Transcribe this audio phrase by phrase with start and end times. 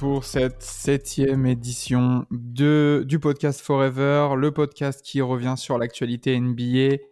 [0.00, 7.02] Pour cette septième édition de, du podcast Forever, le podcast qui revient sur l'actualité NBA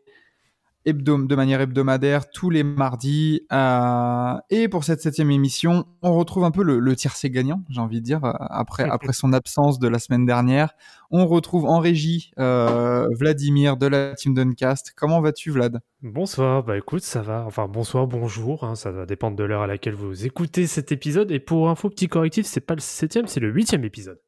[0.87, 3.42] de manière hebdomadaire tous les mardis.
[3.52, 7.80] Euh, et pour cette septième émission, on retrouve un peu le, le tiercé gagnant, j'ai
[7.80, 10.74] envie de dire, euh, après, après son absence de la semaine dernière.
[11.10, 14.92] On retrouve en régie euh, Vladimir de la Team Duncast.
[14.96, 15.80] Comment vas-tu, Vlad?
[16.02, 17.45] Bonsoir, bah écoute, ça va.
[17.47, 21.30] Enfin, bonsoir, bonjour, hein, ça va dépendre de l'heure à laquelle vous écoutez cet épisode.
[21.30, 24.20] Et pour info, petit correctif, c'est pas le septième, c'est le huitième épisode.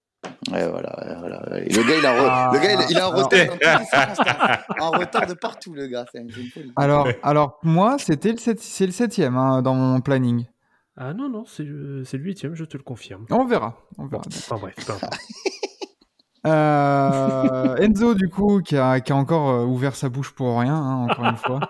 [0.50, 1.58] Ouais, voilà, ouais, voilà.
[1.60, 2.50] Et le gars, il a, re- Ah.
[2.52, 6.04] le gars, il, il a un Alors- retard dans retard de partout, le gars.
[6.12, 6.24] C'est.
[6.76, 10.46] Alors, alors moi, c'était le, sept- c'est le septième hein, dans mon planning.
[10.96, 13.24] Ah non, non, c'est le huitième, je te le confirme.
[13.30, 13.76] On verra.
[13.98, 14.22] On Bon, verra.
[14.28, 14.74] enfin bref.
[16.46, 20.74] Euh, Enzo, du coup, qui a, qui a encore euh, ouvert sa bouche pour rien,
[20.74, 21.60] hein, encore une fois.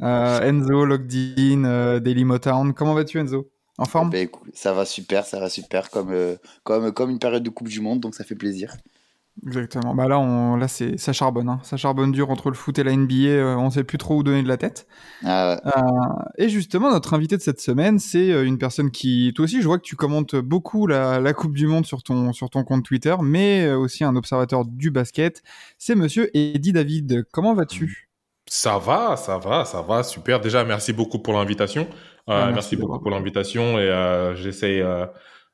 [0.00, 2.72] Euh, Enzo, Locked-in, euh, Daily Motown.
[2.72, 3.50] Comment vas-tu, Enzo?
[3.78, 7.20] En forme Ben, écoute, ça va super, ça va super, comme, euh, comme, comme une
[7.20, 8.76] période de Coupe du Monde, donc ça fait plaisir.
[9.46, 9.94] Exactement.
[9.94, 11.48] Bah là, on, là c'est, ça charbonne.
[11.48, 11.60] Hein.
[11.62, 13.14] Ça charbonne dur entre le foot et la NBA.
[13.14, 14.88] euh, on sait plus trop où donner de la tête.
[15.24, 15.70] Ah, ouais.
[15.76, 19.66] Euh, et justement, notre invité de cette semaine, c'est une personne qui, toi aussi, je
[19.68, 22.84] vois que tu commentes beaucoup la, la Coupe du Monde sur ton, sur ton compte
[22.84, 25.44] Twitter, mais aussi un observateur du basket.
[25.78, 27.24] C'est monsieur Eddie David.
[27.30, 28.08] Comment vas-tu?
[28.50, 30.40] Ça va, ça va, ça va, super.
[30.40, 31.86] Déjà, merci beaucoup pour l'invitation.
[32.28, 34.80] Ah, merci merci beaucoup pour l'invitation et euh, j'essaye.
[34.80, 35.06] euh,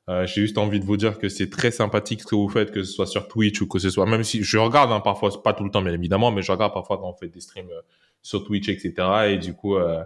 [0.09, 2.71] euh, J'ai juste envie de vous dire que c'est très sympathique ce que vous faites,
[2.71, 5.31] que ce soit sur Twitch ou que ce soit, même si je regarde hein, parfois,
[5.41, 7.69] pas tout le temps bien évidemment, mais je regarde parfois quand on fait des streams
[7.71, 7.81] euh,
[8.21, 8.93] sur Twitch, etc.
[9.29, 10.03] Et du coup, euh,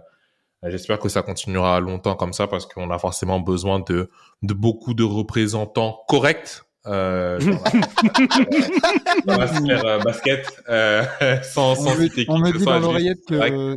[0.64, 4.08] j'espère que ça continuera longtemps comme ça parce qu'on a forcément besoin de,
[4.42, 6.62] de beaucoup de représentants corrects.
[6.86, 7.70] Euh, dans la-
[9.26, 10.46] dans la sphère basket,
[11.44, 13.76] sans, On sans me, citer qui on me dit dans l'oreillette que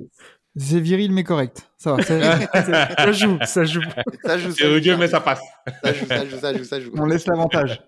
[0.56, 1.69] c'est viril mais correct.
[1.78, 2.03] Ça va.
[2.03, 3.81] ça joue, ça joue.
[4.24, 5.41] Ça joue, C'est ça mais ça passe.
[5.84, 6.91] ça joue, ça joue, ça joue, ça joue.
[6.97, 7.81] on laisse l'avantage.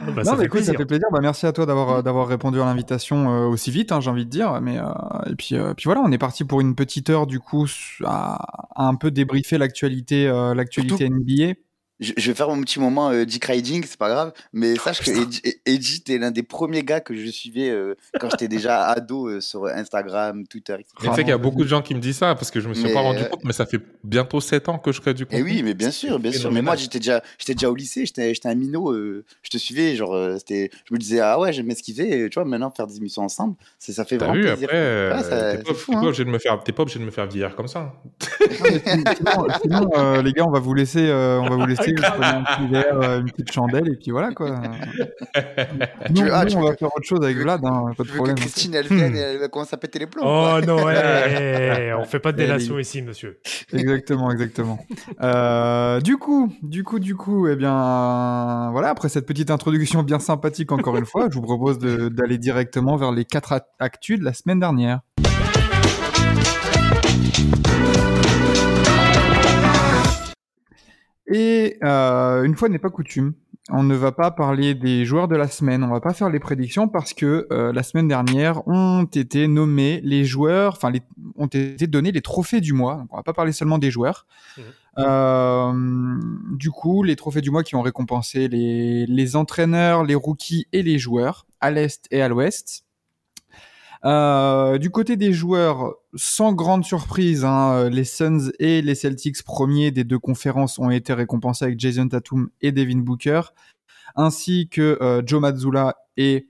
[0.00, 0.72] Ah, bah, non, ça mais fait écoute, plaisir.
[0.74, 1.08] ça fait plaisir.
[1.12, 4.10] Bah, merci à toi d'avoir euh, d'avoir répondu à l'invitation euh, aussi vite, hein, j'ai
[4.10, 4.60] envie de dire.
[4.60, 4.84] Mais euh,
[5.30, 7.66] et puis euh, puis voilà, on est parti pour une petite heure du coup
[8.04, 8.36] à,
[8.74, 11.54] à un peu débriefer l'actualité euh, l'actualité NBA.
[12.00, 15.02] Je, je vais faire mon petit moment euh, Dick Riding, c'est pas grave, mais sache
[15.02, 15.10] que
[15.66, 19.40] Edgy, t'es l'un des premiers gars que je suivais euh, quand j'étais déjà ado euh,
[19.40, 20.86] sur Instagram, Twitter, etc.
[21.02, 22.60] Mais tu sais qu'il y a beaucoup de gens qui me disent ça parce que
[22.60, 24.92] je me suis Mais, pas rendu euh, compte, mais ça fait bientôt 7 ans que
[24.92, 25.42] je crée du Et contenu.
[25.42, 26.52] oui, mais bien sûr, bien sûr.
[26.52, 29.58] Mais moi, j'étais déjà, j'étais déjà au lycée, j'étais, j'étais un minot, euh, je te
[29.58, 32.34] suivais, genre, euh, c'était, je me disais, ah ouais, j'aimais ce qu'il fait, et tu
[32.38, 34.68] vois, maintenant, faire des émissions ensemble, c'est, ça fait vraiment vu, plaisir.
[34.68, 36.06] après, Ouais, ça- t'es pas, fou, t'es pas hein.
[36.06, 37.92] obligé de me faire, t'es pas obligé de me faire vieillir comme ça.
[38.86, 42.02] sinon, sinon, euh, les gars, on va vous laisser, euh, on va vous laisser vous
[42.02, 44.50] prenez un petit verre, euh, une petite chandelle et puis voilà quoi.
[46.10, 48.02] Nous, veux- ah, nous, tu on veux va faire autre chose avec Vlad, hein, pas
[48.04, 48.36] de que problème.
[48.36, 50.22] Christine, elle vienne et elle commence à péter les plombs.
[50.24, 50.60] Oh quoi.
[50.62, 53.38] non, ouais, on fait pas de délation ici, monsieur.
[53.72, 54.78] Exactement, exactement.
[55.22, 60.18] Euh, du coup, du coup, du coup, eh bien, voilà, après cette petite introduction bien
[60.18, 64.18] sympathique encore une fois, je vous propose de- d'aller directement vers les quatre act- actus
[64.18, 65.00] de la semaine dernière.
[71.30, 73.34] Et euh, une fois n'est pas coutume,
[73.70, 76.40] on ne va pas parler des joueurs de la semaine, on va pas faire les
[76.40, 80.90] prédictions parce que euh, la semaine dernière ont été nommés les joueurs, enfin
[81.36, 82.96] ont été donnés les trophées du mois.
[82.96, 84.26] Donc on va pas parler seulement des joueurs.
[84.56, 84.64] Mhm.
[85.00, 86.18] Euh,
[86.56, 90.82] du coup, les trophées du mois qui ont récompensé les, les entraîneurs, les rookies et
[90.82, 92.84] les joueurs à l'est et à l'ouest.
[94.04, 99.90] Euh, du côté des joueurs, sans grande surprise, hein, les Suns et les Celtics premiers
[99.90, 103.40] des deux conférences ont été récompensés avec Jason Tatum et Devin Booker,
[104.16, 106.48] ainsi que euh, Joe Mazzulla et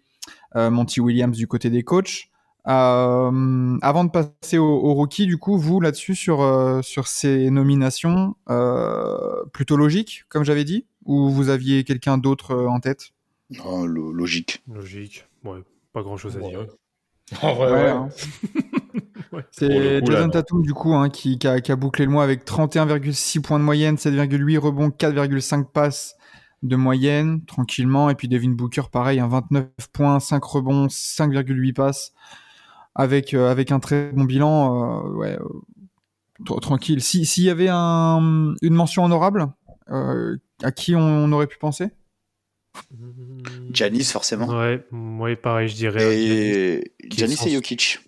[0.57, 2.29] euh, Monty Williams du côté des coachs.
[2.67, 7.51] Euh, avant de passer au, au rookie, du coup, vous là-dessus sur euh, sur ces
[7.51, 13.13] nominations, euh, plutôt logique, comme j'avais dit, ou vous aviez quelqu'un d'autre euh, en tête?
[13.65, 14.63] Oh, lo- logique.
[14.71, 15.25] Logique.
[15.45, 15.61] Ouais,
[15.95, 16.51] pas grand chose à Ouais.
[16.51, 16.67] dire.
[17.43, 17.89] En vrai, Ouais, ouais.
[17.91, 18.09] hein.
[19.33, 19.45] Ouais.
[19.51, 20.31] C'est Jason.
[20.31, 23.59] Tatum du coup hein, qui, qui, a, qui a bouclé le mois avec 31,6 points
[23.59, 26.15] de moyenne, 7,8 rebonds, 4,5 passes
[26.63, 32.13] de moyenne tranquillement et puis Devin Booker pareil, un 29 points, 5 rebonds, 5,8 passes
[32.95, 35.05] avec euh, avec un très bon bilan.
[35.05, 35.45] euh, ouais, euh,
[36.45, 37.03] Tr- Tranquille.
[37.03, 39.49] Si- S'il y avait un, une mention honorable,
[39.91, 41.91] euh, à qui on, on aurait pu penser?
[43.73, 44.47] Janis, forcément.
[44.47, 46.19] Ouais, moi pareil, je dirais.
[46.21, 47.99] Et Janis et Jokic.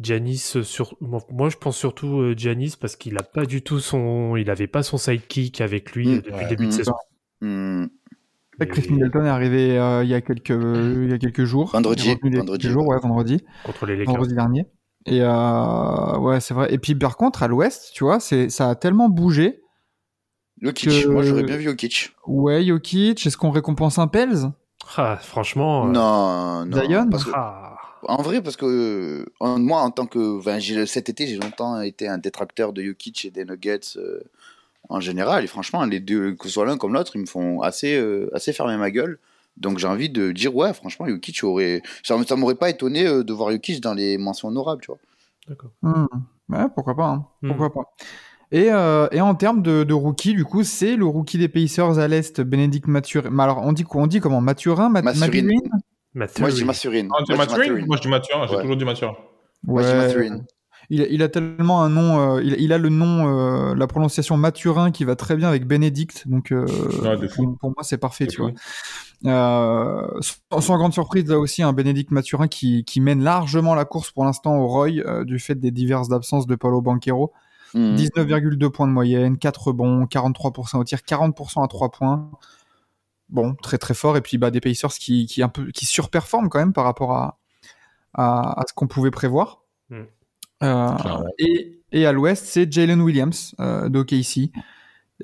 [0.00, 0.96] Giannis, euh, sur...
[1.00, 4.66] moi je pense surtout euh, Giannis parce qu'il a pas du tout son, il avait
[4.66, 6.10] pas son sidekick avec lui Mm.
[6.10, 6.42] euh, depuis Ouais.
[6.42, 6.94] le début de saison.
[7.40, 11.70] Chris Et- Middleton est arrivé euh, il y a quelques il y a quelques jours.
[11.72, 14.14] Vendredi, vendredi, quelques jours, ouais, vendredi, contre les Lakers.
[14.14, 14.66] vendredi dernier.
[15.06, 16.72] Et euh, ouais, c'est vrai.
[16.72, 19.60] Et puis par contre, à l'Ouest, tu vois, c'est ça a tellement bougé.
[20.64, 20.88] Jokic.
[20.88, 22.12] Que- Moi, j'aurais bien vu Jokic.
[22.26, 24.50] Ouais, Jokic, est-ce qu'on récompense un Pels?
[24.96, 25.86] Ah, franchement.
[25.86, 26.76] euh, Non, non.
[26.84, 27.08] Zion?
[27.10, 27.76] parce que- ah.
[28.06, 29.24] En vrai, parce que euh,
[29.56, 30.38] moi, en tant que.
[30.38, 34.20] enfin, cet été, j'ai longtemps été un détracteur de Jokic et des Nuggets euh,
[34.90, 35.42] en général.
[35.44, 38.28] Et franchement, les deux, que ce soit l'un comme l'autre, ils me font assez, euh,
[38.34, 39.18] assez fermer ma gueule.
[39.56, 41.80] Donc j'ai envie de dire, ouais, franchement, Jokic aurait.
[42.02, 44.98] Ça, ça m'aurait pas étonné euh, de voir Jokic dans les mentions honorables, tu vois.
[45.48, 45.70] D'accord.
[45.80, 46.04] Hmm.
[46.50, 47.06] Ouais, pourquoi pas.
[47.08, 47.26] hein.
[47.40, 47.48] Hmm.
[47.48, 47.90] Pourquoi pas.
[48.54, 51.98] Et, euh, et en termes de, de rookie, du coup, c'est le rookie des Pacers
[51.98, 53.30] à l'Est, Bénédicte Mathurin.
[53.30, 55.26] Mais alors, on dit quoi On dit comment Mathurin Ma- Mathurin.
[55.26, 55.58] Mathurin?
[56.14, 56.40] Mathurin.
[56.40, 57.08] Moi, je dis Mathurin.
[57.08, 57.86] Ah, Moi, je dis Mathurin?
[57.86, 58.46] Moi, je dis Mathurin.
[58.46, 58.60] J'ai Ouais.
[58.62, 59.14] toujours dit Mathurin.
[59.64, 60.40] Moi, je dis Mathurin.
[60.90, 63.86] Il, a- il a tellement un nom, euh, il, il a le nom, euh, la
[63.88, 66.66] prononciation Mathurin qui va très bien avec Bénédicte, donc euh,
[67.34, 68.42] pour, pour moi c'est parfait, tu fou.
[68.42, 69.32] vois.
[69.32, 73.86] Euh, sans, sans grande surprise, là aussi un Bénédicte Mathurin qui, qui mène largement la
[73.86, 77.32] course pour l'instant au Roy euh, du fait des diverses absences de Paulo Banquero.
[77.74, 77.96] Mhm.
[77.96, 82.30] 19,2 points de moyenne, 4 rebonds, 43% au tir, 40% à 3 points.
[83.28, 84.16] Bon, très très fort.
[84.16, 87.12] Et puis bah, des Pacers qui, qui, un peu, qui surperforment quand même par rapport
[87.12, 87.38] à,
[88.14, 89.62] à, à ce qu'on pouvait prévoir.
[89.90, 90.02] Mm.
[90.62, 90.90] Euh,
[91.38, 94.50] et, et à l'ouest, c'est Jalen Williams euh, d'OKC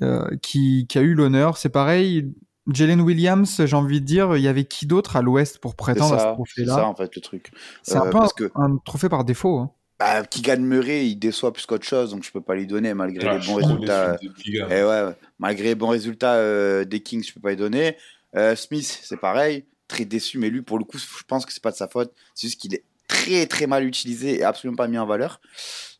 [0.01, 1.57] euh, qui, qui a eu l'honneur.
[1.57, 2.33] C'est pareil,
[2.67, 6.13] Jalen Williams, j'ai envie de dire, il y avait qui d'autre à l'ouest pour prétendre
[6.15, 6.33] à ce ça, c'est ça,
[6.73, 7.51] trophée-là en fait, le truc.
[7.81, 9.57] C'est un Euh, peu un, parce que- un trophée par défaut.
[9.59, 9.71] hein.
[10.01, 13.27] Bah, Keegan Murray, il déçoit plus qu'autre chose, donc je peux pas lui donner malgré
[13.27, 14.17] Ah, les bons résultats.
[14.47, 15.13] Et ouais, ouais.
[15.37, 17.95] malgré les bons résultats euh, des Kings, je peux pas lui donner.
[18.35, 21.61] Euh, Smith, c'est pareil, très déçu, mais lui, pour le coup, je pense que c'est
[21.61, 22.11] pas de sa faute.
[22.33, 25.39] C'est juste qu'il est très très mal utilisé et absolument pas mis en valeur.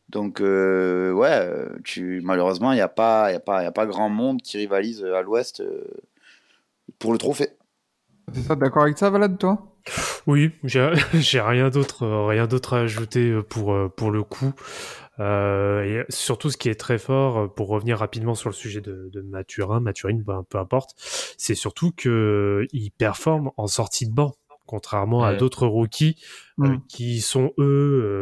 [0.09, 1.47] Donc euh, ouais,
[1.83, 4.09] tu malheureusement, il n'y a pas, il y a pas, il y a pas grand
[4.09, 5.61] monde qui rivalise à l'Ouest
[6.97, 7.49] pour le trophée.
[8.33, 9.67] C'est ça, d'accord avec ça, Valade, toi?
[10.27, 14.53] Oui, j'ai rien d'autre, euh, rien d'autre à ajouter euh, pour euh, pour le coup.
[15.19, 19.09] Euh, et surtout, ce qui est très fort, pour revenir rapidement sur le sujet de,
[19.11, 20.91] de Mathurin, Mathurine, ben, peu importe,
[21.37, 24.33] c'est surtout que euh, il performe en sortie de banc,
[24.65, 25.37] contrairement à Ouais.
[25.37, 26.15] d'autres rookies
[26.59, 26.81] euh, Mm.
[26.87, 27.63] qui sont eux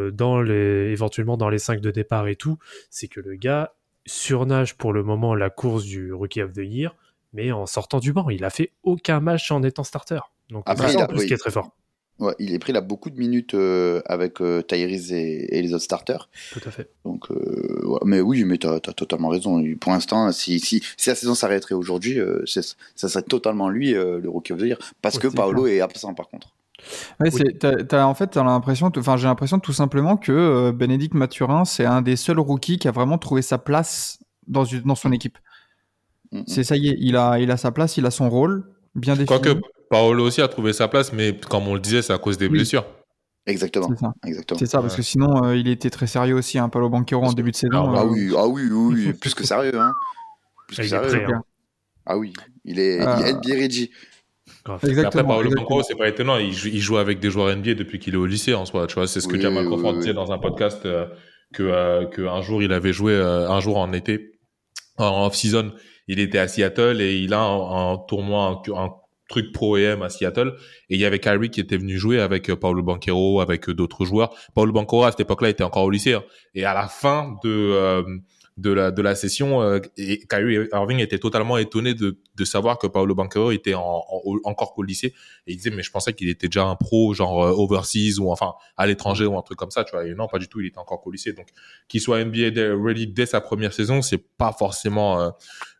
[0.08, 2.58] euh, dans les éventuellement dans les 5 de départ et tout.
[2.90, 3.74] C'est que le gars
[4.06, 6.96] surnage pour le moment la course du Rookie of the Year,
[7.34, 10.20] mais en sortant du banc, il a fait aucun match en étant starter.
[10.50, 11.28] Donc Après, c'est il ça, a- en plus, oui.
[11.28, 11.72] qui est très fort.
[12.20, 15.74] Ouais, il est pris là beaucoup de minutes euh, avec euh, Tyrese et, et les
[15.74, 16.30] autres starters.
[16.52, 16.90] Tout à fait.
[17.06, 19.64] Donc, euh, ouais, mais oui, mais t'as as totalement raison.
[19.80, 23.96] Pour l'instant, si, si, si la saison s'arrêterait aujourd'hui, euh, c'est- ça serait totalement lui
[23.96, 24.78] euh, le rookie of the year.
[25.02, 26.50] Parce Ouais, que Paolo est absent par contre.
[27.22, 27.42] Ouais, Oui.
[27.46, 31.14] c'est- t'as- t'as- en fait, t'as l'impression, enfin, j'ai l'impression tout simplement que euh, Bénédicte
[31.14, 34.96] Mathurin, c'est un des seuls rookies qui a vraiment trouvé sa place dans, une- dans
[34.96, 35.38] son équipe.
[36.32, 36.44] Mm, mm.
[36.48, 38.64] C'est ça y est, il a, il a sa place, il a son rôle
[38.96, 39.28] bien défini.
[39.28, 39.60] Quoique,
[39.90, 42.46] Paolo aussi a trouvé sa place, mais comme on le disait, c'est à cause des
[42.46, 42.52] Oui.
[42.54, 42.86] blessures.
[43.48, 43.88] Exactement.
[43.90, 44.60] C'est ça, Exactement.
[44.60, 47.34] c'est ça, parce que sinon, euh, il était très sérieux aussi, hein, Paulo Banquero en
[47.34, 47.90] début de saison.
[47.92, 49.80] Ah, Ah euh, oui, ah oui, oui, oui, plus que sérieux.
[49.80, 49.94] Hein.
[50.68, 51.08] Plus que est sérieux.
[51.24, 51.42] prêt, hein.
[52.06, 52.34] Ah oui,
[52.66, 53.90] il est, Euh, il est NBA ready.
[54.68, 55.24] Mais Après, Exactement.
[55.30, 55.70] Paolo exactement.
[55.70, 56.38] Banco, c'est pas étonnant.
[56.38, 58.86] Il joue, il joue avec des joueurs NBA depuis qu'il est au lycée en soi.
[58.86, 60.00] Tu vois, c'est ce que Oui, Jamal Crawford oui.
[60.00, 61.08] disait dans un podcast euh,
[61.54, 64.34] que, euh, que un jour il avait joué euh, un jour en été,
[64.98, 65.72] en off-season.
[66.10, 68.90] Il était à Seattle et il a un, tournoi, un,
[69.30, 70.56] truc pro EM à Seattle.
[70.90, 73.76] Et il y avait Kyrie qui était venu jouer avec euh, Paolo Banquero, avec euh,
[73.76, 74.36] d'autres joueurs.
[74.56, 76.16] Paolo Banquero à cette époque-là était encore au lycée.
[76.16, 76.24] hein.
[76.56, 78.02] Et à la fin de euh,
[78.60, 82.78] de la de la session, euh, et Kyrie Irving était totalement étonné de de savoir
[82.78, 85.14] que Paolo Banquero était en, en- encore qu'au lycée.
[85.48, 88.32] Et il disait mais je pensais qu'il était déjà un pro genre euh, overseas ou
[88.32, 89.84] enfin à l'étranger ou un truc comme ça.
[89.84, 90.06] Tu vois.
[90.06, 90.60] Et non, pas du tout.
[90.62, 91.34] Il était encore qu'au lycée.
[91.34, 91.48] Donc
[91.88, 95.30] qu'il soit NBA ready dès sa première saison, c'est pas forcément euh,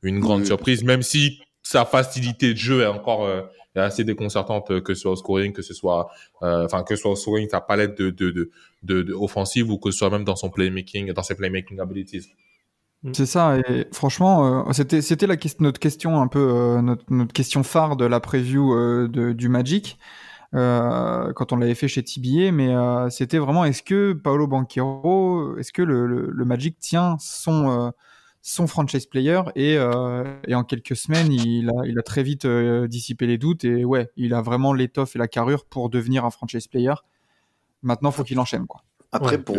[0.02, 0.48] une grande Oui.
[0.48, 3.42] surprise, même si sa facilité de jeu est encore euh,
[3.76, 6.10] est assez déconcertante, euh, que ce soit au scoring, que ce soit,
[6.44, 8.50] euh, enfin que ce soit au scoring, sa palette de de, de,
[8.84, 12.28] de, de offensive ou que ce soit même dans son playmaking, dans ses playmaking abilities.
[13.14, 17.32] C'est ça, et franchement, euh, c'était c'était la notre question un peu euh, notre, notre
[17.32, 19.98] question phare de la preview euh, de, du Magic
[20.54, 25.58] euh, quand on l'avait fait chez TBA, mais euh, c'était vraiment est-ce que Paolo Banquero,
[25.58, 27.92] est-ce que le, le, le Magic tient son euh,
[28.42, 32.46] son franchise player et, euh, et en quelques semaines il a il a très vite
[32.46, 36.26] euh, dissipé les doutes et ouais il a vraiment l'étoffe et la carrure pour devenir
[36.26, 36.94] un franchise player.
[37.82, 38.84] Maintenant faut qu'il enchaîne quoi.
[39.12, 39.56] Après, Ouais, pour,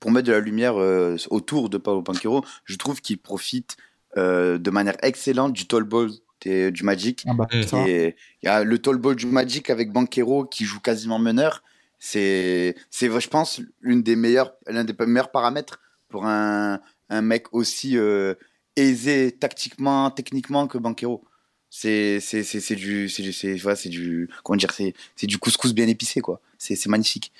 [0.00, 2.44] pour mettre de la lumière euh, autour de Paolo Banquero.
[2.64, 3.76] Je trouve qu'il profite
[4.16, 6.10] euh, de manière excellente du tall ball
[6.42, 7.24] des- du Magic.
[7.28, 7.62] Ah bah, Mm.
[7.62, 7.88] ça.
[7.88, 11.62] Et il y a le tall ball du Magic avec Banquero qui joue quasiment meneur.
[11.98, 17.46] C'est, c'est, je pense, l'une des meilleures, l'un des meilleurs paramètres pour un, un mec
[17.52, 18.34] aussi euh,
[18.76, 21.24] aisé tactiquement, techniquement que Banquero.
[21.70, 25.26] C'est, c'est, c'est, c'est du, c'est du, c'est, voilà, c'est du, comment dire, c'est, c'est
[25.26, 26.40] du couscous bien épicé, quoi.
[26.58, 27.32] C'est, c'est magnifique.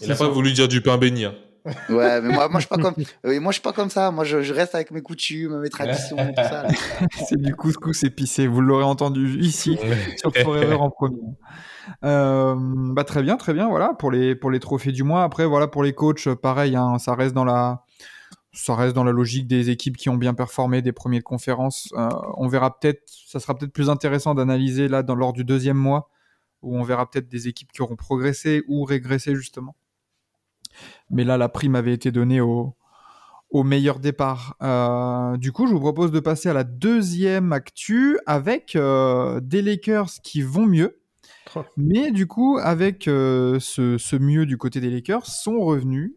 [0.00, 1.24] Il n'a pas voulu dire du pain béni.
[1.24, 1.34] hein.
[1.88, 4.10] Ouais, mais moi, moi, je suis pas comme, moi, je suis pas comme ça.
[4.10, 6.66] Moi, je, je reste avec mes coutumes, mes traditions, tout ça.
[7.28, 8.46] C'est du couscous épicé.
[8.46, 9.78] Vous l'aurez entendu ici
[10.16, 11.20] sur Forever en premier.
[12.04, 13.68] Euh, bah très bien, très bien.
[13.68, 15.24] Voilà pour les pour les trophées du mois.
[15.24, 17.84] Après voilà pour les coachs, pareil, hein, ça reste dans la
[18.52, 21.88] ça reste dans la logique des équipes qui ont bien performé des premières conférences.
[21.96, 25.76] Euh, on verra peut-être, ça sera peut-être plus intéressant d'analyser là dans lors du deuxième
[25.76, 26.10] mois
[26.62, 29.76] où on verra peut-être des équipes qui auront progressé ou régressé justement.
[31.10, 32.74] Mais là la prime avait été donnée au
[33.50, 34.56] au meilleur départ.
[34.62, 39.62] Euh, du coup, je vous propose de passer à la deuxième actu avec euh, des
[39.62, 41.00] Lakers qui vont mieux.
[41.56, 41.64] Oh.
[41.76, 46.14] Mais du coup, avec euh, ce, ce mieux du côté des Lakers, sont revenus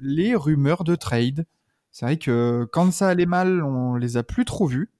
[0.00, 1.46] les rumeurs de trade.
[1.90, 4.90] C'est vrai que quand ça allait mal, on les a plus trop vus.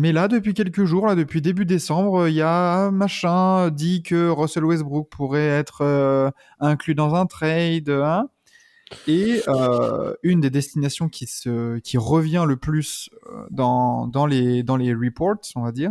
[0.00, 4.28] Mais là, depuis quelques jours, là, depuis début décembre, il y a machin dit que
[4.28, 7.88] Russell Westbrook pourrait être euh, inclus dans un trade.
[7.90, 8.28] hein.
[9.08, 14.62] Et euh, une des destinations qui, se, qui revient le plus euh, dans, dans, les,
[14.62, 15.90] dans les reports, on va dire,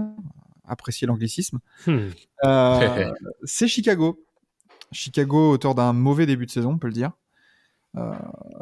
[0.65, 2.07] apprécier l'anglicisme, Hmm.
[2.45, 3.11] euh,
[3.43, 4.23] c'est Chicago.
[4.93, 7.11] Chicago, auteur d'un mauvais début de saison, on peut le dire.
[7.97, 8.13] Euh,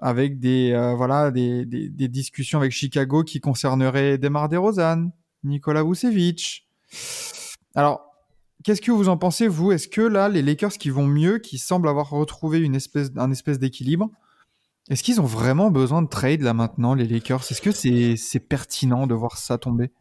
[0.01, 5.11] avec des, euh, voilà, des, des, des discussions avec Chicago qui concerneraient Demar DeRozan,
[5.45, 6.67] Nikola Vucevic.
[7.75, 8.01] Alors,
[8.63, 9.71] qu'est-ce que vous en pensez, vous?
[9.71, 13.31] Est-ce que là, les Lakers qui vont mieux, qui semblent avoir retrouvé une espèce, un
[13.31, 14.09] espèce d'équilibre,
[14.89, 17.41] est-ce qu'ils ont vraiment besoin de trade là maintenant, les Lakers?
[17.49, 19.91] Est-ce que c'est c'est pertinent de voir ça tomber?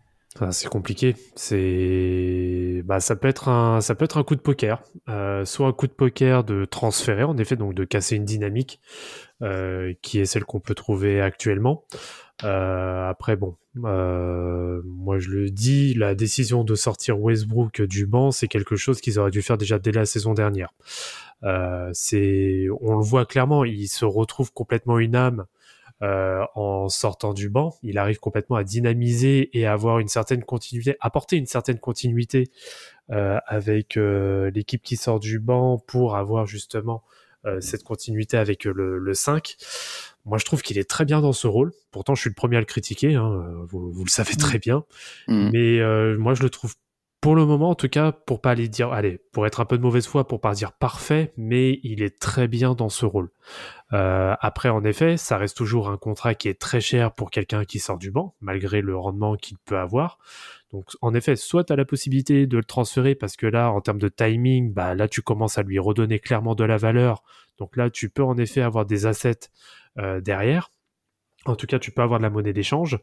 [0.41, 1.15] Ah, c'est compliqué.
[1.37, 4.83] C'est, bah, ça peut être un, ça peut être un coup de poker.
[5.09, 8.81] Euh, soit un coup de poker de transférer, en effet, donc de casser une dynamique
[9.43, 11.85] euh, qui est celle qu'on peut trouver actuellement.
[12.43, 18.33] Euh, après, bon, euh, moi je le dis, la décision de sortir Westbrook du banc,
[18.33, 20.73] c'est quelque chose qu'ils auraient dû faire déjà dès la saison dernière.
[21.45, 25.45] Euh, c'est, on le voit clairement, il se retrouve complètement une âme
[26.03, 27.75] euh, en sortant du banc.
[27.83, 32.51] Il arrive complètement à dynamiser et à avoir une certaine continuité, apporter une certaine continuité
[33.09, 37.03] avec l'équipe qui sort du banc pour avoir justement
[37.47, 39.57] euh, cette continuité avec le, le 5.
[40.25, 41.73] Moi, je trouve qu'il est très bien dans ce rôle.
[41.91, 43.15] Pourtant, je suis le premier à le critiquer.
[43.15, 44.85] Hein, euh, vous, vous le savez très bien.
[45.29, 45.51] Mm.
[45.53, 46.75] Mais euh, moi, je le trouve
[47.25, 49.79] pour le moment, en tout cas, pour pas aller dire, allez, pour être un peu
[49.79, 53.31] de mauvaise foi, pour pas dire parfait, mais il est très bien dans ce rôle.
[53.95, 57.65] Euh, après, en effet, ça reste toujours un contrat qui est très cher pour quelqu'un
[57.65, 60.19] qui sort du banc, malgré le rendement qu'il peut avoir.
[60.75, 63.81] Donc, en effet, soit tu as la possibilité de le transférer parce que là, en
[63.81, 67.23] termes de timing, bah là, tu commences à lui redonner clairement de la valeur.
[67.59, 69.51] Donc là, tu peux en effet avoir des assets
[69.99, 70.73] euh, derrière.
[71.47, 72.99] En tout cas, tu peux avoir de la monnaie d'échange.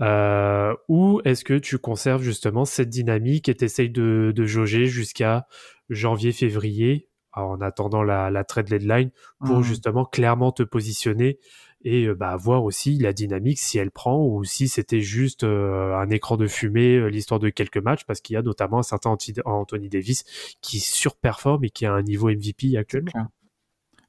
[0.00, 5.46] Euh, ou est-ce que tu conserves justement cette dynamique et t'essayes de, de jauger jusqu'à
[5.90, 9.62] janvier-février en attendant la, la trade deadline pour Mhm.
[9.62, 11.38] justement clairement te positionner
[11.84, 15.94] et euh, bah, voir aussi la dynamique si elle prend ou si c'était juste euh,
[15.96, 18.82] un écran de fumée, euh, l'histoire de quelques matchs, parce qu'il y a notamment un
[18.82, 20.24] certain Anti- Anthony Davis
[20.62, 23.12] qui surperforme et qui a un niveau MVP actuellement.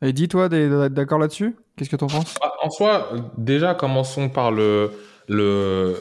[0.02, 0.50] Et dis-toi,
[0.90, 1.56] d'accord là-dessus?
[1.78, 2.36] Qu'est-ce que t'en penses?
[2.42, 4.92] Ah, En soi, déjà, commençons par le,
[5.28, 5.96] le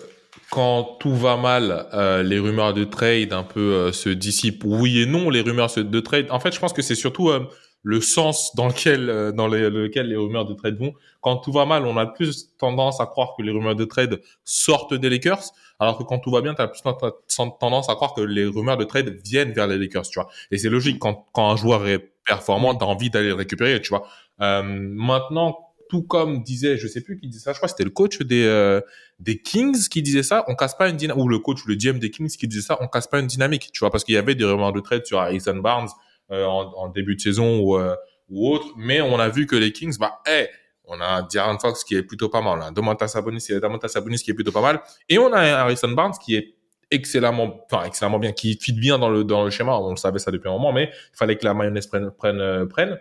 [0.50, 4.64] quand tout va mal, euh, les rumeurs de trade un peu euh, se dissipent.
[4.64, 6.26] Oui et non, les rumeurs de trade.
[6.30, 7.48] En fait, je pense que c'est surtout euh,
[7.86, 10.94] le sens dans lequel euh, dans les- lequel les rumeurs de trade vont.
[11.20, 14.20] Quand tout va mal, on a plus tendance à croire que les rumeurs de trade
[14.44, 15.44] sortent des Lakers,
[15.78, 18.46] alors que quand tout va bien, tu as plus ten- tendance à croire que les
[18.46, 20.28] rumeurs de trade viennent vers les Lakers, tu vois.
[20.50, 23.80] Et c'est logique quand quand un joueur est performant, tu as envie d'aller le récupérer,
[23.82, 24.06] tu vois.
[24.40, 25.58] Euh, maintenant,
[25.90, 28.18] tout comme disait, je sais plus qui disait ça, je crois que c'était le coach
[28.22, 28.80] des euh,
[29.20, 31.98] des Kings qui disait ça, on casse pas une dynamique, ou le coach le GM
[31.98, 34.18] des Kings qui disait ça, on casse pas une dynamique, tu vois, parce qu'il y
[34.18, 35.88] avait des rumeurs de trade sur Harrison Barnes
[36.30, 37.94] en, en début de saison ou euh,
[38.28, 40.48] ou autre, mais on a vu que les Kings, bah, hey,
[40.84, 42.72] on a De'Aaron Fox qui est plutôt pas mal, hein.
[42.72, 46.36] Domantas Sabonis, Domantas Sabonis qui est plutôt pas mal, et on a Harrison Barnes qui
[46.36, 46.54] est
[46.90, 49.76] excellemment, enfin excellemment bien, qui fit bien dans le dans le schéma.
[49.76, 52.40] On le savait ça depuis un moment, mais il fallait que la mayonnaise prenne prenne
[52.40, 52.98] euh, prenne.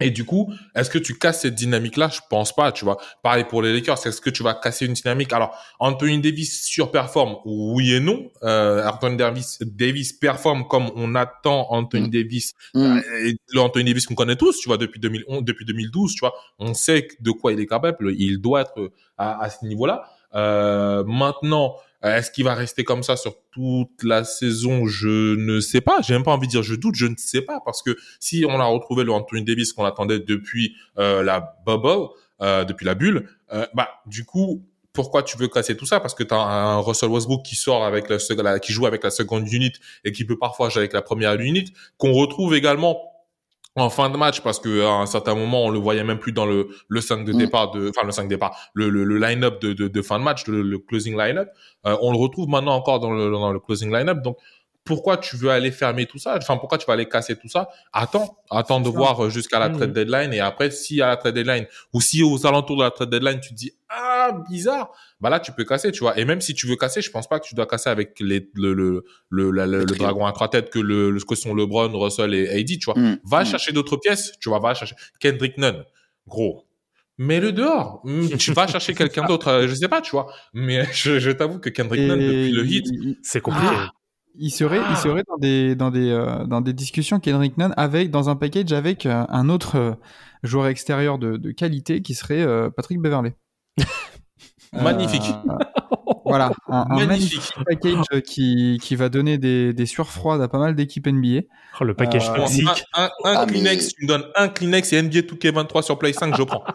[0.00, 2.08] Et du coup, est-ce que tu casses cette dynamique-là?
[2.12, 2.96] Je pense pas, tu vois.
[3.22, 5.32] Pareil pour les Lakers, est-ce que tu vas casser une dynamique?
[5.32, 8.28] Alors, Anthony Davis surperforme, oui et non.
[8.42, 12.10] Euh, Anthony Davis, Davis performe comme on attend Anthony Mm.
[12.10, 12.54] Davis.
[12.74, 12.80] Mm.
[12.80, 16.20] Euh, et le Anthony Davis qu'on connaît tous, tu vois, depuis 2011, depuis 2012, tu
[16.20, 16.34] vois.
[16.58, 18.12] On sait de quoi il est capable.
[18.18, 20.10] Il doit être à, à ce niveau-là.
[20.34, 24.86] Euh, maintenant, est-ce qu'il va rester comme ça sur toute la saison?
[24.86, 26.00] Je ne sais pas.
[26.02, 26.94] J'ai même pas envie de dire je doute.
[26.94, 30.20] Je ne sais pas parce que si on a retrouvé le Anthony Davis qu'on attendait
[30.20, 32.08] depuis euh, la bubble,
[32.42, 34.62] euh, depuis la bulle, euh, bah du coup.
[34.92, 35.98] Pourquoi tu veux casser tout ça?
[35.98, 39.10] Parce que tu as un Russell Westbrook qui sort avec la, qui joue avec la
[39.10, 39.72] seconde unit
[40.04, 41.64] et qui peut parfois jouer avec la première unit,
[41.98, 43.13] qu'on retrouve également
[43.76, 46.32] en fin de match parce que à un certain moment on le voyait même plus
[46.32, 47.38] dans le le 5 de Mm.
[47.38, 50.18] départ de enfin le 5 de départ le le, le line-up de, de de fin
[50.20, 51.48] de match le, le closing line-up
[51.86, 54.38] Euh, on le retrouve maintenant encore dans le dans le closing line-up donc
[54.84, 56.36] pourquoi tu veux aller fermer tout ça?
[56.36, 57.68] Enfin pourquoi tu vas aller casser tout ça?
[57.92, 59.76] Attends attends de voir jusqu'à la Mhm.
[59.76, 62.90] trade deadline et après si à la trade deadline ou si aux alentours de la
[62.90, 66.24] trade deadline tu te dis ah bizarre bah là tu peux casser tu vois et
[66.26, 68.74] même si tu veux casser je pense pas que tu dois casser avec les le
[68.74, 71.54] le le, la- le, le dragon à trois têtes que le, le ce que sont
[71.54, 73.18] LeBron Russell et AD tu vois Mm.
[73.24, 73.46] Va Mm.
[73.46, 75.82] chercher d'autres pièces, tu vois, va chercher Kendrick Nunn,
[76.28, 76.66] gros.
[77.16, 78.00] Mets-le dehors.
[78.04, 80.26] Mm, tu vas chercher quelqu'un d'autre, euh, je sais pas, tu vois.
[80.52, 82.86] Mais je, je t'avoue que Kendrick Nunn, depuis le hit,
[83.22, 83.74] C'est compliqué.
[83.78, 83.92] Ah.
[84.36, 88.10] Il serait, il serait dans des, dans des, euh, dans des discussions Kendrick Nunn avec,
[88.10, 89.92] dans un package avec euh, un autre euh,
[90.42, 93.34] joueur extérieur de, de qualité qui serait euh, Patrick Beverley.
[94.72, 95.22] Magnifique.
[95.48, 95.54] Euh,
[96.24, 98.02] voilà, un, un magnifique magnifique.
[98.08, 101.42] package qui, qui va donner des, des sueurs froides à pas mal d'équipes NBA.
[101.80, 102.84] Oh, le package Euh, classique.
[102.94, 105.98] Un, un, un Ah, mais- Kleenex, tu me donnes un Kleenex et NBA 2K23 sur
[105.98, 106.64] Play 5, je prends.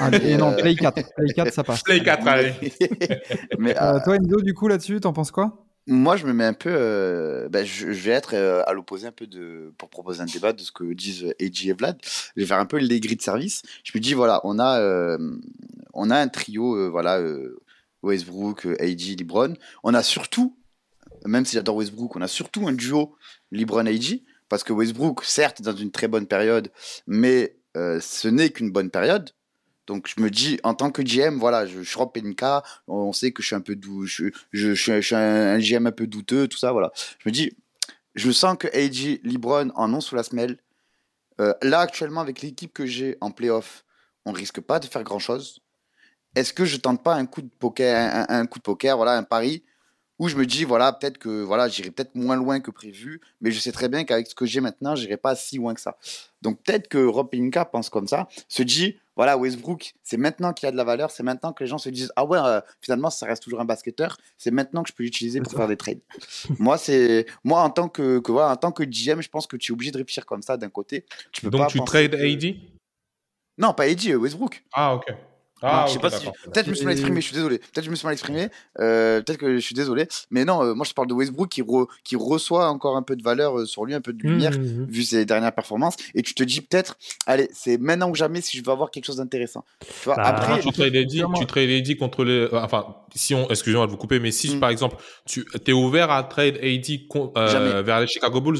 [0.00, 1.82] Ah, et non, Play 4, Play 4 ça passe.
[1.84, 2.54] Play 4, allez.
[3.60, 5.64] Mais toi Enzo, du coup là-dessus, t'en penses quoi?
[5.86, 6.70] Moi, je me mets un peu.
[6.72, 9.72] euh, ben, je, vais être euh, à l'opposé un peu de.
[9.78, 11.98] Pour proposer un débat de ce que disent AJ et Vlad.
[12.02, 13.62] Je vais faire un peu les grilles de service.
[13.84, 15.18] Je me dis, voilà, on a, euh,
[15.92, 17.22] on a un trio, voilà,
[18.02, 19.54] Westbrook, AJ, LeBron.
[19.84, 20.56] On a surtout,
[21.24, 23.14] même si j'adore Westbrook, on a surtout un duo
[23.52, 24.22] LeBron-AJ.
[24.48, 26.70] Parce que Westbrook, certes, est dans une très bonne période,
[27.06, 29.30] mais ce n'est qu'une bonne période.
[29.86, 33.32] Donc je me dis, en tant que GM, voilà, je, je suis Pelinka, on sait
[33.32, 36.58] que je suis un peu doux, je, je, suis- un, GM un peu douteux, tout
[36.58, 36.92] ça, voilà.
[37.18, 37.56] Je me dis,
[38.14, 40.58] je sens que AJ, LeBron en ont sous la semelle.
[41.40, 43.84] Euh, là, actuellement, avec l'équipe que j'ai en playoff,
[44.24, 45.60] on risque pas de faire grand chose.
[46.34, 49.22] Est-ce que je tente pas un coup de poker, un coup de poker, voilà, un
[49.22, 49.62] pari,
[50.18, 53.50] où je me dis, voilà, peut-être que voilà, j'irai peut-être moins loin que prévu, mais
[53.50, 55.98] je sais très bien qu'avec ce que j'ai maintenant, j'irai pas si loin que ça.
[56.42, 60.68] Donc peut-être que Rob Pelinka pense comme ça, se dit, voilà, Westbrook, c'est maintenant qu'il
[60.68, 63.08] a de la valeur, c'est maintenant que les gens se disent, ah ouais, euh, finalement,
[63.10, 66.00] ça reste toujours un basketteur, c'est maintenant que je peux l'utiliser pour faire des trades.
[66.58, 69.56] moi, c'est, moi, en tant que, que, voilà, en tant que GM, je pense que
[69.56, 71.06] tu es obligé de réfléchir comme ça d'un côté.
[71.32, 72.56] Tu peux Donc pas tu trades que- AD
[73.58, 74.62] Non, pas AD, euh, Westbrook.
[74.72, 75.06] Ah, ok.
[75.62, 76.26] Ah, je sais pas si-.
[76.52, 77.58] Peut-être je me suis mal exprimé, je suis désolé.
[77.58, 78.48] Peut-être je me suis mal exprimé.
[78.78, 80.06] euh, Peut-être que je suis désolé.
[80.30, 83.16] Mais non, euh, moi je parle de Westbrook qui, re- qui reçoit encore un peu
[83.16, 84.86] de valeur euh, sur lui, un peu de lumière, Mhm.
[84.88, 85.96] vu ses dernières performances.
[86.14, 89.06] Et tu te dis peut-être, allez, c'est maintenant ou jamais si je veux avoir quelque
[89.06, 89.64] chose d'intéressant.
[89.80, 91.38] Tu vois, Bah, après, tu trades AD, clairement.
[91.38, 94.56] tu trades AD contre les, euh, enfin, si on, excusez-moi de vous couper, mais si
[94.58, 97.82] par exemple, tu es ouvert à trade AD con- euh, Jamais.
[97.82, 98.58] vers les Chicago Bulls,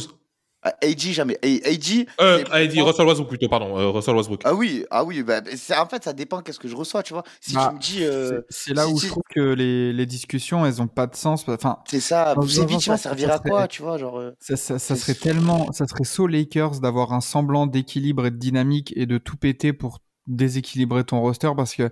[0.66, 1.38] euh, AD, jamais.
[1.42, 2.44] A- AD, euh,
[2.85, 4.40] Russell Westbrook plutôt, pardon, euh, Russell Westbrook.
[4.44, 5.40] ah oui, ah oui, bah,
[5.79, 7.22] en fait, ça dépend qu'est-ce que je reçois, tu vois.
[7.40, 10.07] Si Bah, tu me dis, euh, C'est là si- où je trouve que les, les
[10.07, 11.44] discussions, elles ont pas de sens.
[11.48, 14.18] Enfin, c'est ça, un vite, ça va ça- servir ça à quoi, tu vois, genre.
[14.18, 18.26] euh, ça, ça, ça C'est- serait tellement, ça serait so Lakers d'avoir un semblant d'équilibre
[18.26, 21.90] et de dynamique et de tout péter pour déséquilibrer ton roster parce que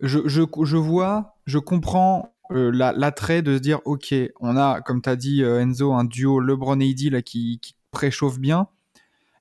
[0.00, 4.80] je, je, je vois, je comprends euh, la- l'attrait de se dire, ok, on a,
[4.80, 8.68] comme tu as dit euh, Enzo, un duo LeBron-AD là qui, qui préchauffe bien.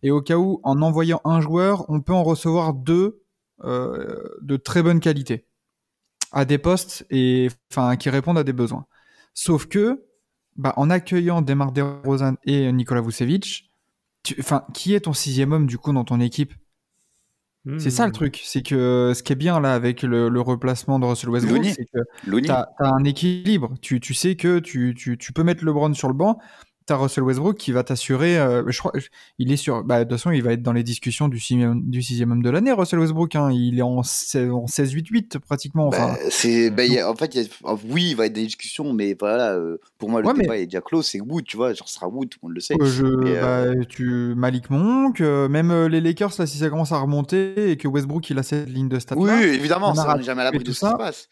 [0.03, 3.23] Et au cas où, en envoyant un joueur, on peut en recevoir deux
[3.63, 5.45] euh, de très bonne qualité
[6.31, 8.85] à des postes et enfin qui répondent à des besoins.
[9.33, 10.03] Sauf que,
[10.57, 13.71] bah, en accueillant Demar DeRozan et Nikola Vucevic,
[14.23, 16.53] tu- enfin, qui est ton sixième homme du coup dans ton équipe?
[17.77, 18.13] C'est ça le Mhm.
[18.13, 21.65] truc, c'est que ce qui est bien là avec le, le replacement de Russell Westbrook,
[21.65, 21.99] c'est que
[22.45, 23.73] t'as as un équilibre.
[23.81, 26.39] Tu, tu sais que tu, tu, tu peux mettre LeBron sur le banc.
[26.87, 28.39] T'as Russell Westbrook qui va t'assurer.
[28.39, 28.93] euh, je crois,
[29.39, 29.83] il est sur.
[29.83, 32.41] Bah, de toute façon, il va être dans les discussions du sixième, du sixième homme
[32.41, 32.71] de l'année.
[32.71, 33.51] Russell Westbrook, hein.
[33.51, 35.87] il est en, 16 en 16-8-8 pratiquement.
[35.89, 38.29] Enfin, Bah, c'est, bah, a- en fait, il y a- oui, il va y avoir
[38.29, 41.01] des discussions, mais voilà, euh, pour moi, le Ouais, mais- débat est déjà clos.
[41.01, 42.75] C'est Wood, tu vois, genre, ce sera Wood, tout le monde le sait.
[42.81, 43.41] euh, je, Et,
[43.75, 47.89] bah, tu, Malik Monk, même les Lakers là, si ça commence à remonter et que
[47.89, 50.65] Westbrook il a cette ligne de stats oui, évidemment, on n'est jamais à l'abri tout
[50.65, 50.91] de ce qui ça.
[50.91, 51.27] se passe.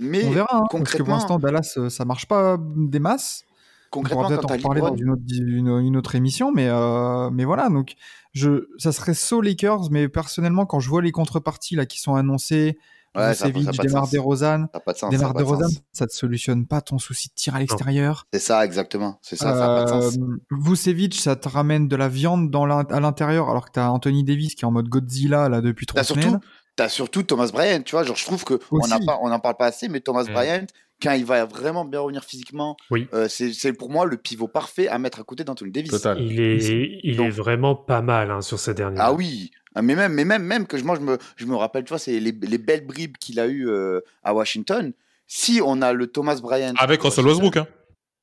[0.00, 0.48] Mais on verra.
[0.56, 3.44] hein, parce que pour l'instant, Dallas, ça marche pas des masses.
[3.92, 6.68] On concrètement, pourra peut-être en t'as reparler dans une autre, une, une autre émission, mais,
[6.68, 7.68] euh, mais voilà.
[7.70, 7.94] Donc,
[8.32, 12.14] je, ça serait so Lakers, mais personnellement, quand je vois les contreparties là qui sont
[12.14, 12.78] annoncées,
[13.16, 14.06] Ouais, Vucevic, Demar.
[14.10, 14.66] DeRozan,
[15.10, 15.32] Demar.
[15.34, 18.26] DeRozan, ça te solutionne pas ton souci de tir à l'extérieur.
[18.34, 19.18] C'est ça, exactement.
[19.22, 20.16] C'est ça, ça n'a pas de sens.
[20.18, 24.24] Euh, Vucevic, ça te ramène de la viande dans à l'intérieur, alors que t'as Anthony
[24.24, 26.40] Davis qui est en mode Godzilla là depuis trois T'as surtout, semaines.
[26.76, 28.04] t'as surtout Thomas Bryant, tu vois.
[28.04, 28.92] Genre, je trouve que on Aussi.
[29.22, 30.32] on n'en parle pas assez, mais Thomas Mm.
[30.34, 30.66] Bryant,
[31.02, 33.06] quand il va vraiment bien revenir physiquement, Oui.
[33.14, 35.90] euh, c'est pour moi le pivot parfait à mettre à côté d'Anthony Davis.
[35.90, 36.20] Total.
[36.20, 38.98] Il est, il est vraiment pas mal hein, sur ces derniers.
[39.00, 41.54] Ah oui, Ah, mais même, mais même, même que je- moi je me, je me
[41.54, 44.92] rappelle, tu vois, c'est les, les belles bribes qu'il a eues euh, à Washington.
[45.28, 47.58] Si on a le Thomas Bryant Avec Russell Westbrook.
[47.58, 47.66] Hein.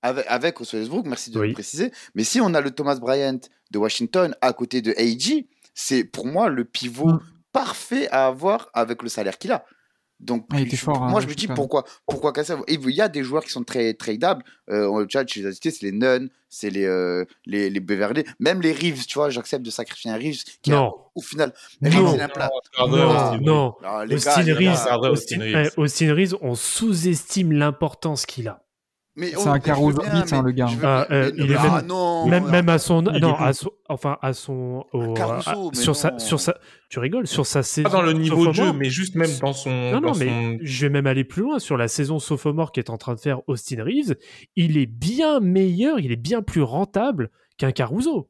[0.01, 1.47] avec, avec Russell Westbrook, merci de Oui.
[1.49, 1.91] le préciser.
[2.15, 3.39] Mais si on a le Thomas Bryant
[3.71, 7.19] de Washington à côté de AG, c'est pour moi le pivot Mm.
[7.53, 9.63] parfait à avoir avec le salaire qu'il a.
[10.21, 13.01] Donc, Ah, je- fort, hein, moi je me dis pourquoi, pourquoi casser Et Il y
[13.01, 14.43] a des joueurs qui sont très tradables.
[14.69, 17.69] Euh, on- tu vois, tu les as cités, c'est les Nunn, c'est les, euh, les,
[17.69, 20.95] les Beverly, même les Reeves, tu vois, j'accepte de sacrifier un Reeves qui a- Non,
[21.15, 21.89] au final, Non.
[21.89, 22.15] Reeves, Non.
[22.15, 22.49] il a un plat.
[22.77, 22.97] Gardner,
[23.41, 23.75] non, non.
[24.15, 28.61] Austin gars, Reeves, Austin, Austin Reeves, on sous-estime l'importance qu'il a.
[29.15, 30.65] mais C'est oh, un Beats, hein, le gars.
[30.65, 32.51] veux Ah, euh, il est ah, même- non, même, non.
[32.51, 35.95] même à son, non, est à son, enfin à son, au- Caruso, à- mais sur
[35.95, 36.57] sa, sur sa,
[36.89, 37.89] tu rigoles, sur sa saison.
[37.89, 38.73] Pas dans le niveau de jeu, sophomore.
[38.75, 39.69] mais juste même dans son.
[39.69, 42.71] Non, non, dans mais son- je vais même aller plus loin sur la saison sophomore
[42.71, 44.15] qu'est en train de faire Austin Reeves.
[44.55, 48.29] Il est bien meilleur, il est bien plus rentable qu'un Caruso.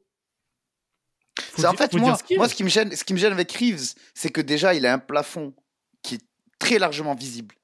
[1.56, 2.48] C'est en fait moi, ce moi est.
[2.48, 4.92] ce qui me gêne, ce qui me gêne avec Reeves, c'est que déjà il a
[4.94, 5.52] un plafond
[6.02, 6.22] qui est
[6.58, 7.54] très largement visible,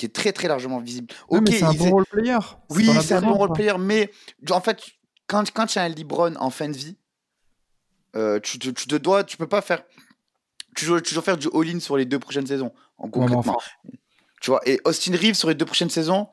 [0.00, 1.12] qui est très très largement visible.
[1.28, 2.38] Ok, c'est un bon est- role player.
[2.70, 3.54] oui, c'est un bon différence, role quoi.
[3.56, 4.10] player, mais
[4.50, 4.82] en fait
[5.26, 6.96] quand quand tu as un LeBron en fin de vie,
[8.16, 9.82] euh, tu, te- tu te dois, tu peux pas faire,
[10.74, 13.38] tu dois, tu dois faire du all-in sur les deux prochaines saisons, en Ouais, concrètement.
[13.40, 13.56] enfin,
[14.40, 16.28] Tu vois, et Austin Reeves sur les deux prochaines saisons,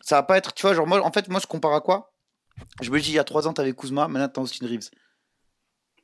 [0.00, 2.12] ça va pas être, tu vois, genre moi, en fait, moi je compare à quoi?
[2.80, 4.90] Je me dis, il y a trois ans, t'avais Kuzma, maintenant t'as Austin Reeves.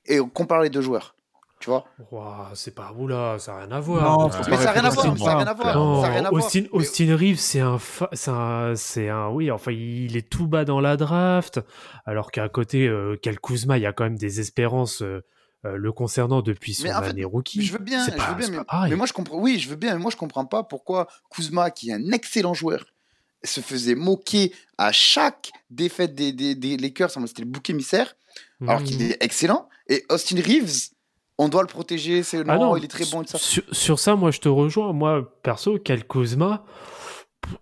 [0.07, 1.15] Et on compare les deux joueurs,
[1.61, 1.85] tu vois.
[2.55, 4.19] C'est pas oula, ça n'a rien à voir.
[4.19, 5.37] Non, faut Mais pas ça n'a rien à voir, comme ça n'a ça.
[5.39, 6.45] rien à voir, Non, ça n'a rien à voir.
[6.73, 10.65] Austin, Reeves, c'est un, fa- c'est un, c'est un, oui, enfin, il est tout bas
[10.65, 11.61] dans la draft,
[12.07, 15.25] alors qu'à côté, euh, Kel Kuzma, il y a quand même des espérances euh,
[15.65, 17.63] euh, le concernant depuis son Mais en fait, année rookie.
[17.63, 19.39] Je veux bien, je pas- veux bien, mais, moi je comprends.
[19.39, 22.55] Oui, je veux bien, mais moi je comprends pas pourquoi Kuzma, qui est un excellent
[22.55, 22.85] joueur,
[23.43, 27.11] se faisait moquer à chaque défaite des, des, des Lakers.
[27.11, 28.15] C'était le bouc émissaire,
[28.67, 29.69] alors qu'il est excellent.
[29.89, 30.91] Et Austin Reeves,
[31.39, 32.23] on doit le protéger.
[32.23, 33.39] C'est Ah non, il est très bon et tout ça.
[33.39, 34.93] Sur, sur ça, moi, je te rejoins.
[34.93, 36.65] Moi, perso, Kel Kuzma,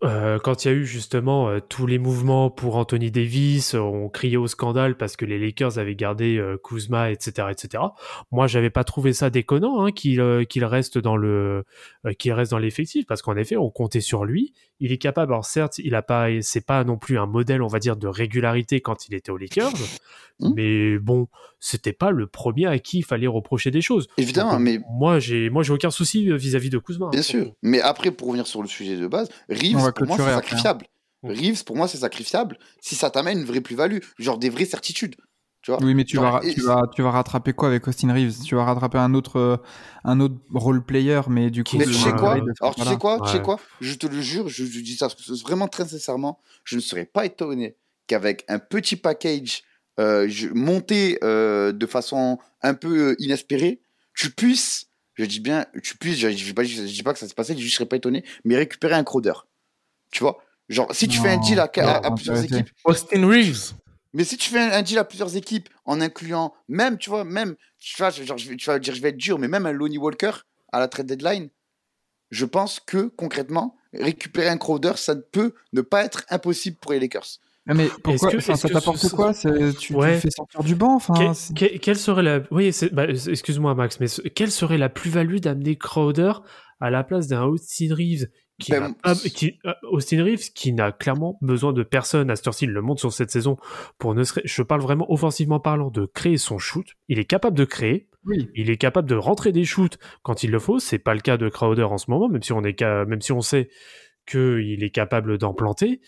[0.03, 4.09] euh, quand il y a eu justement euh, tous les mouvements pour Anthony Davis, on
[4.09, 7.85] criait au scandale parce que les Lakers avaient gardé euh, Kuzma, etc., etc.
[8.33, 11.65] Moi, j'avais pas trouvé ça déconnant hein, qu'il euh, qu'il reste dans le
[12.19, 14.53] qu'il reste dans l'effectif parce qu'en effet, on comptait sur lui.
[14.81, 15.33] Il est capable.
[15.33, 18.09] Alors certes, il a pas, c'est pas non plus un modèle, on va dire, de
[18.09, 19.73] régularité quand il était aux Lakers,
[20.39, 20.53] Hmm.
[20.55, 21.29] mais bon,
[21.61, 24.07] c'était pas le premier à qui il fallait reprocher des choses.
[24.19, 27.09] Évidemment, Donc, mais moi j'ai moi j'ai aucun souci vis-à-vis de Kuzma.
[27.09, 27.53] bien hein, sûr.
[27.63, 29.31] Mais après, pour revenir sur le sujet de base,
[29.75, 30.35] Reeves, va pour moi, c'est hein.
[30.37, 30.87] sacrifiable.
[31.25, 35.17] Reeves, pour moi, c'est sacrifiable si ça t'amène une vraie plus-value, genre des vraies certitudes.
[35.63, 37.89] Tu vois Oui, mais tu Genre, vas, et- tu, vas, tu vas rattraper quoi avec
[37.89, 38.43] Austin Reeves?
[38.45, 39.57] Tu vas rattraper un autre, euh,
[40.05, 41.77] un autre role player, mais du coup.
[41.77, 42.35] Mais tu sais un- quoi?
[42.37, 42.53] Voilà.
[42.61, 43.21] Alors tu sais quoi?
[43.21, 43.59] Tu sais quoi?
[43.81, 45.09] Je te le jure, je, je dis ça
[45.43, 47.77] vraiment très sincèrement, je ne serais pas étonné
[48.07, 49.65] qu'avec un petit package
[49.99, 53.81] euh, je- monté euh, de façon un peu euh, inespérée,
[54.15, 57.19] tu puisses, je dis bien, tu puisses, je, je, dis pas, je dis pas que
[57.19, 59.33] ça s'est passé, je ne serais pas étonné, mais récupérer un crowder.
[60.17, 60.39] Tu vois
[60.71, 63.75] Genre, si tu fais un deal à, à- à non, plusieurs équipes, Austin Reeves.
[64.15, 67.55] mais si tu fais un, deal à plusieurs équipes en incluant même, tu vois, même,
[67.79, 69.73] tu vois, genre, je vais, tu vas dire, je vais être dur, mais même un
[69.73, 70.33] Lonnie Walker
[70.73, 71.51] à la trade deadline,
[72.31, 76.93] je pense que concrètement, récupérer un Crowder, ça ne peut ne pas être impossible pour
[76.93, 77.27] les Lakers.
[77.69, 79.33] Ah, mais pourquoi que- enfin, est-ce Ça t'apporte ce- quoi
[79.79, 80.19] tu, Ouais.
[80.19, 84.01] fais sortir du banc enfin, Que- c'est- que- quelle serait la oui bah, excuse-moi Max
[84.01, 86.33] mais ce- quelle serait la plus-value d'amener Crowder
[86.81, 88.27] à la place d'un Austin Reeves
[88.59, 88.95] qui Ben,
[89.35, 92.81] qui, euh, Austin Reeves qui n'a clairement besoin de personne à cette heure-ci, il le
[92.83, 93.57] montre sur cette saison
[93.99, 97.57] pour ne serait- je parle vraiment offensivement parlant de créer son shoot il est capable
[97.57, 98.49] de créer Oui.
[98.55, 100.79] il est capable de rentrer des shoots quand il le faut.
[100.79, 103.33] C'est pas le cas de Crowder en ce moment, même si on est même si
[103.33, 103.69] on sait
[104.29, 106.01] qu'il est capable d'en planter.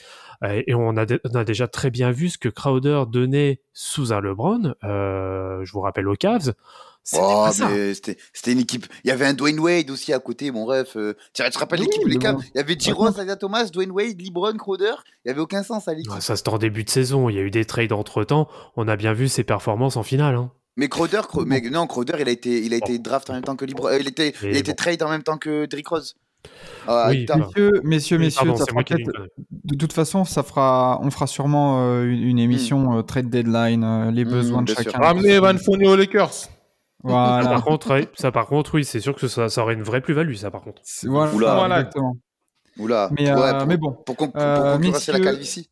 [0.43, 3.61] Euh, et on a, dé- on a déjà très bien vu ce que Crowder donnait
[3.73, 4.75] sous un LeBron.
[4.85, 6.55] Euh, je vous rappelle aux Cavs.
[7.05, 7.49] C'était Oh,
[8.35, 8.87] c'était une équipe.
[9.03, 10.97] Il y avait un Dwayne Wade aussi à côté, mon ref.
[10.97, 12.43] euh, Tu te rappelles Oui, l'équipe Cavs bon.
[12.55, 14.93] Il y avait Giroux, Isaiah Thomas, Dwayne Wade, LeBron, Crowder.
[15.25, 16.13] Il y avait aucun sens à l'équipe.
[16.13, 17.31] Ouais, Ça, c'était en début de saison.
[17.31, 18.47] Il y a eu des trades entre temps.
[18.77, 20.35] On a bien vu ses performances en finale.
[20.35, 20.51] hein.
[20.77, 23.43] Mais Crowder, Cro- mais non, Crowder, il a été, il a été draft en même
[23.43, 23.89] temps que LeBron.
[23.89, 26.15] euh, il était, il a été trade en même temps que Derrick Rose.
[26.87, 27.27] Ah, Oui.
[27.37, 28.83] Messieurs, messieurs, messieurs, pardon, ça fera
[29.65, 33.83] de toute façon, ça fera, on fera sûrement euh, une, une émission euh, trade deadline,
[33.83, 34.99] euh, les Mhm, besoins de chacun.
[34.99, 36.31] Ramenez Evan Fournier aux Lakers.
[37.05, 37.49] Voilà.
[37.49, 40.01] Par contre, ouais, ça, par contre, oui, c'est sûr que ça, ça aurait une vraie
[40.01, 40.83] plus-value, ça, par contre.
[41.05, 41.55] Voilà, Oula.
[41.55, 41.79] Voilà.
[41.81, 42.17] exactement.
[42.79, 43.09] Oula.
[43.13, 43.93] Mais, Ouais, euh, pour, mais bon.
[43.93, 45.71] Pour, pour Euh, la calvitie.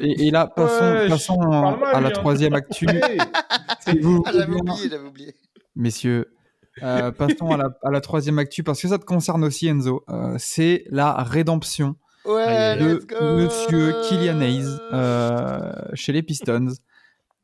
[0.00, 2.10] Et, et là, passons, Ouais, je passons parle mal, à la hein.
[2.12, 2.86] troisième actu.
[4.00, 5.34] Vous Ah, j'avais oublié, j'avais oublié.
[5.74, 6.34] messieurs,
[6.82, 10.04] euh, passons à la, à la troisième actu parce que ça te concerne aussi, Enzo.
[10.08, 13.16] Euh, c'est la rédemption Ouais, de let's go.
[13.36, 16.68] Monsieur Kylian Hayes euh, chez les Pistons.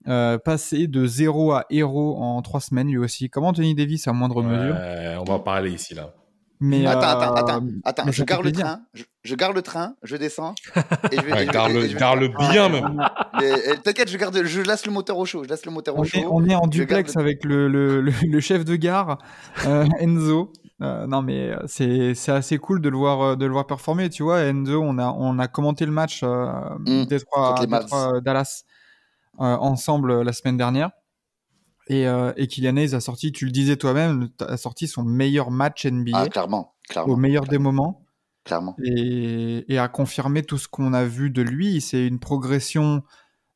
[0.08, 4.12] Euh, passé de zéro à héros en trois semaines lui aussi, comme Anthony Davis à
[4.12, 4.74] moindre mesure.
[4.74, 6.14] Ouais, on va parler ici là.
[6.62, 8.66] Mais Attends, euh, attends, attends, mais Je garde le plaisir.
[8.66, 10.54] train, je, je garde le train, je descends.
[11.12, 13.02] Et je vais, Ouais, et je vais- garde-le et je vais- garde-le bien même.
[13.42, 16.00] Euh, T'inquiète, je garde, je laisse le moteur au chaud, je laisse le moteur on
[16.00, 16.28] au est, chaud.
[16.30, 19.18] on est en duplex garde avec le, le, le, le chef de gare,
[19.66, 20.52] euh, Enzo.
[20.82, 23.66] Euh, non mais euh, c'est c'est assez cool de le voir euh, de le voir
[23.66, 26.46] performer tu vois Enzo on a on a commenté le match euh,
[26.86, 27.66] Mm, Détroit, euh,
[28.22, 28.69] Dallas euh,
[29.46, 30.90] ensemble euh, la semaine dernière
[31.88, 35.50] et euh, et Kylian Hayes a sorti tu le disais toi-même a sorti son meilleur
[35.50, 38.04] match NBA Ah, clairement, au clairement, meilleur des moments
[38.44, 38.76] clairement.
[38.84, 41.80] et, et a confirmé tout ce qu'on a vu de lui.
[41.80, 43.02] C'est une progression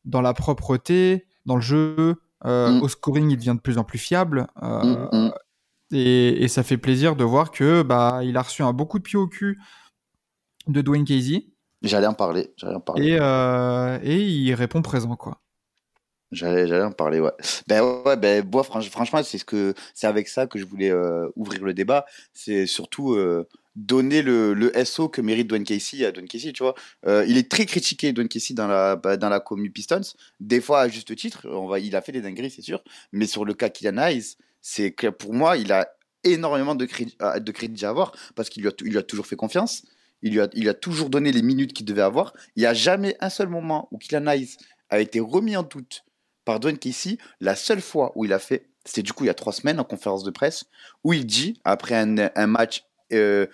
[0.05, 2.17] dans la propreté, dans le jeu.
[2.45, 2.83] euh, Mm.
[2.83, 4.47] Au scoring, il devient de plus en plus fiable.
[4.63, 5.33] euh, Mm, mm.
[5.93, 9.05] et, et ça fait plaisir de voir que bah, il a reçu un beaucoup de
[9.05, 9.59] pied au cul
[10.69, 11.47] de Dwayne Casey
[11.83, 13.09] J'allais en parler, j'allais en parler.
[13.11, 15.41] et, euh, et il répond présent quoi.
[16.35, 17.31] J'allais, en parler, ouais.
[17.67, 19.75] Ben ouais, ben franchement, c'est ce
[20.07, 22.05] avec ça que je voulais euh, ouvrir le débat.
[22.33, 26.63] C'est surtout euh, donner le, le SO que mérite Dwayne Casey à Dwayne Casey, tu
[26.63, 26.75] vois.
[27.07, 30.01] Euh, il est très critiqué, Dwayne Casey, dans la, bah, dans la commu Pistons.
[30.41, 32.83] Des fois, à juste titre, on va, il a fait des dingueries, c'est sûr.
[33.13, 35.89] Mais sur le cas Kylian Hayes, c'est que pour moi, il a
[36.25, 39.37] énormément de crédit, de crédit à avoir parce qu'il lui, a lui a toujours fait
[39.37, 39.85] confiance.
[40.23, 42.33] Il lui a, il a toujours donné les minutes qu'il devait avoir.
[42.57, 44.57] Il n'y a jamais un seul moment où Kylian Hayes
[44.89, 46.04] a été remis en doute
[46.45, 47.19] par Dwayne Casey.
[47.41, 49.81] La seule fois où il a fait, c'était du coup il y a trois semaines
[49.81, 50.65] en conférence de presse,
[51.03, 53.47] où il dit, après un, un match euh,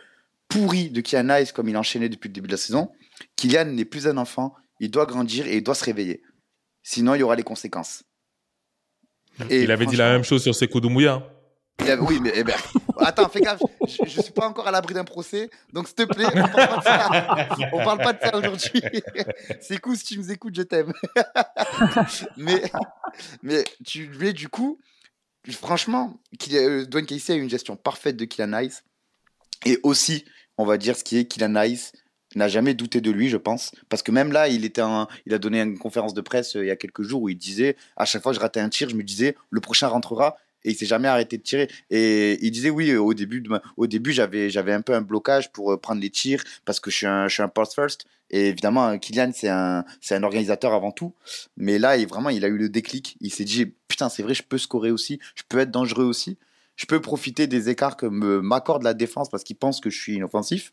[0.48, 2.90] pourri de Hayes, comme il enchaînait depuis le début de la saison,
[3.36, 6.22] Kylian n'est plus un enfant, il doit grandir et il doit se réveiller.
[6.82, 8.04] Sinon, il y aura les conséquences.
[9.48, 11.22] Et Il avait dit la même chose sur Sekou Doumbouya.
[12.00, 12.54] Oui, mais eh ben,
[12.98, 16.02] attends, fais gaffe, je, je suis pas encore à l'abri d'un procès, donc s'il te
[16.04, 17.48] plaît, on parle pas de ça.
[17.84, 18.82] Parle pas de ça aujourd'hui.
[19.60, 20.92] C'est cool si tu nous écoutes, je t'aime.
[22.36, 22.62] mais,
[23.42, 24.78] mais tu mais du coup,
[25.50, 26.18] franchement,
[26.52, 28.82] euh, Dwayne Casey a une gestion parfaite de Kylian Hayes.
[29.66, 30.24] Et aussi,
[30.58, 31.92] on va dire ce qui est Kylian Hayes
[32.36, 33.72] n'a jamais douté de lui, je pense.
[33.88, 34.82] Parce que même là, il, était
[35.26, 37.36] il a donné une conférence de presse euh, il y a quelques jours où il
[37.36, 40.36] disait à chaque fois que je ratais un tir, je me disais le prochain rentrera.
[40.64, 41.68] Et il s'est jamais arrêté de tirer.
[41.90, 43.42] Et il disait oui, au début,
[43.76, 46.90] au début j'avais, j'avais un peu un blocage pour euh, prendre les tirs parce que
[46.90, 48.04] je suis un, je suis un pass first.
[48.30, 51.14] Et évidemment, euh, Kylian, c'est un, c'est un organisateur avant tout.
[51.56, 53.16] Mais là, il, vraiment, il a eu le déclic.
[53.20, 56.38] Il s'est dit putain, c'est vrai, je peux scorer aussi, je peux être dangereux aussi.
[56.76, 60.00] Je peux profiter des écarts que me, m'accorde la défense parce qu'il pense que je
[60.00, 60.72] suis inoffensif.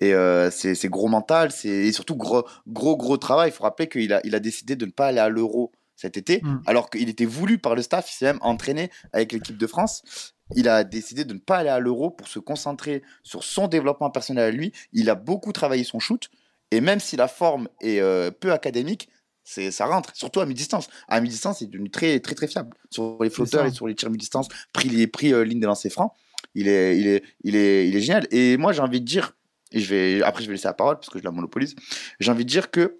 [0.00, 3.50] Et euh, c'est, c'est gros mental, c'est et surtout gros, gros, gros travail.
[3.50, 6.16] Il faut rappeler qu'il a, il a décidé de ne pas aller à l'Euro cet
[6.16, 6.62] été, Mm.
[6.66, 8.10] alors qu'il était voulu par le staff.
[8.10, 10.34] Il s'est même entraîné avec l'équipe de France.
[10.54, 14.10] Il a décidé de ne pas aller à l'Euro pour se concentrer sur son développement
[14.10, 14.72] personnel à lui.
[14.92, 16.28] Il a beaucoup travaillé son shoot.
[16.70, 19.08] Et même si la forme est euh, peu académique,
[19.42, 20.88] c'est, ça rentre, surtout à mi-distance.
[21.08, 22.76] À mi-distance, il est devenu très, très, très fiable.
[22.90, 25.90] Sur les flotteurs et sur les tirs mi-distance, pris, les, pris euh, ligne des lancers
[25.92, 26.12] francs.
[26.54, 28.26] Il est, il, est, il, est, il est génial.
[28.30, 29.36] Et moi, j'ai envie de dire,
[29.72, 31.74] et je vais, après, je vais laisser la parole parce que je la monopolise.
[32.18, 32.98] J'ai envie de dire que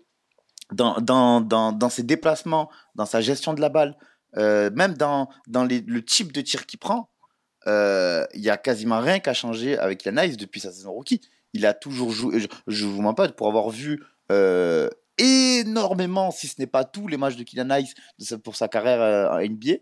[0.72, 3.96] dans, dans, dans, dans ses déplacements, dans sa gestion de la balle,
[4.36, 7.10] euh, même dans, dans les- le type de tir qu'il prend,
[7.66, 11.20] euh, il y a quasiment rien qu'à changer avec Yannis depuis sa saison rookie.
[11.52, 14.02] Il a toujours joué, je ne vous mens pas, pour avoir vu
[14.32, 17.68] euh, énormément, si ce n'est pas tous les matchs de Kylian
[18.18, 19.76] sa- pour sa carrière euh, en NBA,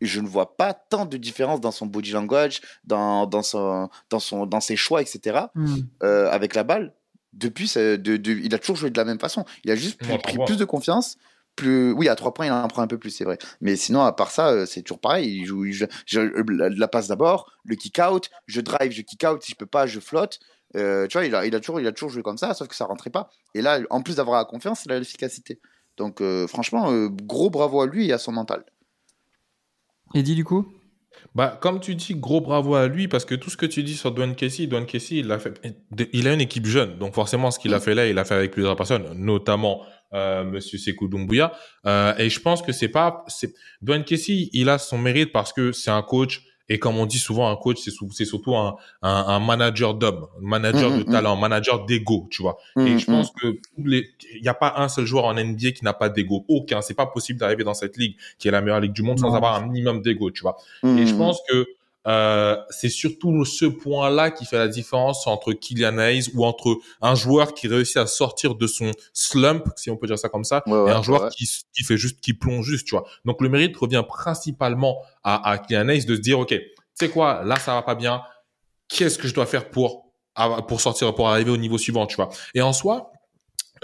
[0.00, 4.18] je ne vois pas tant de différence dans son body language, dans, dans, son, dans,
[4.18, 5.76] son, dans ses choix, etc Hmm.
[6.02, 6.92] euh, avec la balle.
[7.32, 9.44] Depuis, ça- de, de- il a toujours joué de la même façon.
[9.64, 11.16] Il a juste pris plus de confiance.
[11.56, 13.36] Plus, oui, à trois points, il en prend un peu plus, c'est vrai.
[13.60, 15.28] Mais sinon, à part ça, euh, c'est toujours pareil.
[15.40, 19.02] Il joue, il joue- je- la, la passe d'abord, le kick out, je drive, je
[19.02, 19.42] kick out.
[19.42, 20.40] Si je peux pas, je flotte.
[20.76, 22.68] Euh, tu vois, il a, il a toujours, il a toujours joué comme ça, sauf
[22.68, 23.28] que ça rentrait pas.
[23.54, 25.60] Et là, en plus d'avoir la confiance, il a l'efficacité.
[25.98, 28.64] Donc, euh, franchement, euh, gros bravo à lui et à son mental.
[30.14, 30.66] Et dit du coup?
[31.34, 33.96] Bah, comme tu dis, gros bravo à lui, parce que tout ce que tu dis
[33.96, 35.60] sur Dwayne Casey, Dwayne Casey, il a fait,
[36.12, 36.98] il a une équipe jeune.
[36.98, 39.82] Donc, forcément, ce qu'il a fait là, il a fait avec plusieurs personnes, notamment,
[40.14, 41.52] euh, Monsieur Sekou Doumbouya.
[41.86, 43.24] Euh, et je pense que c'est pas,
[43.80, 47.18] Dwayne Casey, il a son mérite parce que c'est un coach Et comme on dit
[47.18, 51.12] souvent, un coach, c'est surtout un, un, un manager d'homme, un manager Mhm, de mhm.
[51.12, 52.56] talent, un manager d'ego, tu vois.
[52.76, 54.04] Et Mhm, je pense que il
[54.42, 56.44] n'y a pas un seul joueur en NBA qui n'a pas d'ego.
[56.48, 56.80] Aucun.
[56.82, 59.34] C'est pas possible d'arriver dans cette ligue, qui est la meilleure ligue du monde, sans
[59.34, 60.56] avoir un minimum d'ego, tu vois.
[60.96, 61.66] Et je pense que
[62.06, 67.14] euh, c'est surtout ce point-là qui fait la différence entre Kylian Hayes ou entre un
[67.14, 70.62] joueur qui réussit à sortir de son slump, si on peut dire ça comme ça,
[70.66, 71.28] Ouais, ouais, et un joueur ouais.
[71.30, 73.04] qui, qui fait juste, qui plonge juste, tu vois.
[73.24, 76.60] Donc le mérite revient principalement à, à Kylian Hayes de se dire, ok, tu
[76.94, 78.22] sais quoi, là ça va pas bien,
[78.88, 80.12] qu'est-ce que je dois faire pour
[80.66, 82.30] pour sortir, pour arriver au niveau suivant, tu vois.
[82.54, 83.12] Et en soi,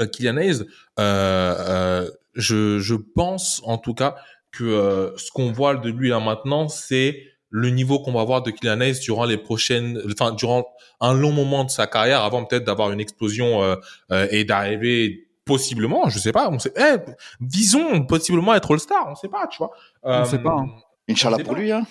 [0.00, 0.62] euh, Kylian Hayes,
[0.98, 4.16] euh, euh, je, je pense en tout cas
[4.50, 8.42] que euh, ce qu'on voit de lui là maintenant, c'est le niveau qu'on va voir
[8.42, 10.66] de Kylian Hayes durant les prochaines, enfin durant
[11.00, 13.76] un long moment de sa carrière, avant peut-être d'avoir une explosion euh,
[14.12, 16.96] euh, et d'arriver possiblement, je sais pas, on sait, eh,
[17.40, 19.70] disons possiblement être All-Star, on sait pas, tu vois.
[20.02, 20.66] On sait pas, hein.
[21.08, 21.58] Inch'Allah on sait pour pas.
[21.60, 21.86] lui, hein.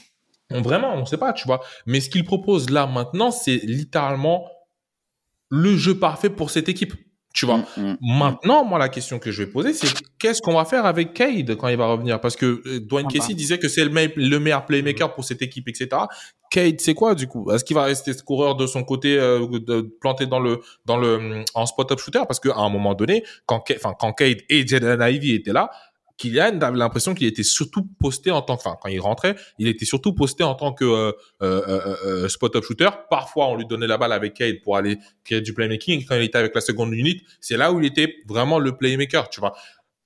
[0.52, 1.62] On- Vraiment, on sait pas, tu vois.
[1.88, 4.48] Mais ce qu'il propose là maintenant, c'est littéralement
[5.50, 6.94] le jeu parfait pour cette équipe,
[7.38, 7.58] tu vois.
[7.78, 7.98] Mm, mm.
[8.02, 11.56] Maintenant, moi, la question que je vais poser, c'est qu'est-ce qu'on va faire avec Cade
[11.56, 12.20] quand il va revenir?
[12.20, 13.38] Parce que euh, Dwayne Ah Casey bah.
[13.38, 15.90] disait que c'est le, me- le meilleur playmaker pour cette équipe, etc.
[16.50, 17.52] Cade, c'est quoi du coup?
[17.52, 20.98] Est-ce qu'il va rester ce coureur de son côté, euh, de, planté dans le, dans
[20.98, 22.22] le, en spot-up shooter?
[22.28, 25.70] Parce qu'à un moment donné, quand, enfin, quand Cade et Jaden Ivey étaient là,
[26.18, 29.86] Kylian avait l'impression qu'il était surtout posté en tant, enfin, quand il rentrait, il était
[29.86, 32.90] surtout posté en tant que euh, euh, euh, spot-up shooter.
[33.10, 36.02] Parfois, on lui donnait la balle avec Cade pour aller créer du playmaking.
[36.02, 38.76] Et quand il était avec la seconde unit, c'est là où il était vraiment le
[38.76, 39.54] playmaker, tu vois.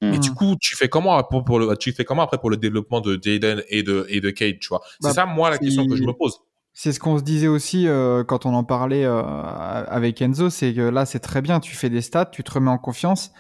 [0.04, 2.58] Et du coup, tu fais comment pour, pour le, tu fais comment après pour le
[2.58, 4.82] développement de Jaden et de et de Cade, tu vois?
[5.00, 6.40] C'est Bah, ça, moi, la question que je me pose.
[6.74, 10.74] C'est ce qu'on se disait aussi euh, quand on en parlait euh, avec Enzo, c'est
[10.74, 13.32] que là c'est très bien, tu fais des stats, tu te remets en confiance.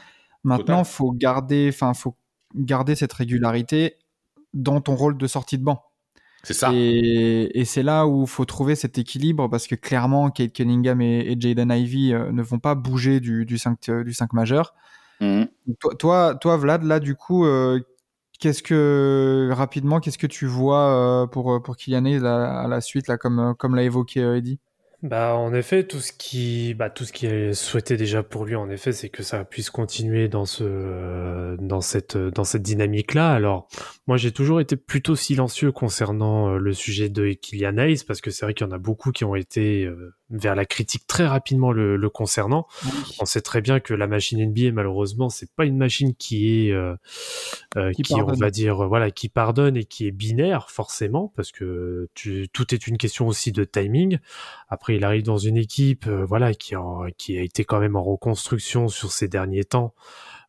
[0.43, 0.85] Maintenant, Total.
[0.85, 2.17] faut garder, enfin faut
[2.55, 3.95] garder cette régularité
[4.53, 5.83] dans ton rôle de sortie de banc.
[6.43, 6.71] C'est ça.
[6.73, 11.31] Et, et c'est là où faut trouver cet équilibre parce que clairement, Kate Cunningham et,
[11.31, 14.73] et Jaden Ivey euh, ne vont pas bouger du, du 5, euh, du 5 majeur.
[15.19, 15.43] Mm.
[15.79, 17.79] Toi, toi, toi, Vlad, là, du coup, euh,
[18.39, 23.07] qu'est-ce que rapidement, qu'est-ce que tu vois euh, pour pour Kylian à, à la suite,
[23.07, 24.59] là, comme comme l'a évoqué Eddie?
[25.03, 28.55] Bah, en effet, tout ce qui, bah, tout ce qui est souhaité déjà pour lui,
[28.55, 33.31] en effet, c'est que ça puisse continuer dans ce, euh, dans cette, dans cette dynamique-là.
[33.33, 33.67] Alors,
[34.05, 38.29] moi, j'ai toujours été plutôt silencieux concernant euh, le sujet de Kylian Hayes, parce que
[38.29, 41.27] c'est vrai qu'il y en a beaucoup qui ont été euh, vers la critique très
[41.27, 42.67] rapidement le, le concernant.
[43.19, 46.71] On sait très bien que la machine NBA, malheureusement, c'est pas une machine qui est,
[46.71, 46.95] euh,
[47.77, 51.31] euh, Qui qui, on va dire, euh, voilà, qui pardonne et qui est binaire, forcément,
[51.35, 54.19] parce que tu, tout est une question aussi de timing.
[54.69, 57.95] Après, il arrive dans une équipe, euh, voilà, qui, en- qui a été quand même
[57.95, 59.93] en reconstruction sur ces derniers temps.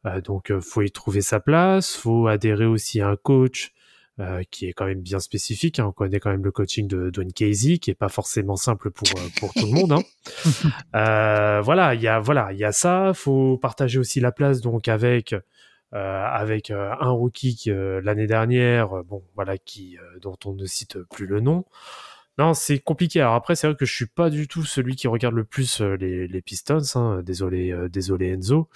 [0.07, 1.97] Euh, donc, faut y trouver sa place.
[1.97, 3.73] Faut adhérer aussi à un coach
[4.21, 5.79] euh, qui est quand même bien spécifique.
[5.79, 5.87] hein.
[5.89, 9.09] On connaît quand même le coaching de Dwayne Casey, qui est pas forcément simple pour
[9.17, 9.93] euh, pour tout le monde.
[9.93, 10.03] Hein.
[10.95, 13.13] Euh, voilà, il y a voilà, il y a ça.
[13.15, 15.35] Faut partager aussi la place donc avec
[15.95, 20.37] euh, avec euh, un rookie qui, euh, l'année dernière, euh, bon voilà, qui euh, dont
[20.45, 21.65] on ne cite plus le nom.
[22.39, 23.21] Non, c'est compliqué.
[23.21, 25.83] Alors après, c'est vrai que je suis pas du tout celui qui regarde le plus
[25.83, 26.79] euh, les, les Pistons.
[26.95, 27.21] Hein.
[27.23, 28.71] Désolé, euh, désolé Enzo.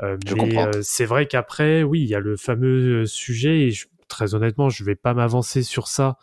[0.00, 0.66] Euh, Je mais comprends.
[0.68, 3.62] euh, c'est vrai qu'après, oui, il y a le fameux sujet.
[3.62, 6.18] Et je- très honnêtement, je vais pas m'avancer sur ça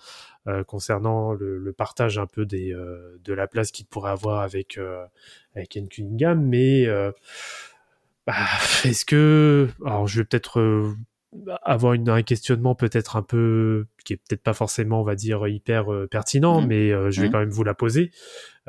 [0.47, 4.41] euh, concernant le, le partage un peu des euh, de la place qu'il pourrait avoir
[4.41, 5.03] avec euh,
[5.55, 6.39] avec Ken Cunningham.
[6.45, 7.11] Mais euh,
[8.25, 8.35] bah,
[8.85, 10.93] est-ce que alors je vais peut-être euh,
[11.63, 15.47] avoir une, un questionnement peut-être un peu qui est peut-être pas forcément on va dire
[15.47, 16.67] hyper euh, pertinent Mhm.
[16.67, 17.31] mais euh, je vais Mhm.
[17.31, 18.11] quand même vous la poser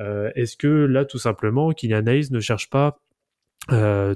[0.01, 3.01] Euh, est-ce que là tout simplement Kylian Hayes ne cherche pas
[3.73, 4.15] euh,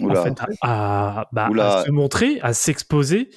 [0.00, 0.22] en Oula.
[0.22, 3.30] fait, à, à- bah, à se montrer à s'exposer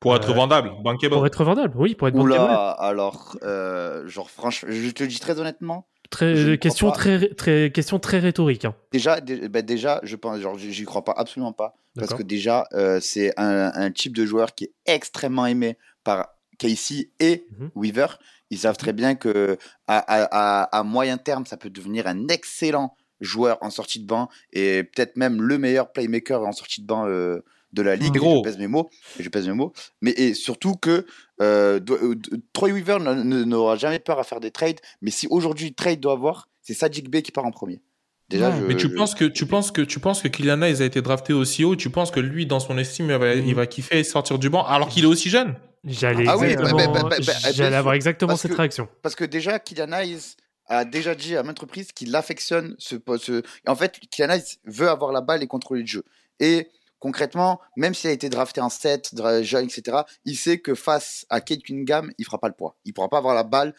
[0.00, 1.14] Pour être Euh, vendable, bankable.
[1.14, 2.44] pour être vendable oui pour être bankable.
[2.44, 7.70] Oula, alors, euh, genre, franchement, je te le dis très honnêtement, très question très très
[7.72, 8.74] question très rhétorique hein.
[8.92, 12.64] déjà, dé- bah, déjà, je pense, genre, j'y crois pas, absolument pas, parce que déjà,
[12.74, 17.70] euh, c'est un, un type de joueur qui est extrêmement aimé par Casey et Mhm.
[17.74, 18.06] Weaver.
[18.50, 19.58] Ils savent très bien que
[19.88, 24.06] à, à- à- à moyen terme, ça peut devenir un excellent joueur en sortie de
[24.06, 28.16] banc et peut-être même le meilleur playmaker en sortie de banc euh, de la ligue.
[28.16, 28.38] Et gros.
[28.44, 28.88] Je pèse mes mots.
[29.20, 29.72] Je pèse mes mots.
[30.00, 31.06] Mais et surtout que
[31.40, 32.14] euh, euh,
[32.52, 34.80] Troy Weaver n'aura jamais peur à faire des trades.
[35.02, 37.80] Mais si aujourd'hui trade doit avoir, c'est Sadiq Bey qui part en premier.
[38.28, 38.56] Déjà, Ouais.
[38.60, 40.84] je- Mais tu je- penses que tu penses que tu penses que Kylian Hayes a
[40.84, 43.66] été drafté aussi haut, tu penses que lui dans son estime il va, il va
[43.66, 45.54] kiffer sortir du banc alors qu'il est aussi jeune?
[45.84, 48.88] J'allais Ah exactement, bah, bah, bah, bah, bah, j'allais avoir exactement parce cette que- réaction
[49.02, 50.34] Parce que déjà, Kylian Hayes
[50.66, 53.42] a déjà dit à maintes reprises qu'il affectionne ce, ce...
[53.66, 56.04] En fait, Kylian Hayes veut avoir la balle et contrôler le jeu.
[56.40, 56.68] Et
[56.98, 61.26] concrètement, même s'il a été drafté en 7, dra- jeune, etc., il sait que face
[61.30, 62.76] à Kate Cunningham, il fera pas le poids.
[62.84, 63.74] Il pourra pas avoir la balle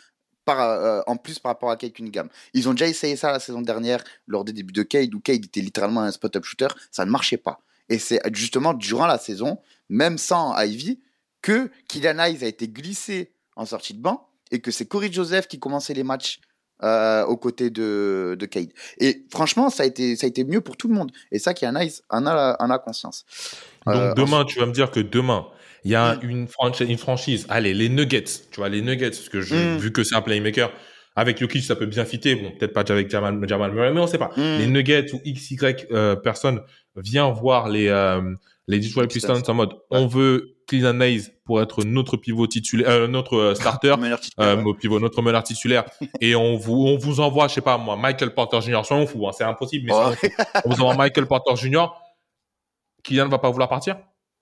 [0.50, 2.28] euh, en plus par rapport à Kate Cunningham.
[2.54, 5.46] Ils ont déjà essayé ça la saison dernière lors des débuts de Cade où Cade
[5.46, 7.60] était littéralement un spot-up shooter, ça ne marchait pas.
[7.88, 9.60] Et c'est justement durant la saison,
[9.90, 11.02] même sans Ivy,
[11.42, 15.48] que Kylian Hayes a été glissé en sortie de banc et que c'est Corey Joseph
[15.48, 16.40] qui commençait les matchs
[16.84, 18.70] euh, aux côtés de, de Cade.
[19.00, 21.12] Et franchement, ça a, été, ça a été mieux pour tout le monde.
[21.32, 23.26] Et ça, Kylian Hayes en a, en a conscience.
[23.86, 25.46] Donc Euh, demain, tu vas me dire que demain,
[25.84, 26.30] il y a Mm.
[26.30, 27.46] une, franchise, une franchise.
[27.50, 28.24] Allez, les Nuggets.
[28.52, 29.78] Tu vois, les Nuggets, parce que je, Mm.
[29.78, 30.72] vu que c'est un playmaker,
[31.16, 32.36] avec Jokic, ça peut bien fitter.
[32.36, 34.32] Bon, peut-être pas avec Jamal, Jamal Murray, mais on sait pas.
[34.38, 34.58] Mm.
[34.60, 35.58] Les Nuggets ou XY
[35.92, 36.62] euh, personne
[36.96, 38.22] vient voir les, euh,
[38.70, 42.90] les Detroit Les Pistons en mode, on veut Kylian Hayes pour être notre pivot titulaire,
[42.90, 43.94] euh, notre euh, starter.
[43.96, 44.74] Titulaire, Euh, ouais.
[44.80, 45.86] pivot, notre meneur titulaire,
[46.22, 48.82] et on vous, on vous envoie, je sais pas moi, Michael Porter Jr.
[48.86, 49.94] Soyons fous, hein, c'est impossible, mais
[50.66, 51.88] on vous envoie Michael Porter Jr.
[53.04, 53.98] Kylian ne va pas vouloir partir?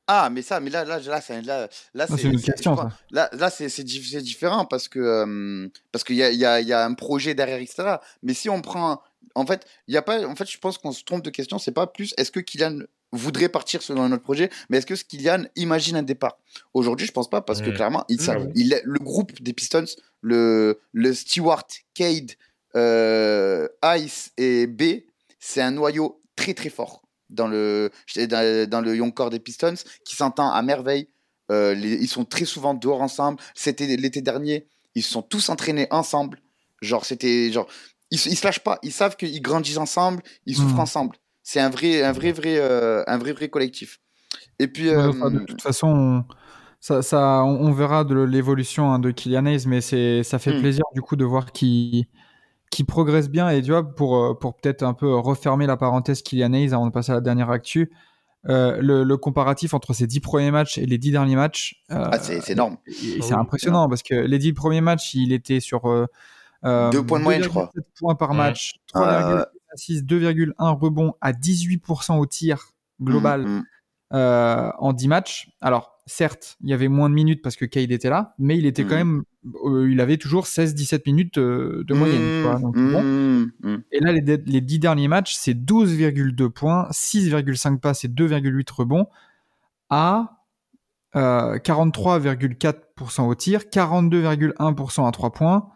[0.09, 2.89] Ah, mais ça, mais là, là, là, c'est- là, là, c'est une question, ça.
[3.11, 6.39] Là, là c'est c'est dif- c'est différent parce que euh, parce qu'il y a, il
[6.39, 7.97] y, a, il y a un projet derrière, etc.
[8.23, 9.01] Mais si on prend,
[9.35, 11.59] en fait, il y a pas, en fait, je pense qu'on se trompe de question.
[11.59, 12.79] C'est pas plus est-ce que Kylian
[13.11, 16.37] voudrait partir selon notre projet, mais est-ce que Kylian imagine un départ?
[16.73, 17.73] Aujourd'hui, je pense pas parce que Mm.
[17.73, 18.51] clairement, il, ça- Mm.
[18.55, 19.85] il le groupe des Pistons,
[20.21, 22.31] le le Stewart, Cade,
[22.75, 24.81] euh, Ice et B,
[25.39, 29.75] c'est un noyau très très fort dans le dans, dans le young core des Pistons
[30.05, 31.07] qui s'entend à merveille.
[31.51, 33.39] Euh, les- ils sont très souvent dehors ensemble.
[33.55, 36.39] C'était l'été dernier, ils se sont tous entraînés ensemble.
[36.81, 37.67] Genre, c'était genre,
[38.11, 38.79] ils, se- ils se lâchent pas.
[38.83, 40.79] Ils savent qu'ils grandissent ensemble, ils souffrent Mhm.
[40.81, 41.15] ensemble.
[41.49, 44.01] C'est un vrai, un vrai, vrai, euh, un vrai, vrai collectif.
[44.59, 49.45] Et puis, de euh, toute façon, on, ça, on, verra de l'évolution hein, de Kylian
[49.45, 50.59] Hayes, mais ça fait hmm.
[50.59, 52.09] plaisir du coup de voir qui
[52.69, 53.49] qui progresse bien.
[53.49, 56.85] Et tu vois, pour, euh, pour peut-être un peu refermer la parenthèse Kylian Hayes avant
[56.85, 57.93] de passer à la dernière actu,
[58.43, 62.75] le, comparatif entre ses dix premiers matchs et les dix derniers matchs, ah, c'est énorme.
[62.85, 62.91] Ah
[63.21, 65.87] c'est impressionnant parce que les dix premiers matchs, il était sur
[66.65, 67.71] euh, deux points de moyenne, je crois.
[67.97, 69.45] points par match, 3,4
[69.77, 72.71] 2,1 rebonds à 18% au tir
[73.01, 73.63] global mm, mm.
[74.13, 75.49] Euh, en 10 matchs.
[75.59, 78.65] Alors, certes, il y avait moins de minutes parce que Cade était là, mais il
[78.65, 78.99] était quand mm.
[78.99, 79.23] même,
[79.65, 82.23] euh, il avait toujours 16-17 minutes euh, de moyenne.
[83.91, 89.07] Et là, les, 10 derniers matchs, c'est 12,2 points, 6,5 passes et 2,8 rebonds
[89.89, 90.45] à
[91.13, 95.67] 43,4% au tir, 42,1% à 3 points,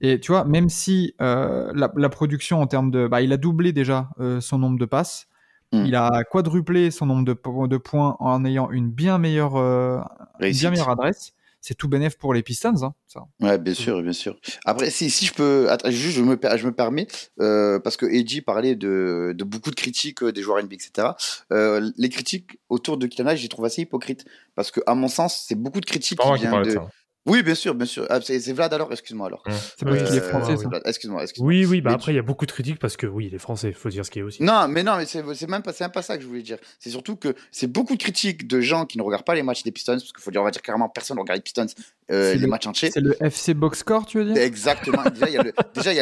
[0.00, 3.06] et tu vois, même si euh, la, la production en termes de...
[3.06, 5.26] Bah, il a doublé déjà euh, son nombre de passes,
[5.72, 5.86] Mm.
[5.86, 9.98] il a quadruplé son nombre de, po- de points en ayant une bien meilleure, euh,
[10.38, 11.32] une bien meilleure adresse.
[11.60, 12.74] C'est tout bénéf pour les Pistons.
[12.84, 13.22] Hein, ça.
[13.40, 14.38] Ouais, bien sûr, bien sûr.
[14.66, 17.06] Après, si, si je peux, attends, juste, je me, per- je me permets,
[17.40, 21.08] euh, parce que Edgy parlait de, de beaucoup de critiques des joueurs NBA, etc.
[21.50, 25.08] Euh, les critiques autour de Hayes, je les trouve assez hypocrites, parce que, à mon
[25.08, 26.70] sens, c'est beaucoup de critiques qui viennent de.
[26.70, 26.86] ça.
[27.26, 28.06] Oui, bien sûr, bien sûr.
[28.10, 29.42] Ah, c'est Vlad alors, excuse-moi alors.
[29.48, 30.66] C'est parce Euh, qu'il est français, oui.
[30.84, 31.48] excuse-moi, excuse-moi.
[31.48, 33.34] Oui, oui, bah Mais après, il y a beaucoup de critiques parce que oui, il
[33.34, 34.42] est français, faut dire ce qui est aussi.
[34.42, 36.42] Non, mais non, mais c'est c'est même pas, c'est même pas ça que je voulais
[36.42, 36.58] dire.
[36.78, 39.62] C'est surtout que c'est beaucoup de critiques de gens qui ne regardent pas les matchs
[39.62, 41.66] des Pistons, parce qu'il faut dire, on va dire clairement, personne ne regarde les Pistons,
[42.10, 42.90] euh, les le- matchs entiers.
[42.90, 44.36] C'est le FC Box Score, tu veux dire?
[44.42, 45.02] Exactement.
[45.10, 45.42] déjà, il y a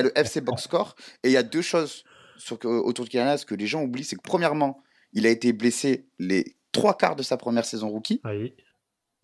[0.02, 0.96] le, il FC Box Score.
[1.22, 2.02] Et il y a deux choses
[2.36, 4.02] sur, autour de Kylian que les gens oublient.
[4.04, 8.20] C'est que, premièrement, il a été blessé les trois quarts de sa première saison rookie,
[8.24, 8.54] Oui.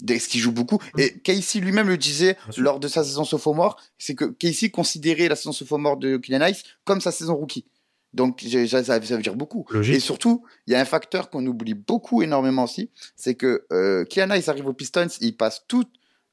[0.06, 0.78] Ce qui joue beaucoup.
[0.96, 5.36] Et Casey lui-même le disait lors de sa saison sophomore c'est que Casey considérait la
[5.36, 7.66] saison sophomore de Kylian Hayes comme sa saison rookie.
[8.14, 9.66] Donc, ça, ça veut dire beaucoup.
[9.70, 9.96] Logique.
[9.96, 14.04] Et surtout, il y a un facteur qu'on oublie beaucoup énormément aussi, c'est que euh,
[14.04, 15.84] Kylian Hayes arrive aux Pistons, il passe tout,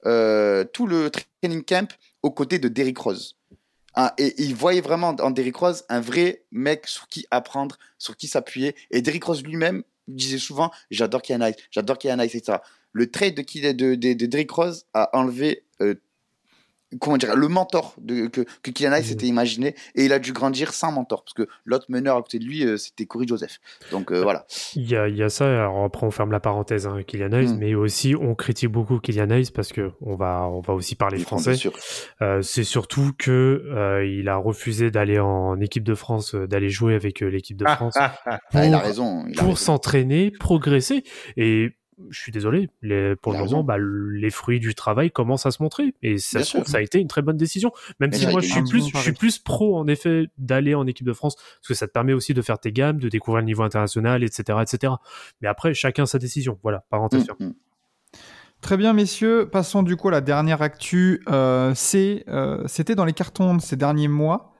[0.06, 1.92] euh, tout le training camp
[2.24, 3.38] aux côtés de Derrick Rose.
[4.18, 8.28] Et il voyait vraiment en Derrick Rose un vrai mec sur qui apprendre, sur qui
[8.28, 8.76] s'appuyer.
[8.92, 12.58] Et Derrick Rose lui-même disait souvent J'adore Kylian Hayes, j'adore Kylian Hayes, etc.
[12.98, 15.96] Le trade de, de, de, de Derrick Rose a enlevé euh,
[17.02, 19.76] comment dire, le mentor de, que, que Kylian Hayes s'était imaginé.
[19.96, 21.26] Et il a dû grandir sans mentor.
[21.26, 23.58] Parce que l'autre meneur à côté de lui, euh, c'était Corey Joseph.
[23.92, 24.46] Donc euh, voilà.
[24.76, 27.34] Il y a, il y a ça, alors après on ferme la parenthèse, hein, Kylian
[27.34, 27.58] Hayes, Mm.
[27.58, 31.18] mais aussi on critique beaucoup Kylian Hayes parce que on va, on va aussi parler
[31.18, 31.56] français.
[32.22, 37.20] Euh, c'est surtout que il a refusé d'aller en équipe de France, d'aller jouer avec
[37.20, 38.16] l'équipe de France Ah,
[38.54, 39.26] il a pour- raison.
[39.28, 39.56] il a pour raison.
[39.66, 41.04] s'entraîner, progresser.
[41.36, 41.72] Et
[42.10, 45.64] je suis désolé, les, pour le moment, bah, les fruits du travail commencent à se
[45.64, 45.94] montrer.
[46.02, 46.72] Et ça, Bien se trouve, sûr.
[46.72, 47.72] ça a été une très bonne décision.
[48.00, 49.04] Même Mais si moi, je suis plus, bon je pari.
[49.04, 52.14] suis plus pro, en effet, d'aller en équipe de France, parce que ça te permet
[52.14, 54.94] aussi de faire tes gammes, de découvrir le niveau international, etc., etc.
[55.42, 56.60] Mais après, chacun sa décision.
[56.64, 57.46] Voilà, parenthèse Mm, fermée.
[57.48, 57.54] mm.
[58.62, 59.48] Très bien, messieurs.
[59.52, 61.22] Passons du coup à la dernière actu.
[61.30, 64.54] Euh, euh, c'était dans les cartons de ces derniers mois,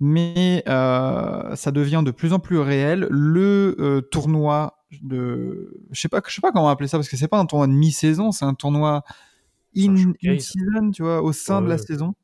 [0.00, 3.06] mais euh, ça devient de plus en plus réel.
[3.10, 7.16] Le euh, tournoi de, je sais pas, je sais pas comment appeler ça parce que
[7.16, 9.02] c'est pas un tournoi de mi-saison, c'est un tournoi
[9.76, 12.14] in, in season, tu vois, au sein de la saison.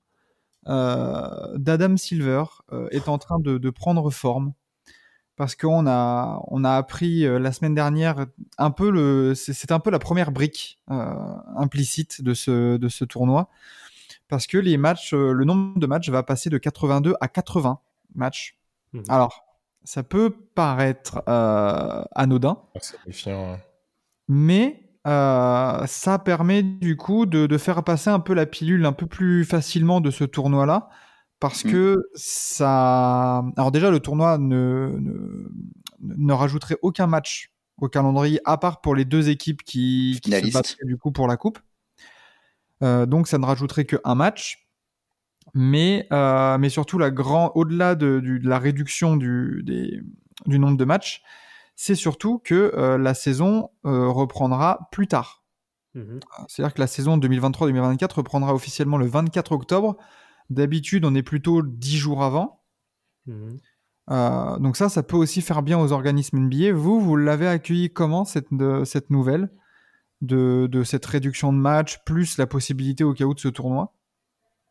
[0.68, 4.52] euh, d'Adam Silver euh, est en train de, de prendre forme
[5.36, 8.26] parce qu'on a on a appris euh, la semaine dernière
[8.58, 10.78] un peu le c'est un peu la première brique
[11.56, 13.48] implicite de ce de ce tournoi
[14.28, 17.80] parce que les matchs le nombre de matchs va passer de 82 à 80
[18.14, 18.56] matchs.
[18.92, 19.04] Mhm.
[19.08, 19.44] Alors
[19.85, 22.59] ça peut paraître euh, anodin,
[23.07, 23.55] méfiant.
[23.55, 23.59] hein.
[24.28, 28.93] mais euh, ça permet du coup de, de faire passer un peu la pilule un
[28.93, 30.89] peu plus facilement de ce tournoi-là,
[31.41, 31.70] parce Mm.
[31.72, 33.43] que ça...
[33.57, 35.49] Alors déjà, le tournoi ne, ne,
[36.01, 40.53] ne rajouterait aucun match au calendrier, à part pour les deux équipes qui, qui se
[40.53, 41.59] battraient du coup pour la coupe.
[42.85, 44.61] Euh, donc ça ne rajouterait qu'un match.
[45.55, 50.00] Mais, euh, mais surtout, la grand, au-delà de, du- de la réduction du, des,
[50.46, 51.22] du nombre de matchs,
[51.76, 55.42] c'est surtout que euh, la saison euh, reprendra plus tard.
[55.94, 56.20] Mhm.
[56.48, 59.96] C'est-à-dire que la saison 2023-2024 reprendra officiellement le 24 octobre.
[60.48, 62.62] D'habitude, on est plutôt 10 jours avant.
[64.11, 66.72] Euh, donc ça, ça peut aussi faire bien aux organismes NBA.
[66.72, 69.50] Vous, vous l'avez accueilli comment, cette, de- cette nouvelle?
[70.22, 73.92] De, de cette réduction de matchs, plus la possibilité au cas où de ce tournoi?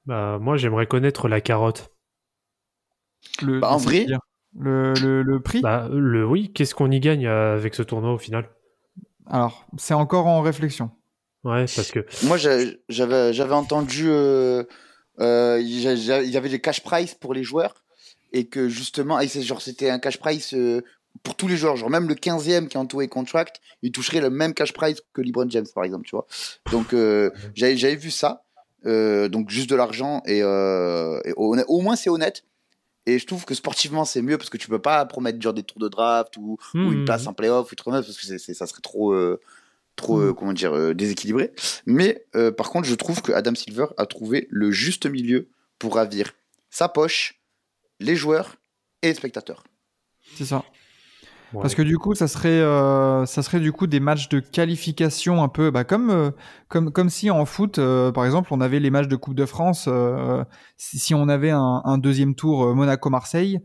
[0.05, 1.91] Bah, moi, j'aimerais connaître la carotte.
[3.41, 4.07] le, Bah, en vrai-
[4.57, 5.61] le, le, le prix?
[5.61, 8.49] Bah, le oui, qu'est-ce qu'on y gagne euh, avec ce tournoi au final?
[9.27, 10.91] Alors, c'est encore en réflexion.
[11.43, 12.57] Ouais, parce que Moi, j'a-
[12.89, 14.63] j'avais j'avais entendu, euh,
[15.19, 17.83] euh, il y avait des cash price pour les joueurs
[18.33, 20.81] et que justement, et c'est genre c'était un cash price euh,
[21.23, 24.21] pour tous les joueurs, genre même le 15e qui est en two-way contract, il toucherait
[24.21, 26.27] le même cash price que LeBron James par exemple, tu vois.
[26.71, 28.50] Donc euh, j'avais j'avais vu ça, euh,
[29.29, 32.43] donc juste de l'argent et, euh, et au, au moins c'est honnête.
[33.07, 35.63] Et je trouve que sportivement c'est mieux parce que tu peux pas promettre genre des
[35.63, 37.05] tours de draft ou, ou une Mhm.
[37.05, 39.39] place en playoff ou trop parce que ça serait trop euh,
[39.95, 41.51] trop euh, comment dire euh, déséquilibré
[41.86, 45.95] mais euh, par contre je trouve que Adam Silver a trouvé le juste milieu pour
[45.95, 46.32] ravir
[46.69, 47.41] sa poche
[47.99, 48.55] les joueurs
[49.01, 49.63] et les spectateurs
[50.38, 50.63] C'est ça.
[51.53, 51.61] Ouais.
[51.61, 55.43] Parce que du coup, ça serait, euh, ça serait du coup des matchs de qualification
[55.43, 56.31] un peu, bah, comme, euh,
[56.67, 59.45] comme, comme si en foot, euh, par exemple, on avait les matchs de Coupe de
[59.45, 59.85] France.
[59.87, 60.43] euh,
[60.77, 63.59] si, si on avait un, un deuxième tour euh, Monaco-Marseille,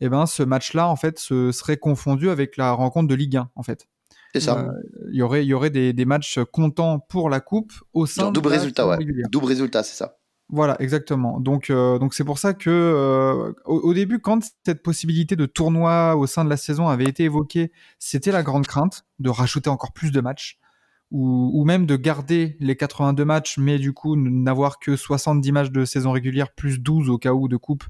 [0.00, 3.50] eh ben, ce match-là, en fait, se serait confondu avec la rencontre de Ligue 1,
[3.54, 3.86] en fait.
[4.32, 4.72] c'est ça Euh,
[5.12, 8.32] Il y aurait, il y aurait des, des matchs comptants pour la coupe au sein
[8.32, 9.28] double de la résultat saison ouais régulière.
[9.30, 10.16] double résultat c'est ça
[10.50, 11.40] Voilà, exactement.
[11.40, 16.16] Donc, euh, donc c'est pour ça que euh, au, début, quand cette possibilité de tournoi
[16.16, 19.92] au sein de la saison avait été évoquée, c'était la grande crainte de rajouter encore
[19.92, 20.58] plus de matchs
[21.10, 25.70] ou, ou même de garder les 82 matchs, mais du coup n'avoir que 70 matchs
[25.70, 27.84] de saison régulière plus 12 au cas où de coupe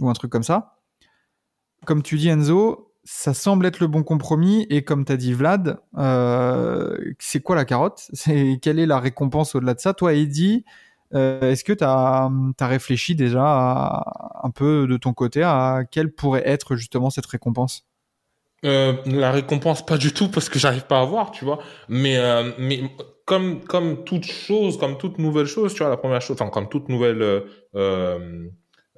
[0.00, 0.78] ou un truc comme ça.
[1.84, 5.32] Comme tu dis Enzo, ça semble être le bon compromis et comme tu as dit
[5.32, 8.08] Vlad, euh, c'est quoi la carotte?
[8.12, 9.92] C'est quelle est la récompense au-delà de ça?
[9.92, 10.64] Toi, Eddie,
[11.14, 16.42] Est-ce que tu as, réfléchi déjà à- un peu de ton côté à quelle pourrait
[16.46, 17.86] être justement cette récompense?
[18.64, 21.58] Euh, la récompense, pas du tout, parce que j'arrive pas à voir, tu vois.
[21.88, 22.80] Mais, euh, mais
[23.24, 26.68] comme, comme toute chose, comme toute nouvelle chose, tu vois, la première chose, enfin, comme
[26.68, 27.40] toute nouvelle, euh,
[27.74, 28.46] euh,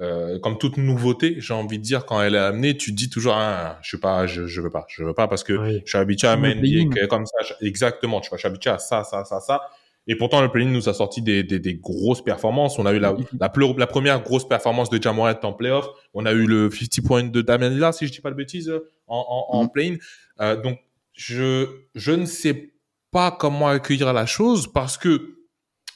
[0.01, 3.09] euh, comme toute nouveauté, j'ai envie de dire, quand elle est amenée, tu te dis
[3.09, 5.81] toujours, ah, je sais pas, je, je veux pas, je veux pas, parce que Oui.
[5.87, 8.79] je suis habitué à mener comme ça, je- exactement, tu vois, je suis habitué à
[8.79, 9.63] ça, ça, ça, ça.
[10.07, 12.79] Et pourtant, le play-in nous a sorti des, des, des grosses performances.
[12.79, 15.89] On a eu la, la, première grosse performance de Jamorant en playoff.
[16.13, 18.71] On a eu le 50 points de Damien Lillard, si je dis pas de bêtises,
[19.07, 19.71] en, en, en Mhm.
[19.71, 19.97] play-in.
[20.41, 20.79] Euh, donc,
[21.15, 22.73] je, je ne sais
[23.11, 25.37] pas comment accueillir la chose parce que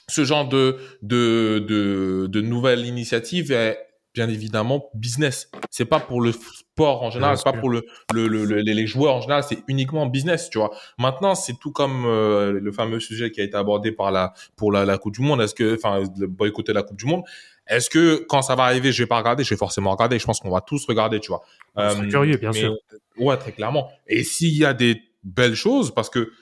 [0.09, 3.79] ce genre de, de, de, de nouvelle initiative est
[4.19, 5.49] bien évidemment business.
[5.71, 8.87] C'est pas pour le sport en général, c'est pas pour le, le, le, le- les
[8.87, 10.71] joueurs en général, c'est uniquement business, tu vois.
[10.99, 14.73] Maintenant, c'est tout comme euh, le fameux sujet qui a été abordé par la pour
[14.73, 15.41] la, la Coupe du Monde.
[15.41, 16.03] Est-ce que, enfin,
[16.41, 17.23] boycotter la Coupe du Monde,
[17.69, 20.19] est-ce que quand ça va arriver, je vais pas regarder, je vais forcément regarder.
[20.19, 21.43] Je pense qu'on va tous regarder, tu vois.
[21.77, 22.75] Serait curieux, bien sûr.
[23.19, 23.89] Ouais, très clairement.
[24.09, 26.33] Et s'il y a des belles choses, parce que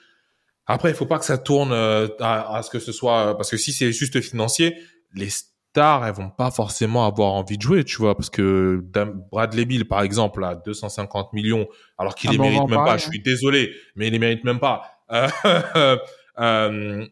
[0.65, 3.51] après, il faut pas que ça tourne euh, à, à ce que ce soit, parce
[3.51, 4.75] que si c'est juste financier,
[5.13, 5.29] les
[5.77, 8.83] stars, elles vont pas forcément avoir envie de jouer, tu vois, parce que
[9.31, 11.67] Bradley Bill, par exemple, à 250 millions,
[11.97, 12.97] alors qu'il Ah les mérite même pas.
[12.97, 14.81] Je suis désolé, mais il les mérite même pas.
[15.11, 15.27] Euh,
[16.39, 17.05] euh,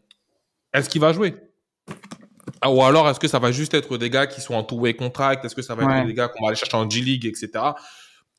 [0.72, 1.36] est-ce qu'il va jouer?
[2.60, 4.94] Ah, Ou alors, est-ce que ça va juste être des gars qui sont en two-way
[4.94, 5.44] contract?
[5.44, 6.00] Est-ce que ça va Ouais.
[6.00, 7.50] être des gars qu'on va aller chercher en G-League, etc.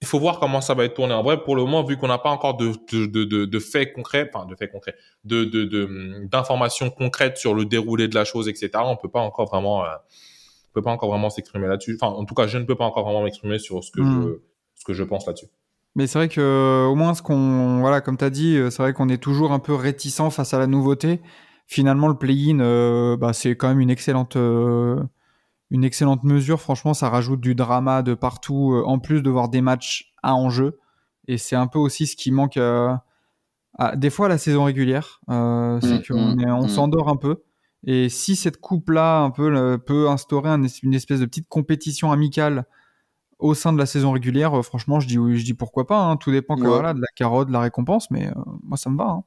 [0.01, 1.13] Il faut voir comment ça va être tourné.
[1.15, 4.29] En vrai, pour le moment, vu qu'on n'a pas encore de, de, de, faits concrets,
[4.31, 4.93] enfin de faits concrets,
[5.23, 8.69] de de de- d'informations concrètes sur le déroulé de la chose, etc.
[8.85, 11.97] On peut pas encore vraiment, euh, on peut pas encore vraiment s'exprimer là-dessus.
[11.99, 14.23] Enfin, en tout cas, je ne peux pas encore vraiment m'exprimer sur ce que Hmm.
[14.23, 14.39] je
[14.75, 15.47] ce que je pense là-dessus.
[15.95, 18.69] Mais c'est vrai que euh, au moins ce qu'on voilà comme tu as dit, euh,
[18.69, 21.21] c'est vrai qu'on est toujours un peu réticent face à la nouveauté.
[21.65, 24.99] Finalement le play-in euh, bah, c'est quand même une excellente euh,
[25.69, 26.61] une excellente mesure.
[26.61, 30.35] Franchement, ça rajoute du drama de partout, euh, en plus de voir des matchs à
[30.35, 30.79] enjeu.
[31.27, 32.93] Et c'est un peu aussi ce qui manque euh,
[33.77, 35.19] à- des fois à la saison régulière.
[35.29, 36.69] Euh, c'est Mm, qu'on mm, on mm.
[36.69, 37.43] s'endort un peu.
[37.85, 42.11] Et si cette coupe-là un peu le- peut instaurer un une espèce de petite compétition
[42.11, 42.65] amicale
[43.39, 45.99] au sein de la saison régulière, franchement, je dis, je dis pourquoi pas.
[46.01, 46.17] hein.
[46.17, 46.69] Tout dépend que, Ouais.
[46.69, 49.05] voilà, de la carotte, de la récompense, mais euh, moi, ça me va.
[49.09, 49.23] hein.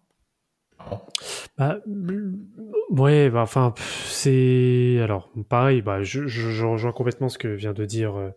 [1.59, 2.35] Bah, mm,
[2.91, 3.75] ouais, bah, enfin,
[4.07, 5.83] c'est alors pareil.
[5.83, 8.31] Bah, je, je, je rejoins complètement ce que vient de dire euh,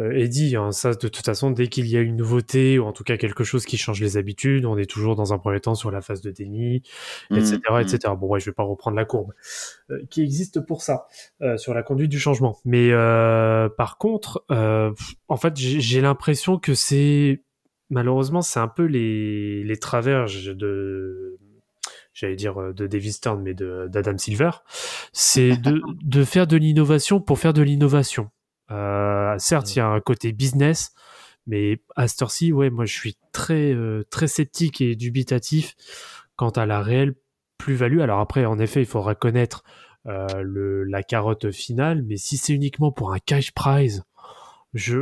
[0.00, 0.56] euh, Eddie.
[0.56, 0.72] hein.
[0.72, 3.44] ça, de toute façon, dès qu'il y a une nouveauté ou en tout cas quelque
[3.44, 6.20] chose qui change les habitudes, on est toujours dans un premier temps sur la phase
[6.22, 6.82] de déni,
[7.34, 8.14] etc., Mm, etc.
[8.18, 9.32] Bon, ouais, je vais pas reprendre la courbe
[9.90, 11.06] euh, qui existe pour ça
[11.42, 12.58] euh, sur la conduite du changement.
[12.64, 14.92] Mais euh, par contre, euh,
[15.28, 17.42] en fait, j'ai j'ai l'impression que c'est
[17.90, 21.38] malheureusement, c'est un peu les les travers de
[22.20, 24.50] j'allais dire euh, de Davis Stern, mais de- d'Adam Silver,
[25.12, 28.30] c'est de, de faire de l'innovation pour faire de l'innovation.
[28.70, 30.92] Euh, certes, il y a un côté business,
[31.46, 35.74] mais à cette heure-ci, ouais, moi je suis très, euh, très sceptique et dubitatif
[36.36, 37.14] quant à la réelle
[37.58, 38.00] plus-value.
[38.00, 39.64] Alors après, en effet, il faudra connaître
[40.06, 44.02] euh, le, la carotte finale, mais si c'est uniquement pour un cash prize,
[44.74, 44.98] je,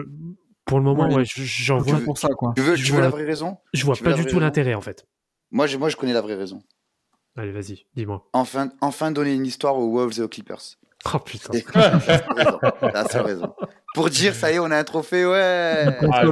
[0.64, 1.14] pour le moment, Ouais.
[1.16, 2.52] ouais, je- j'en Tu vois, veux- pour ça, quoi.
[2.56, 3.58] Tu veux, Je tu veux vois- la vraie raison?
[3.74, 4.40] je vois pas du tout raison?
[4.40, 5.06] l'intérêt en fait.
[5.50, 6.62] moi je, moi, je connais la vraie raison.
[7.38, 8.26] Allez, vas-y, dis-moi.
[8.32, 10.60] Enfin, enfin donner une histoire aux Wolves et aux Clippers.
[11.14, 11.52] Oh putain.
[13.22, 13.54] Raison.
[13.94, 15.84] Pour dire, ça y est, on a un trophée, ouais.
[16.12, 16.24] Ah.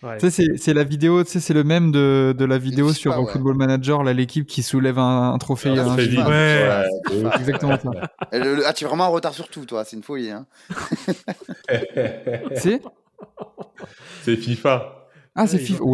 [0.00, 0.16] Ouais.
[0.18, 2.92] Tu sais, c'est- c'est la vidéo, tu sais, c'est le même de, de la vidéo
[2.92, 3.32] sur ouais.
[3.32, 5.74] Football Manager, là, l'équipe qui soulève un, un trophée.
[5.76, 6.28] Ah, un FIFA.
[6.28, 6.84] Ouais.
[7.40, 7.90] Exactement ça.
[8.32, 9.84] Et le- le- ah, tu es vraiment en retard sur tout, toi.
[9.84, 10.30] C'est une folie.
[10.30, 10.46] Hein.
[12.56, 12.80] C'est
[14.22, 15.08] C'est FIFA.
[15.34, 15.84] Ah, c'est Ouais, FIFA.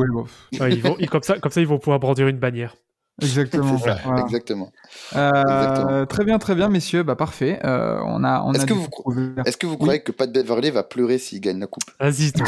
[0.68, 2.76] ils bon, vont, ils- comme, ça, comme ça, ils vont pouvoir brandir une bannière.
[3.22, 3.78] Exactement.
[3.78, 4.22] C'est ça, Voilà.
[4.22, 4.70] exactement.
[5.16, 6.06] Euh, Exactement.
[6.06, 7.02] très bien, très bien, messieurs.
[7.02, 7.60] Bah parfait.
[7.64, 10.12] Euh, on a, on Est-ce a que vous- coup trouvé- Est-ce que vous croyez que
[10.12, 11.84] Pat Beverley va pleurer s'il gagne la coupe?
[12.00, 12.46] Vas-y, toi.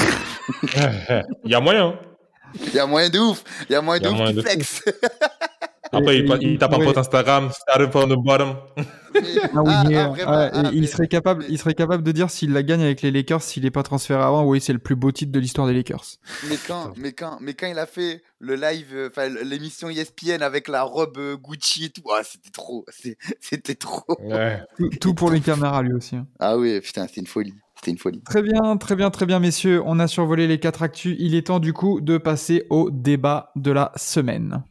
[1.44, 1.94] Il y a moyen.
[2.68, 3.42] Il y a moyen de ouf.
[3.68, 4.82] Il y a moyen de ouf moyen de flex.
[5.97, 6.84] Après, Et- il, il, tape un ouais.
[6.86, 8.55] pote Instagram, started from the bottom.
[9.16, 12.12] Ah oui, ah, mais, ah, vraiment, ah, il serait capable, mais- il serait capable de
[12.12, 14.44] dire s'il la gagne avec les Lakers, s'il est pas transféré avant.
[14.44, 16.05] Oui, c'est le plus beau titre de l'histoire des Lakers.
[16.51, 20.42] Mais quand, mais quand, mais quand il a fait le live, euh, enfin l'émission ESPN
[20.42, 24.03] avec la robe euh, Gucci et tout, ah, c'était trop, c'est- c'était trop.
[24.22, 24.61] Ouais.
[24.76, 26.16] Tout, tout pour les caméras lui aussi.
[26.16, 26.26] hein.
[26.38, 28.20] Ah oui, putain, c'était une folie, c'était une folie.
[28.22, 29.80] Très bien, très bien, très bien, messieurs.
[29.86, 31.16] On a survolé les quatre actus.
[31.18, 34.62] Il est temps du coup de passer au débat de la semaine.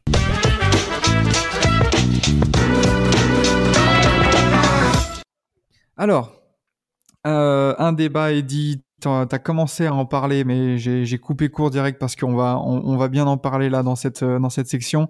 [5.97, 6.41] Alors,
[7.27, 8.81] euh, un débat est dit.
[9.01, 12.81] T'as as commencé à en parler, mais j'ai coupé court direct parce qu'on va, on,
[12.85, 15.09] on va bien en parler là dans cette, dans cette section.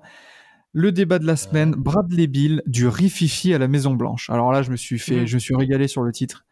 [0.74, 4.30] Le débat de la semaine, Bradley Bill du Rififi à la Maison Blanche.
[4.30, 5.26] Alors là, je me suis fait, Mhm.
[5.28, 6.46] je me suis régalé sur le titre.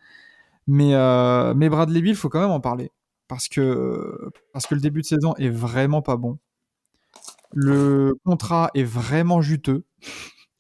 [0.68, 2.92] Mais, euh, mais Bradley Bill, faut quand même en parler.
[3.28, 6.38] Parce que, parce que le début de saison est vraiment pas bon.
[7.52, 9.84] Le contrat est vraiment juteux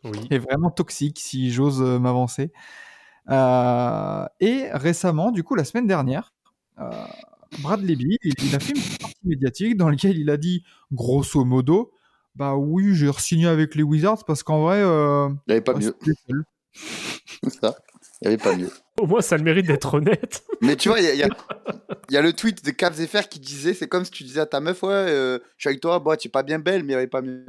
[0.04, 0.28] Oui.
[0.30, 2.52] est vraiment toxique, si j'ose euh, m'avancer.
[3.30, 6.34] Euh, et récemment, du coup, la semaine dernière,
[6.80, 6.90] euh,
[7.62, 11.46] Bradley Bill, il, il a fait une partie médiatique dans laquelle il a dit, grosso
[11.46, 11.94] modo,
[12.36, 15.74] bah oui, j'ai re-signé avec les Wizards parce qu'en vrai, euh, Il n'y avait pas
[15.74, 15.96] bah, mieux,
[16.28, 16.44] seul.
[17.62, 17.76] ça.
[18.22, 18.72] Il n'y avait pas mieux.
[19.00, 20.44] Au moins, ça a le mérite d'être honnête.
[20.62, 21.28] Mais tu vois, il y a, il y a-
[22.10, 24.40] il y a le tweet de Cavs FR qui disait c'est comme si tu disais
[24.42, 26.82] à ta meuf, ouais, euh, je suis avec toi, bah, tu es pas bien belle,
[26.84, 27.44] mais il n'y avait pas mieux.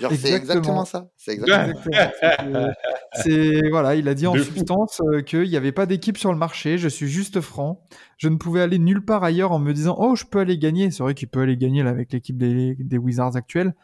[0.00, 0.84] Genre, c'est Exactement.
[0.84, 1.08] ça.
[1.16, 1.78] C'est exactement.
[3.12, 6.32] C'est- voilà, il a dit en De substance euh, qu'il n'y avait pas d'équipe sur
[6.32, 6.78] le marché.
[6.78, 7.80] Je suis juste franc.
[8.16, 10.90] Je ne pouvais aller nulle part ailleurs en me disant oh je peux aller gagner.
[10.90, 13.74] C'est vrai qu'il peut aller gagner là avec l'équipe des, des Wizards actuelle.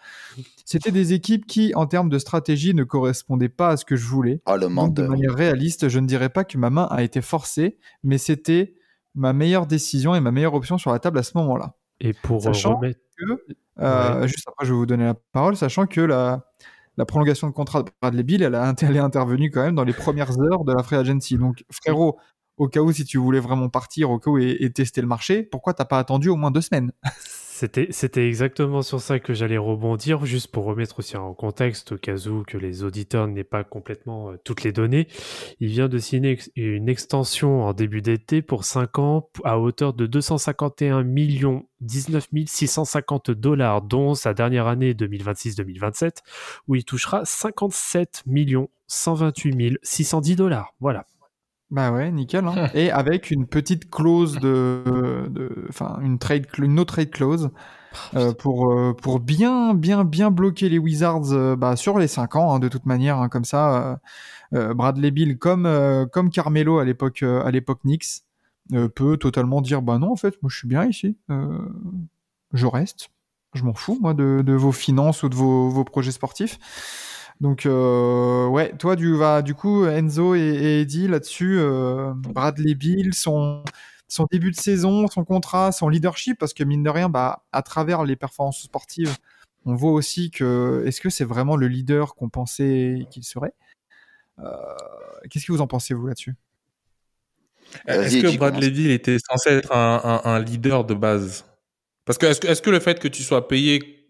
[0.64, 4.06] C'était des équipes qui en termes de stratégie ne correspondaient pas à ce que je
[4.06, 4.40] voulais.
[4.46, 7.20] Oh, le Donc de manière réaliste, je ne dirais pas que ma main a été
[7.20, 8.74] forcée, mais c'était
[9.14, 11.74] ma meilleure décision et ma meilleure option sur la table à ce moment-là.
[12.00, 13.00] Et pour Sachant- euh, remettre.
[13.80, 16.44] Euh, Juste après, je vais vous donner la parole, sachant que la,
[16.96, 19.84] la prolongation de contrat de Bradley Bill, elle, a, elle est intervenue quand même dans
[19.84, 21.36] les premières heures de la free agency.
[21.38, 22.18] Donc, frérot,
[22.56, 25.06] au cas où, si tu voulais vraiment partir, au cas où, et, et tester le
[25.06, 26.92] marché, pourquoi t'as pas attendu au moins deux semaines?
[27.56, 32.16] C'était, exactement sur ça que j'allais rebondir, juste pour remettre aussi en contexte, au cas
[32.26, 35.06] où que les auditeurs n'aient pas complètement euh, toutes les données.
[35.60, 40.06] Il vient de signer une extension en début d'été pour 5 ans à hauteur de
[40.06, 46.22] 251 millions 19 650 dollars, dont sa dernière année 2026-2027,
[46.66, 50.74] où il touchera 57 millions 128 610 dollars.
[50.80, 51.06] Voilà.
[51.74, 52.46] Bah ouais, nickel.
[52.46, 52.68] hein.
[52.74, 55.24] Et avec une petite clause de,
[55.68, 57.50] enfin une trade, une no trade clause
[58.14, 62.36] euh, pour euh, pour bien bien bien bloquer les Wizards euh, bah, sur les 5
[62.36, 63.18] ans hein, de toute manière.
[63.18, 63.98] hein, comme ça,
[64.52, 65.68] Bradley Bill comme
[66.12, 68.22] comme Carmelo à l'époque à l'époque Knicks
[68.94, 71.16] peut totalement dire bah non en fait moi je suis bien ici,
[72.52, 73.08] je reste,
[73.54, 76.60] je m'en fous moi de, de vos finances ou de vos, vos projets sportifs.
[77.44, 82.74] Donc euh, ouais, toi du vas du coup Enzo et, et Eddie là-dessus, euh, Bradley
[82.74, 83.62] Bill, son
[84.08, 87.60] son début de saison, son contrat, son leadership, parce que mine de rien, bah à
[87.60, 89.14] travers les performances sportives,
[89.66, 93.52] on voit aussi que est-ce que c'est vraiment le leader qu'on pensait qu'il serait?
[94.38, 94.44] Euh,
[95.28, 96.36] Qu'est-ce que vous en pensez vous là-dessus?
[97.86, 101.44] Est-ce que Bradley Bill était censé être un, un- un leader de base?
[102.06, 104.03] Parce que est-ce que, est-ce que le fait que tu sois payé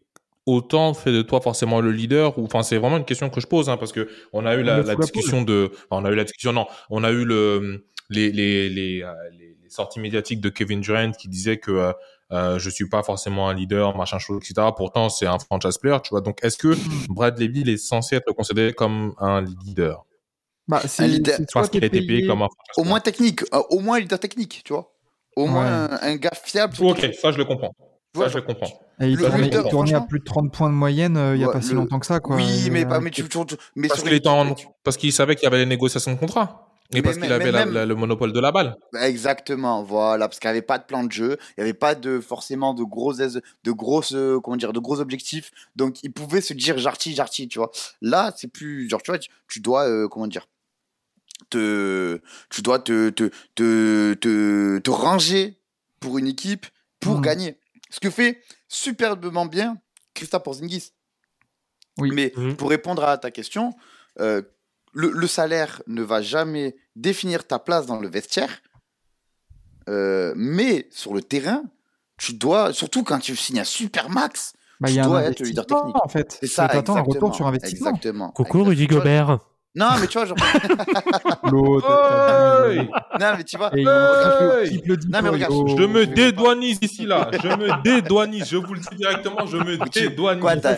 [0.47, 3.47] autant fait de toi forcément le leader ou enfin c'est vraiment une question que je
[3.47, 6.25] pose hein, parce que on a eu la, discussion de enfin, on a eu la
[6.25, 10.51] discussion non on a eu le les les les, euh, les, les sorties médiatiques de
[10.51, 11.93] Kevin Durant qui disait que euh,
[12.33, 15.99] euh, je suis pas forcément un leader machin chose etc pourtant c'est un franchise player
[16.03, 16.21] tu vois.
[16.21, 16.77] Donc est-ce que
[17.09, 20.05] Bradley Bill est censé être considéré comme un leader?
[20.67, 22.89] Bah c'est leader, parce qu'il a été payé comme un franchise Au player.
[22.91, 24.91] moins technique, euh, au moins leader technique, tu vois.
[25.37, 26.75] Au moins un, un gars fiable.
[26.81, 27.75] ok ça je le comprends
[28.15, 28.69] ça Ouais, je le comprends
[29.01, 31.41] Et il Le tournait, il tournait à plus de 30 points de moyenne euh, il
[31.41, 32.37] y a Ouais, pas si le- longtemps que ça quoi.
[32.37, 34.55] Oui, Et, mais euh, pas, mais tu, tu- tu- mais parce qu'il en
[34.99, 37.65] qu'il savait qu'il y avait les négociations de contrat et Mais parce qu'il avait la-
[37.65, 41.03] la- le monopole de la balle Exactement, voilà, parce qu'il n'y avait pas de plan
[41.03, 44.73] de jeu, il n'y avait pas de forcément de grosses, de grosses, euh, comment dire,
[44.73, 47.71] de gros objectifs, donc il pouvait se dire jarti, jarti, tu vois.
[48.03, 50.47] Là, c'est plus, genre, tu vois, tu, tu dois, euh, comment dire,
[51.51, 55.59] te, tu dois te, te, te, te, te ranger
[56.01, 56.67] pour une équipe
[57.01, 57.23] pour Mhm.
[57.23, 57.59] gagner.
[57.95, 59.79] Ce que fait superbement bien
[60.15, 60.91] Christophe Porzingis.
[61.99, 62.11] Oui.
[62.13, 62.57] Mais Mhm.
[62.57, 63.73] pour répondre à ta question,
[64.19, 64.43] euh,
[64.93, 68.63] le, le salaire ne va jamais définir ta place dans le vestiaire,
[69.89, 71.63] euh, mais sur le terrain,
[72.19, 75.11] tu dois, surtout quand tu signes un super max, bah, il y a tu un
[75.11, 75.97] dois être le leader technique.
[76.03, 76.37] en fait.
[76.41, 77.91] c'est ça, T'attends un retour sur investissement.
[77.91, 78.31] Exactement.
[78.31, 79.39] Coucou Rudy Gobert.
[79.77, 80.37] Non, mais tu vois, genre,
[81.51, 82.79] L'autre, Hey
[83.21, 83.93] non, mais tu vois, Hey Non,
[85.23, 88.97] mais regarde, diplo- Je me dédouanise ici là, je me dédouanise, je vous le dis
[88.97, 90.41] directement, je me dédouanise.
[90.41, 90.77] quoi, t'as-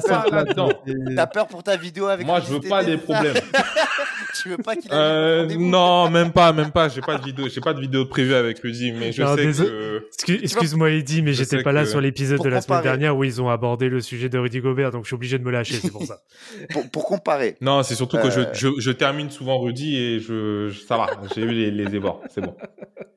[0.00, 0.68] peur là-dedans.
[1.14, 3.34] T'as peur pour ta vidéo avec Moi je veux pas des problèmes.
[4.42, 6.88] tu veux pas qu'il ait Euh, non, même pas, même pas.
[6.88, 9.46] J'ai pas de vidéo, j'ai pas de vidéo prévue avec Rudy, mais je Non, sais
[9.46, 9.70] désolé.
[9.70, 10.06] que.
[10.12, 12.82] Excu- Excuse-moi Eddie, mais Je j'étais pas là que- sur l'épisode Pour de la semaine
[12.82, 15.44] dernière où ils ont abordé le sujet de Rudy Gobert, donc je suis obligé de
[15.44, 16.18] me lâcher, c'est pour ça.
[16.72, 17.56] pour, pour comparer.
[17.60, 18.52] Non, c'est surtout que je, Euh.
[18.54, 21.10] je, je termine souvent Rudy et je, ça va.
[21.34, 22.56] J'ai eu les, les ébats, c'est bon.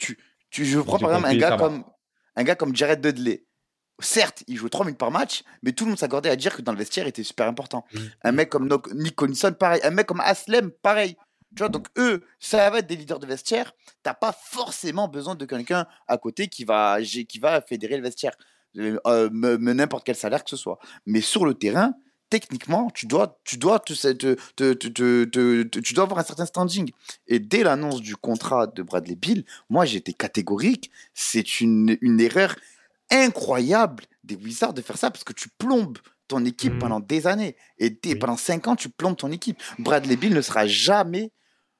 [0.51, 1.83] Tu, je prends par exemple un gars comme
[2.35, 3.45] un gars comme Jared Dudley.
[4.01, 6.61] Certes, il joue 3 minutes par match, mais tout le monde s'accordait à dire que
[6.61, 7.85] dans le vestiaire, il était super important.
[8.23, 9.81] Un mec comme No- Nick Collison, pareil.
[9.83, 11.17] Un mec comme Aslem, pareil.
[11.55, 13.73] Tu vois, donc eux, ça va être des leaders de vestiaire.
[14.01, 18.31] T'as pas forcément besoin de quelqu'un à côté qui va, qui va fédérer le vestiaire.
[18.77, 20.79] Euh, n'importe quel salaire que ce soit.
[21.05, 21.93] Mais sur le terrain,
[22.29, 23.93] techniquement, tu dois, tu dois, te,
[25.79, 26.91] tu dois avoir un certain standing.
[27.27, 30.91] Et dès l'annonce du contrat de Bradley Bill, moi j'étais catégorique.
[31.13, 32.55] C'est une, une erreur
[33.11, 36.79] incroyable des Wizards de faire ça parce que tu plombes ton équipe Mhm.
[36.79, 37.55] pendant des années.
[37.79, 39.57] Et dès- pendant 5 ans, tu plombes ton équipe.
[39.79, 41.31] Bradley Bill ne sera jamais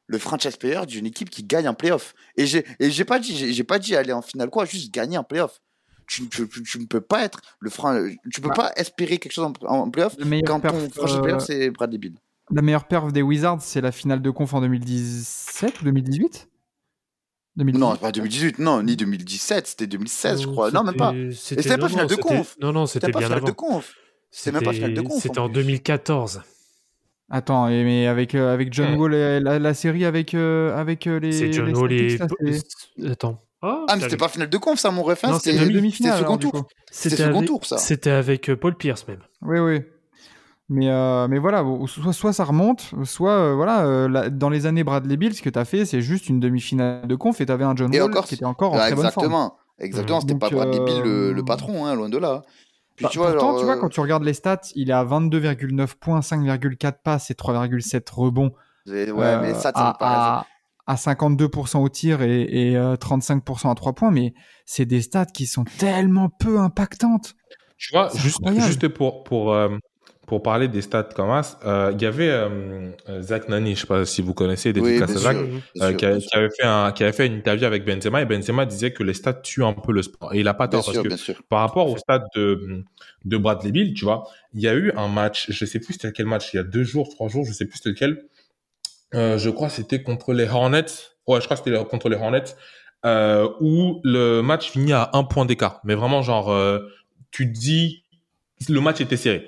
[0.07, 2.15] le franchise player d'une équipe qui gagne en playoff.
[2.35, 5.23] Et j'ai pas dit j'ai j'ai pas dit aller en finale quoi, juste gagner en
[5.23, 5.61] playoff.
[6.09, 8.55] Tu, tu, tu- tu ne peux pas être le fran- tu peux Bah.
[8.55, 11.69] pas espérer quelque chose en, en playoff Le meilleur quand ton perf, franchise euh, c'est
[11.69, 12.15] Bradley Bill.
[12.51, 16.49] La meilleure perf des Wizards, c'est la finale de conf en 2017 ou 2018
[17.57, 20.71] 2018 Non, pas 2018, non, ni 2017, c'était 2016 je crois.
[20.71, 21.11] Non, même pas.
[21.33, 22.55] C'était c'était pas non, finale non, de c'était- conf.
[22.61, 23.47] Non, non, C'était c'était pas bien finale avant.
[23.47, 23.93] de conf.
[24.31, 25.53] C'était même pas finale de conf, en C'était en plus.
[25.55, 26.41] 2014.
[27.31, 28.99] Attends, mais avec, euh, avec John Hmm.
[28.99, 31.31] Wall, la, la série avec, euh, avec euh, les.
[31.31, 32.17] C'est John les Wall et.
[32.17, 32.51] Celtics, là,
[32.97, 33.39] c'est- Attends.
[33.61, 35.23] Ah, Ah, mais c'était pas finale de conf, ça, mon ref.
[35.25, 36.13] hein, C'était les demi-finales.
[36.13, 36.67] c'était second tour.
[36.91, 37.77] C'était second avec- tour, ça.
[37.77, 39.19] C'était avec euh, Paul Pierce même.
[39.41, 39.81] Oui, oui.
[40.71, 44.65] Mais, euh, mais voilà, soit, soit ça remonte, soit euh, voilà, euh, la- dans les
[44.67, 47.45] années Bradley Bill, ce que tu as fait, c'est juste une demi-finale de conf et
[47.45, 49.25] tu avais un John Et Wall encore, qui était encore en Ah, très bonne forme.
[49.25, 49.55] exactement.
[49.79, 52.43] Exactement, c'était pas Bradley Bill le, le patron, hein, loin de là.
[52.97, 54.93] Puis Bah, tu vois, pourtant, alors, tu vois, quand tu regardes les stats, il est
[54.93, 58.51] à 22,9 points, 5,4 passes et 3,7 rebonds.
[58.87, 60.15] ouais, euh, mais ça, ça à, me paraît.
[60.15, 60.45] à,
[60.89, 64.33] à 52% au tir et, et, euh, 35% à 3 points, mais
[64.65, 67.35] c'est des stats qui sont tellement peu impactantes.
[67.77, 69.69] Tu vois, juste, juste pour, pour, euh,
[70.27, 73.87] pour parler des stats comme as, euh, il y avait euh, Zach Nani, je sais
[73.87, 77.27] pas si vous connaissez, Oui, Zach, sûr, qui, a- avait fait un, qui avait fait
[77.27, 80.33] une interview avec Benzema et Benzema disait que les stats tuent un peu le sport.
[80.33, 81.35] Et il a pas Bien tort parce sûr, que bien sûr.
[81.49, 82.83] par rapport au stade de,
[83.25, 86.11] de Bradley Bill, tu vois, il y a eu un match, je sais plus c'était
[86.11, 88.23] quel match, il y a deux jours, trois jours, je sais plus c'était lequel,
[89.13, 90.85] je crois que c'était contre les Hornets.
[91.27, 92.55] Ouais, je crois que c'était contre les Hornets,
[93.05, 95.79] euh, où le match finit à un point d'écart.
[95.83, 96.79] Mais vraiment, genre, euh,
[97.31, 98.03] tu te dis,
[98.67, 99.47] le match était serré.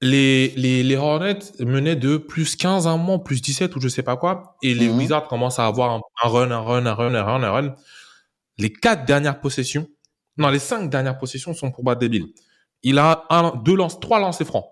[0.00, 3.88] Les, les, les Hornets menaient de plus 15 à un moment, plus 17 ou je
[3.88, 4.56] sais pas quoi.
[4.62, 4.98] Et les Mhm.
[4.98, 7.74] Wizards commencent à avoir un, un run, un run, un run, un run, un run.
[8.58, 9.86] Les quatre dernières possessions,
[10.36, 12.26] non, les cinq dernières possessions sont pour Bradley Bill.
[12.82, 14.66] Il a un, deux lances, trois lancers francs.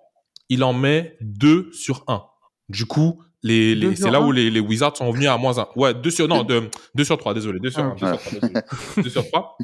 [0.48, 2.24] Il en met deux sur un.
[2.68, 5.66] Du coup, les, les, c'est là où les, les Wizards sont venus à moins un.
[5.76, 8.00] Ouais, deux sur, non, deux, deux sur trois, désolé, deux sur Ah, un, ok.
[8.00, 9.02] deux sur trois, désolé.
[9.04, 9.56] deux sur trois.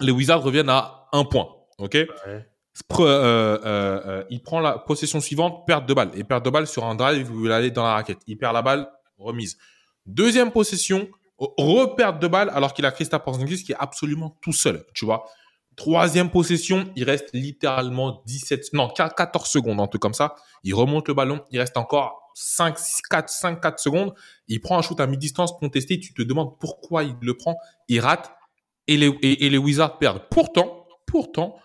[0.00, 1.48] Les Wizards reviennent à un point.
[1.78, 1.94] OK?
[1.94, 2.08] Ouais.
[2.90, 6.10] Pre- euh, euh, euh, il prend la possession suivante, perte de balle.
[6.16, 8.18] Et perte de balle sur un drive où il allait dans la raquette.
[8.26, 9.56] Il perd la balle, remise.
[10.06, 11.08] Deuxième possession,
[11.38, 15.24] reperte de balle alors qu'il a Christa Porzingis qui est absolument tout seul, tu vois?
[15.76, 20.34] Troisième possession, il reste littéralement 17, non, 14 secondes, un truc comme ça.
[20.64, 24.12] Il remonte le ballon, il reste encore 5, 6, 4, 5, 4 secondes.
[24.48, 27.56] Il prend un shoot à mi-distance contesté, tu te demandes pourquoi il le prend.
[27.88, 28.32] Il rate
[28.86, 30.22] et les, et, et les Wizards perdent.
[30.30, 31.56] Pourtant, pourtant,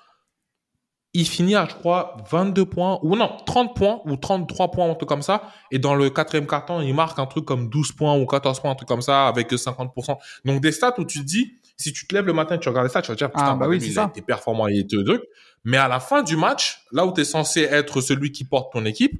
[1.13, 4.93] il finit à, je crois, 22 points, ou non, 30 points, ou 33 points, un
[4.93, 5.41] truc comme ça.
[5.71, 8.71] Et dans le quatrième carton, il marque un truc comme 12 points ou 14 points,
[8.71, 10.17] un truc comme ça, avec 50%.
[10.45, 12.69] Donc, des stats où tu te dis, si tu te lèves le matin et tu
[12.69, 14.05] regardes les stats, tu vas te dire, putain, Ah, bah oui, il ça.
[14.09, 15.23] été performant, il était truc.
[15.63, 18.71] Mais à la fin du match, là où tu es censé être celui qui porte
[18.71, 19.19] ton équipe,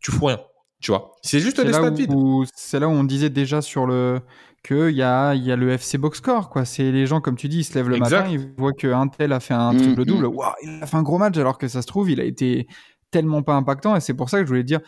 [0.00, 0.40] tu fous rien.
[0.84, 1.12] Tu vois.
[1.22, 2.12] C'est juste là, stats vides.
[2.12, 4.20] où, c'est là où on disait déjà sur le
[4.62, 6.66] que il y a, il y a le FC Box Score quoi.
[6.66, 8.18] C'est les gens comme tu dis, ils se lèvent le Exact.
[8.24, 10.34] matin, ils voient qu'un tel a fait un Mm, triple double, mm.
[10.36, 12.66] waouh, il a fait un gros match alors que ça se trouve il a été
[13.10, 14.80] tellement pas impactant et c'est pour ça que je voulais dire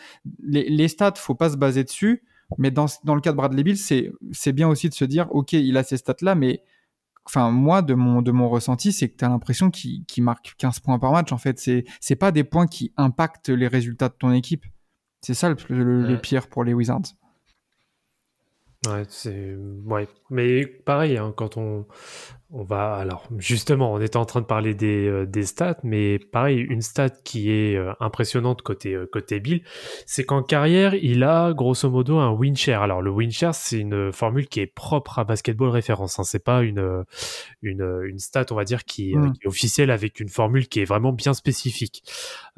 [0.42, 2.24] les, les stats, faut pas se baser dessus,
[2.58, 5.54] mais dans dans le cas de Bradley Bill, c'est bien aussi de se dire ok,
[5.54, 6.60] il a ces stats là, mais
[7.28, 10.54] Enfin, moi, de mon, de mon ressenti, c'est que tu as l'impression qu'il qu'il marque
[10.58, 11.32] 15 points par match.
[11.32, 14.64] En fait, c'est c'est pas des points qui impactent les résultats de ton équipe.
[15.26, 16.18] C'est ça le, le- le Ouais.
[16.20, 17.02] pire pour les Wizards.
[18.86, 21.84] Ouais, c'est ouais, mais pareil hein, quand on
[22.52, 26.18] on va alors justement on était en train de parler des, euh, des stats, mais
[26.18, 29.62] pareil une stat qui est euh, impressionnante côté euh, côté Bill,
[30.06, 32.82] c'est qu'en carrière il a grosso modo un win share.
[32.82, 36.42] Alors le win share c'est une formule qui est propre à Basketball Référence, hein, c'est
[36.44, 37.04] pas une
[37.62, 39.32] une une stat on va dire qui, euh, Mm.
[39.32, 42.02] qui est officielle avec une formule qui est vraiment bien spécifique.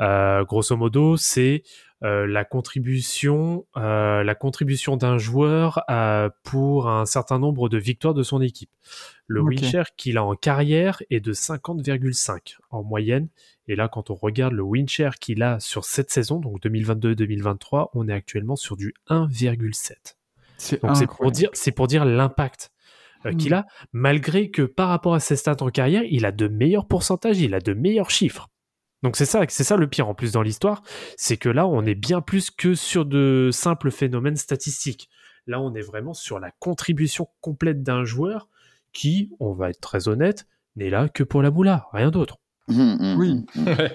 [0.01, 1.63] Euh, grosso modo c'est
[2.05, 8.15] euh, la contribution, euh, la contribution d'un joueur euh, pour un certain nombre de victoires
[8.15, 8.71] de son équipe.
[9.31, 9.51] Le Ok.
[9.51, 13.29] win share qu'il a en carrière est de 50,5 en moyenne.
[13.67, 17.91] Et là, quand on regarde le win share qu'il a sur cette saison, donc 2022-2023,
[17.95, 20.17] on est actuellement sur du 1,7.
[20.57, 22.73] C'est Donc c'est pour dire, c'est pour dire l'impact
[23.27, 23.37] euh, Mm.
[23.37, 26.87] qu'il a, malgré que par rapport à ses stats en carrière, il a de meilleurs
[26.87, 28.49] pourcentages, il a de meilleurs chiffres.
[29.03, 30.83] Donc c'est ça, c'est ça le pire en plus dans l'histoire,
[31.17, 35.09] c'est que là on est bien plus que sur de simples phénomènes statistiques.
[35.47, 38.49] Là on est vraiment sur la contribution complète d'un joueur
[38.93, 42.37] qui, on va être très honnête, n'est là que pour la moula, rien d'autre.
[42.69, 43.31] Hum, hum, Oui.
[43.57, 43.89] hum, hum.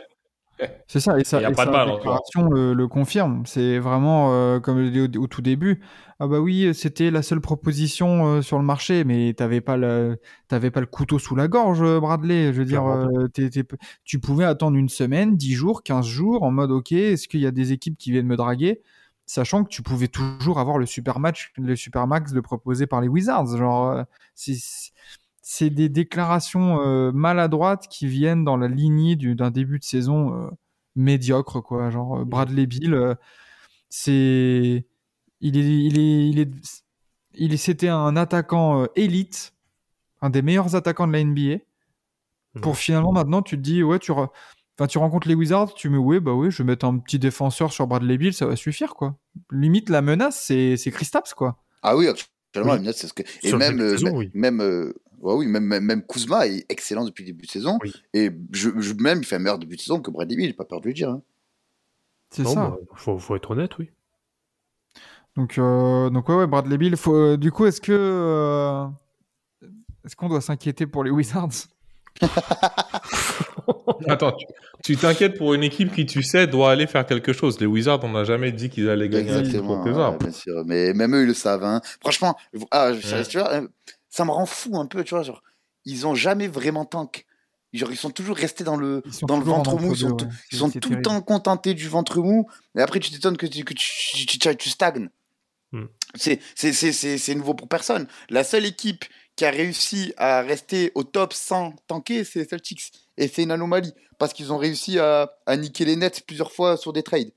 [0.88, 1.98] C'est ça, et ça, et pas de sa mal encore.
[1.98, 3.44] déclaration le, le confirme.
[3.46, 5.82] C'est vraiment, euh, comme je l'ai dit au, au tout début,
[6.20, 10.20] ah bah oui, c'était la seule proposition euh, sur le marché, mais t'avais pas le,
[10.48, 12.54] t'avais pas le couteau sous la gorge, Bradley.
[12.54, 13.28] Je veux dire, euh,
[14.06, 17.48] tu pouvais attendre une semaine, 10 jours, 15 jours, en mode, ok, est-ce qu'il y
[17.48, 18.82] a des équipes qui viennent me draguer?
[19.26, 23.02] Sachant que tu pouvais toujours avoir le super match, le super max de proposé par
[23.02, 23.58] les Wizards.
[23.58, 24.04] Genre, euh,
[25.42, 30.34] c'est des déclarations euh, maladroites qui viennent dans la lignée du- d'un début de saison
[30.48, 30.50] euh,
[30.96, 31.90] médiocre, quoi.
[31.90, 33.16] Genre Bradley Bill, euh,
[33.90, 34.86] c'est,
[35.42, 36.52] il est, il est, il est,
[37.36, 39.54] il c'était un attaquant élite,
[40.22, 41.60] un des meilleurs attaquants de la NBA.
[42.62, 44.30] Pour finalement maintenant, tu te dis, ouais, tu, re-
[44.78, 47.20] enfin, tu rencontres les Wizards, tu me, ouais, bah oui, je vais mettre un petit
[47.20, 49.18] défenseur sur Bradley Bill, ça va suffire, quoi.
[49.52, 51.58] Limite, la menace, c'est, c'est Kristaps, quoi.
[51.82, 52.78] Ah oui, actuellement, Oui.
[52.78, 53.24] la minute, c'est ce que.
[53.44, 54.32] Et Sur même, euh, saison, même, oui.
[54.34, 57.78] même, euh, ouais, oui, même, même, même Kuzma est excellent depuis le début de saison.
[57.84, 57.94] Oui.
[58.14, 60.54] Et je, je- même, il fait un meilleur début de saison que Bradley Beal, j'ai
[60.54, 61.10] pas peur de le dire.
[61.10, 61.22] hein.
[62.32, 62.70] C'est Non, ça.
[62.70, 63.90] bah, faut, faut être honnête, oui.
[65.36, 66.96] Donc, euh, donc ouais, ouais, Bradley Bill.
[66.96, 68.86] Faut, euh, du coup, est-ce que euh,
[70.06, 71.50] est-ce qu'on doit s'inquiéter pour les Wizards?
[74.08, 74.36] Attends,
[74.84, 77.60] tu- t'inquiètes pour une équipe qui, tu sais, doit aller faire quelque chose.
[77.60, 80.64] Les Wizards, on n'a jamais dit qu'ils allaient gagner un titre Exactement, ouais, bien sûr.
[80.66, 81.64] Mais même eux, ils le savent.
[81.64, 81.82] hein.
[82.02, 82.36] Franchement,
[82.72, 83.26] ah, je- Ouais.
[83.26, 83.68] tu vois, euh,
[84.10, 85.24] ça me rend fou un peu, tu vois.
[85.24, 85.42] Genre,
[85.86, 87.26] ils ont jamais vraiment tank.
[87.74, 89.94] Genre, ils sont toujours restés dans le, dans le ventre mou.
[89.94, 90.32] Ils sont, tout- ouais.
[90.52, 92.48] ils C'est- sont c'est tout le temps contentés du ventre mou.
[92.78, 95.10] Et après, tu t'étonnes que, tu, que tu, tu, tu- tu stagnes.
[96.16, 98.08] C'est nouveau pour personne.
[98.30, 99.06] La seule équipe
[99.36, 102.92] qui a réussi à rester au top sans tanker, c'est les Celtics.
[103.18, 103.94] Et c'est une anomalie.
[104.20, 107.32] Parce qu'ils ont réussi à, à niquer les Nets plusieurs fois sur des trades.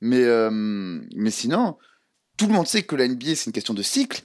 [0.00, 1.76] Mais, euh, mais sinon,
[2.36, 4.22] tout le monde sait que la NBA, c'est une question de cycle.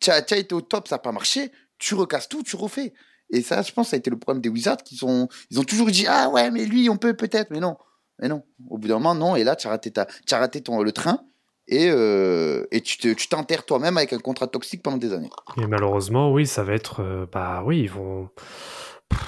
[0.00, 1.50] Tu as, été au top, ça n'a pas marché.
[1.78, 2.92] Tu recasses tout, tu refais.
[3.30, 4.78] Et ça, je pense, ça a été le problème des Wizards.
[4.78, 7.50] Qui sont, ils ont toujours dit Ah ouais, mais lui, on peut peut-être.
[7.50, 7.76] Mais non.
[8.20, 8.42] Mais non.
[8.68, 9.36] Au bout d'un moment, non.
[9.36, 11.20] Et là, tu as raté, ta, as raté ton, le train.
[11.66, 15.30] Et, euh, et tu t'enterres toi-même avec un contrat toxique pendant des années.
[15.56, 17.00] Et malheureusement, oui, ça va être.
[17.00, 18.28] euh, bah oui, ils vont.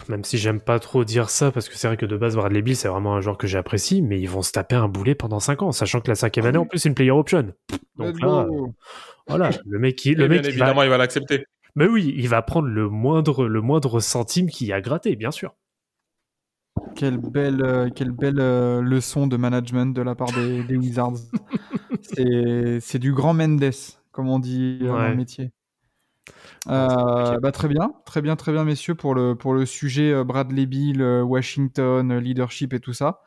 [0.09, 2.63] Même si j'aime pas trop dire ça, parce que c'est vrai que de base, Bradley
[2.63, 5.41] Bill, c'est vraiment un joueur que j'apprécie, mais ils vont se taper un boulet pendant
[5.41, 7.53] 5 ans, sachant que la cinquième Ah année, en plus, c'est une player option.
[7.97, 8.47] Donc là,
[9.27, 11.45] voilà, le mec, le bien mec va, évidemment, il va l'accepter.
[11.75, 15.33] mais oui, il va prendre le moindre, le moindre centime qu'il y a gratté, bien
[15.33, 15.55] sûr.
[16.95, 21.17] Quelle belle, euh, quelle belle euh, leçon de management de la part des, des Wizards.
[22.03, 23.71] c'est, c'est du grand Mendes,
[24.13, 25.11] comme on dit euh, dans Ouais.
[25.11, 25.51] le métier.
[26.69, 30.25] Euh, bah, très bien, très bien, très bien, messieurs, pour le, pour le sujet euh,
[30.25, 33.21] Bradley Bill, euh, Washington, leadership et tout ça.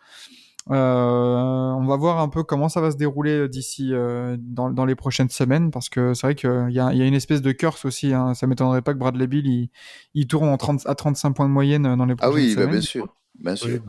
[0.70, 4.86] Euh, on va voir un peu comment ça va se dérouler d'ici euh, dans, dans
[4.86, 7.42] les prochaines semaines, parce que c'est vrai qu'il y a, il y a une espèce
[7.42, 8.14] de curse aussi.
[8.14, 8.34] Hein.
[8.36, 9.70] Ça m'étonnerait pas que Bradley Bill il,
[10.14, 12.68] il tourne en 30, à 35 points de moyenne dans les Ah prochaines oui, bah,
[12.68, 12.70] semaines.
[12.72, 13.16] bien sûr.
[13.40, 13.80] Bien sûr.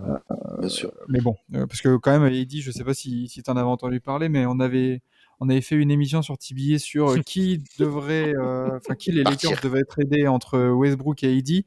[0.60, 0.92] Bien sûr.
[1.08, 3.56] Mais bon, euh, parce que quand même, Eddie, je sais pas si, si tu en
[3.56, 5.02] avais entendu parler, mais on avait,
[5.40, 9.22] on avait fait une émission sur TBA sur euh, qui devrait, euh, enfin, qui les
[9.24, 9.50] Partir.
[9.50, 11.66] Lakers devaient être aidés entre Westbrook et Eddie.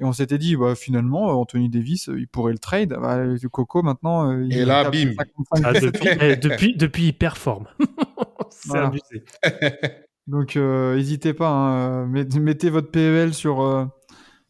[0.00, 2.96] Et on s'était dit, bah, finalement, euh, Anthony Davis, il pourrait le trade.
[3.00, 3.20] Bah,
[3.50, 5.12] Coco, maintenant, il Et là, bim.
[5.16, 7.66] 55 Ah, depuis, eh, depuis, depuis, il performe.
[8.50, 8.86] c'est Voilà.
[8.88, 9.24] abusé.
[10.26, 13.84] Donc, euh, n'hésitez pas, hein, met- mettez votre PEL sur, euh,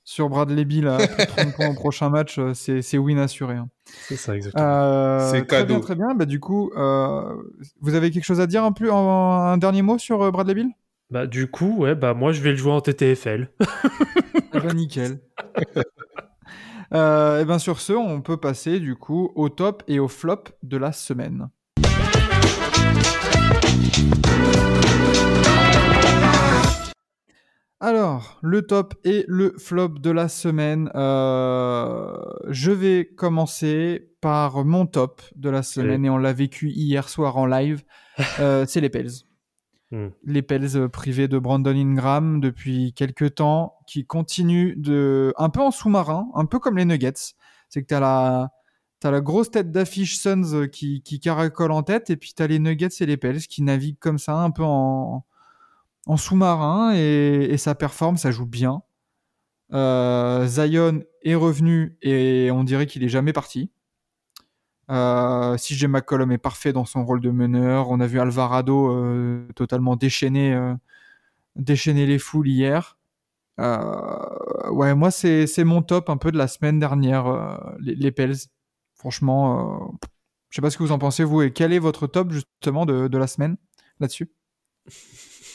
[0.04, 3.54] sur Bradley Bill à de 30 points au prochain match, euh, c'est c'est win assuré.
[3.56, 3.68] hein.
[4.08, 4.64] C'est ça, exactement.
[4.66, 5.80] Euh, C'est très bien, cadeau.
[5.80, 6.14] très bien.
[6.14, 7.34] Bah, du coup, euh,
[7.80, 10.54] vous avez quelque chose à dire un, plus, en- un dernier mot sur euh, Bradley
[10.54, 10.68] Bill?
[11.10, 13.50] Bah, du coup, ouais, bah, moi, je vais le jouer en TTFL.
[14.56, 15.20] Eh ben, nickel.
[16.92, 20.44] Euh, et bien sur ce, on peut passer du coup au top et au flop
[20.62, 21.48] de la semaine.
[27.84, 30.90] Alors, le top et le flop de la semaine.
[30.94, 32.16] Euh,
[32.48, 37.36] je vais commencer par mon top de la semaine et on l'a vécu hier soir
[37.36, 37.84] en live.
[38.40, 39.10] Euh, c'est les Pels.
[39.90, 40.08] Hmm.
[40.24, 45.60] Les Pels euh, privés de Brandon Ingram depuis quelques temps, qui continuent de un peu
[45.60, 47.34] en sous-marin, un peu comme les Nuggets.
[47.68, 48.50] C'est que t'as la
[49.00, 52.58] T'as la grosse tête d'affiche Suns qui, qui caracole en tête, et puis t'as les
[52.60, 55.26] Nuggets et les Pels qui naviguent comme ça, un peu en,
[56.06, 58.82] en sous-marin, et, ça performe, ça joue bien.
[59.72, 63.70] Euh, Zion est revenu, et on dirait qu'il est jamais parti.
[64.90, 67.90] Euh, CJ McCollum est parfait dans son rôle de meneur.
[67.90, 70.74] On a vu Alvarado euh, totalement euh,
[71.56, 72.98] déchaîner les foules hier.
[73.58, 78.36] Ouais, moi, c'est mon top un peu de la semaine dernière, les, Pels.
[78.94, 79.96] Franchement,
[80.50, 82.86] je sais pas ce que vous en pensez, vous, et quel est votre top justement
[82.86, 83.56] de la semaine
[84.00, 84.30] là-dessus?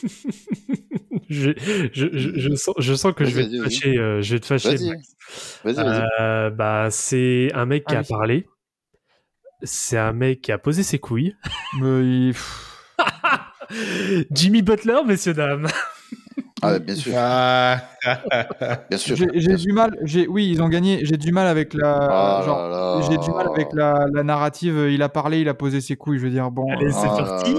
[1.30, 1.52] je,
[1.94, 2.08] je,
[2.40, 3.98] je, sens, je sens que je vais te fâcher.
[3.98, 4.70] euh, je vais te fâcher.
[4.76, 5.74] Vas-y.
[5.74, 6.02] Vas-y.
[6.20, 8.08] Euh, bah, c'est un mec qui Ah a oui.
[8.10, 8.48] parlé.
[9.64, 11.36] C'est un mec qui a posé ses couilles.
[11.82, 12.32] Mais
[14.32, 15.68] Jimmy Butler, messieurs dames.
[16.62, 17.14] Ah, bien sûr.
[17.16, 17.82] Ah.
[18.90, 19.16] Bien sûr.
[19.16, 21.00] J'ai j'ai du mal, j'ai oui, ils ont gagné.
[21.06, 23.08] J'ai du mal avec la, Ah genre, là là.
[23.10, 24.88] j'ai du mal avec la, la narrative.
[24.90, 26.18] Il a parlé, il a posé ses couilles.
[26.20, 26.66] Je veux dire, bon.
[26.74, 27.54] Allez, c'est Ah parti,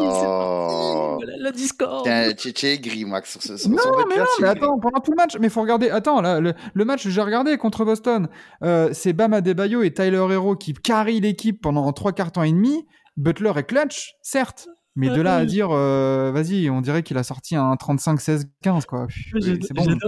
[1.51, 2.03] la Discord.
[2.05, 3.31] Tiens, Tu tu es aigri, Max.
[3.33, 5.61] Sur ce, sur, Non, sur mais non, mais attends, pendant tout le match, mais faut
[5.63, 5.91] regarder.
[5.91, 8.29] Attends, là, le, le match, j'ai regardé contre Boston.
[8.63, 12.53] Euh, c'est Bam Adebayo et Tyler Hero qui carry l'équipe pendant trois quarts temps et
[12.53, 12.87] demi.
[13.17, 17.23] Butler est clutch, certes, mais de là à dire, euh, vas-y, on dirait qu'il a
[17.23, 19.07] sorti un 35-16-15, quoi.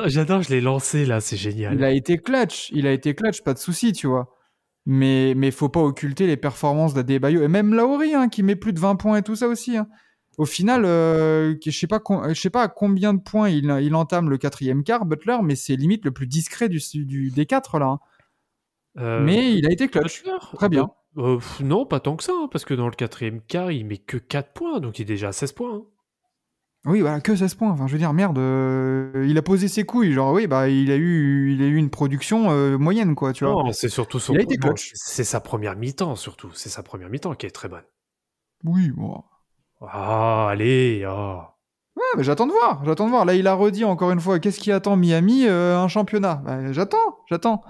[0.06, 0.42] J'adore, bon.
[0.42, 1.74] je l'ai lancé là, c'est génial.
[1.74, 4.28] Il a été clutch, il a été clutch, pas de souci, tu vois.
[4.84, 8.72] Mais mais faut pas occulter les performances d'Adebayo et même Lauri hein, qui met plus
[8.72, 9.76] de 20 points et tout ça aussi.
[9.76, 9.86] hein.
[10.38, 13.64] Au final, euh, je sais pas com- je sais pas à combien de points il,
[13.82, 17.46] il entame le quatrième quart Butler, mais c'est limite le plus discret du, du- des
[17.46, 17.86] quatre là.
[17.86, 18.00] hein.
[18.98, 20.90] Euh, mais il a été clutch, Butler très bien.
[21.18, 23.98] Euh, non, pas tant que ça, hein, parce que dans le quatrième quart, il met
[23.98, 25.74] que 4 points, donc il est déjà à 16 points.
[25.76, 25.82] hein.
[26.84, 27.70] Oui, voilà, que 16 points.
[27.70, 30.12] Enfin, je veux dire, merde, euh, il a posé ses couilles.
[30.12, 33.44] Genre, oui, bah, il a eu, il a eu une production euh, moyenne, quoi, tu
[33.44, 33.52] vois.
[33.62, 34.90] Non, c'est surtout son Il a été clutch.
[34.94, 36.50] C'est sa première mi-temps, surtout.
[36.54, 37.84] C'est sa première mi-temps qui est très bonne.
[38.64, 39.22] Oui, bon.
[39.88, 41.54] Ah, allez, ah.
[41.96, 43.24] Ouais, mais j'attends de voir, j'attends de voir.
[43.24, 46.36] Là, il a redit encore une fois, qu'est-ce qui attend Miami Euh, Un championnat?
[46.44, 47.62] Bah, j'attends, j'attends.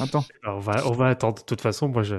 [0.00, 0.24] Attends.
[0.44, 1.38] On, va, on va attendre.
[1.38, 2.16] De toute façon, moi, je.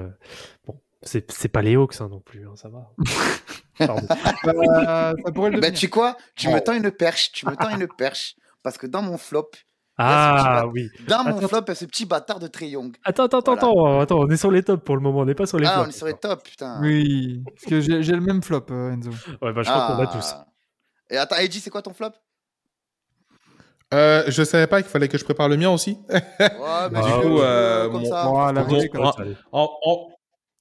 [0.66, 2.90] Bon, c'est c'est pas les Hawks hein, non plus, hein, ça va.
[3.78, 4.06] Pardon.
[4.46, 6.52] Euh, ça pourrait le Bah, tu sais quoi Tu Oh.
[6.54, 7.30] me tends une perche.
[7.32, 8.36] Tu me tends une perche.
[8.64, 9.50] Parce que dans mon flop,
[10.00, 10.88] Ah oui.
[11.08, 11.48] Dans mon Attends.
[11.48, 12.96] flop, ce petit bâtard de Trey Young.
[13.04, 14.00] Attends, attends, attends, Voilà.
[14.00, 15.66] attends, attends, on est sur les tops pour le moment, on n'est pas sur les
[15.66, 15.86] Ah, flops.
[15.86, 16.80] on est sur les top, putain.
[16.80, 19.10] Oui, parce que j'ai le même flop, euh, Enzo.
[19.42, 20.06] Ouais, bah, je crois qu'on a Ah.
[20.06, 20.34] tous.
[21.10, 22.10] Et attends, Eddie, c'est quoi ton flop?
[23.94, 25.98] Euh, je savais pas qu'il fallait que je prépare le mien aussi.
[26.08, 28.24] Ouais, mais Du coup, euh, comme mon- ça.
[28.24, 28.90] Bon, à la volée.
[28.94, 29.12] Ah.
[29.52, 30.08] En, en,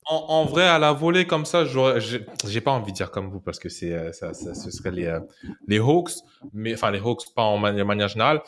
[0.09, 3.41] en, en vrai, à la volée comme ça, j'ai pas envie de dire comme vous
[3.41, 5.19] parce que c'est euh, ça, ça, ce serait les, euh,
[5.67, 6.11] les Hawks,
[6.53, 8.41] mais enfin les Hawks pas en mani- manière générale.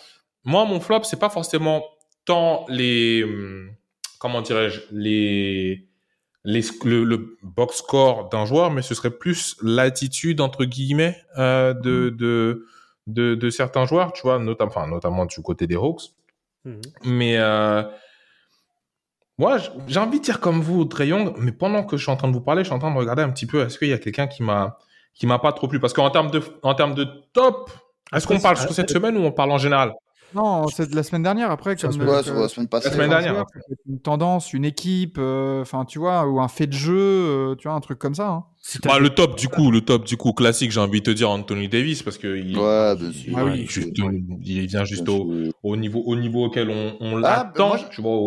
[0.44, 1.84] Moi, mon flop, c'est pas forcément
[2.26, 3.72] tant les hum,
[4.20, 5.88] comment dirais-je les
[6.46, 11.74] les le, le box score d'un joueur, mais ce serait plus l'attitude entre guillemets euh,
[11.74, 12.66] de, de
[13.08, 16.14] de de certains joueurs, tu vois, notamment enfin notamment du côté des Hawks.
[16.66, 16.82] Mhm.
[17.04, 17.84] Mais euh,
[19.38, 22.18] moi, j'ai envie de dire comme vous, Trey Young, mais pendant que je suis en
[22.18, 23.88] train de vous parler, je suis en train de regarder un petit peu, est-ce qu'il
[23.88, 24.78] y a quelqu'un qui m'a
[25.14, 25.80] qui m'a pas trop plu?
[25.80, 27.72] Parce qu'en termes de en termes de top,
[28.14, 29.94] est-ce qu'on parle sur cette semaine ou on parle en général?
[30.34, 31.76] Non, c'est de la semaine dernière après.
[31.78, 32.90] C'est la Comme, euh, la semaine passée.
[32.90, 33.46] La semaine dernière,
[33.88, 37.68] Une tendance, une équipe, euh, enfin tu vois, ou un fait de jeu, euh, tu
[37.68, 38.28] vois, un truc comme ça.
[38.30, 38.46] hein.
[38.84, 41.30] Bah, Le top du coup, le top du coup classique, j'ai envie de te dire
[41.30, 43.34] Anthony Davis parce que il, Ouais, bien il- sûr.
[43.38, 43.90] Ah oui, juste-
[44.44, 47.80] il vient juste Bien au, niveau au niveau auquel on, on Ah, l'attend, bah,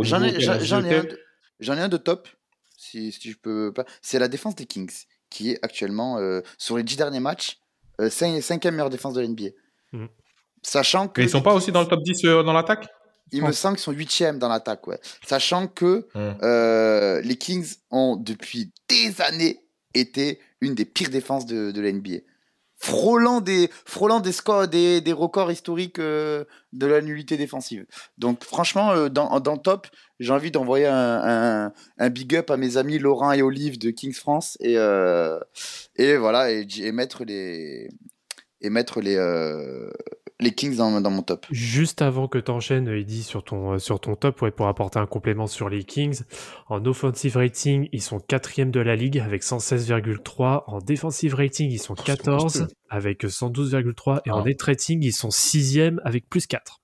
[0.02, 1.18] J'en ai, j'en un de-
[1.60, 2.28] j'en ai un de top,
[2.76, 3.84] si, si je peux pas.
[4.00, 4.90] C'est la défense des Kings,
[5.30, 7.58] qui est actuellement, euh, sur les 10 derniers matchs,
[8.00, 9.50] euh, cin- cinquième meilleure défense de l'NBA.
[10.62, 11.20] Sachant que.
[11.20, 12.88] Et ils sont pas aussi dans le top 10 euh, dans l'attaque?
[13.34, 14.98] Il me semble qu'ils sont huitièmes dans l'attaque, ouais.
[15.26, 16.36] Sachant que Hum.
[16.42, 19.60] euh, les Kings ont, depuis des années,
[19.94, 22.18] été une des pires défenses de, de la NBA.
[22.76, 27.86] Frôlant des, frôlant des scores, des, des records historiques euh, de la nullité défensive.
[28.18, 29.86] Donc, franchement, euh, dans, dans le top,
[30.18, 31.22] j'ai envie d'envoyer un,
[31.66, 35.38] un, un big up à mes amis Laurent et Olive de Kings France et, euh,
[35.96, 37.88] et voilà, et, et mettre les,
[38.60, 39.88] et mettre les, euh,
[40.42, 41.46] les Kings dans, dans mon top.
[41.50, 45.06] Juste avant que t'enchaînes, Eddy, sur ton, euh, sur ton top, ouais, pour apporter un
[45.06, 46.20] complément sur les Kings,
[46.68, 50.64] en offensive rating, ils sont quatrième de la ligue avec 116,3.
[50.66, 54.20] En defensive rating, ils sont 14 avec 112,3.
[54.26, 54.44] Et en Ah.
[54.44, 56.80] net rating, ils sont sixième avec plus 4.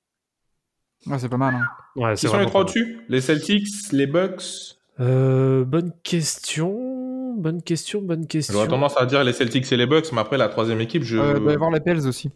[1.07, 1.55] Ouais, c'est pas mal.
[1.55, 1.67] hein.
[1.97, 3.01] Ouais, Qui sont les trois au-dessus?
[3.09, 4.77] Les Celtics, les Bucks?
[5.01, 8.53] Euh, bonne question, bonne question, bonne question.
[8.55, 11.17] J'aurais tendance à dire les Celtics et les Bucks, mais après la troisième équipe, je.
[11.19, 12.31] Euh, il doit y avoir les Pels aussi.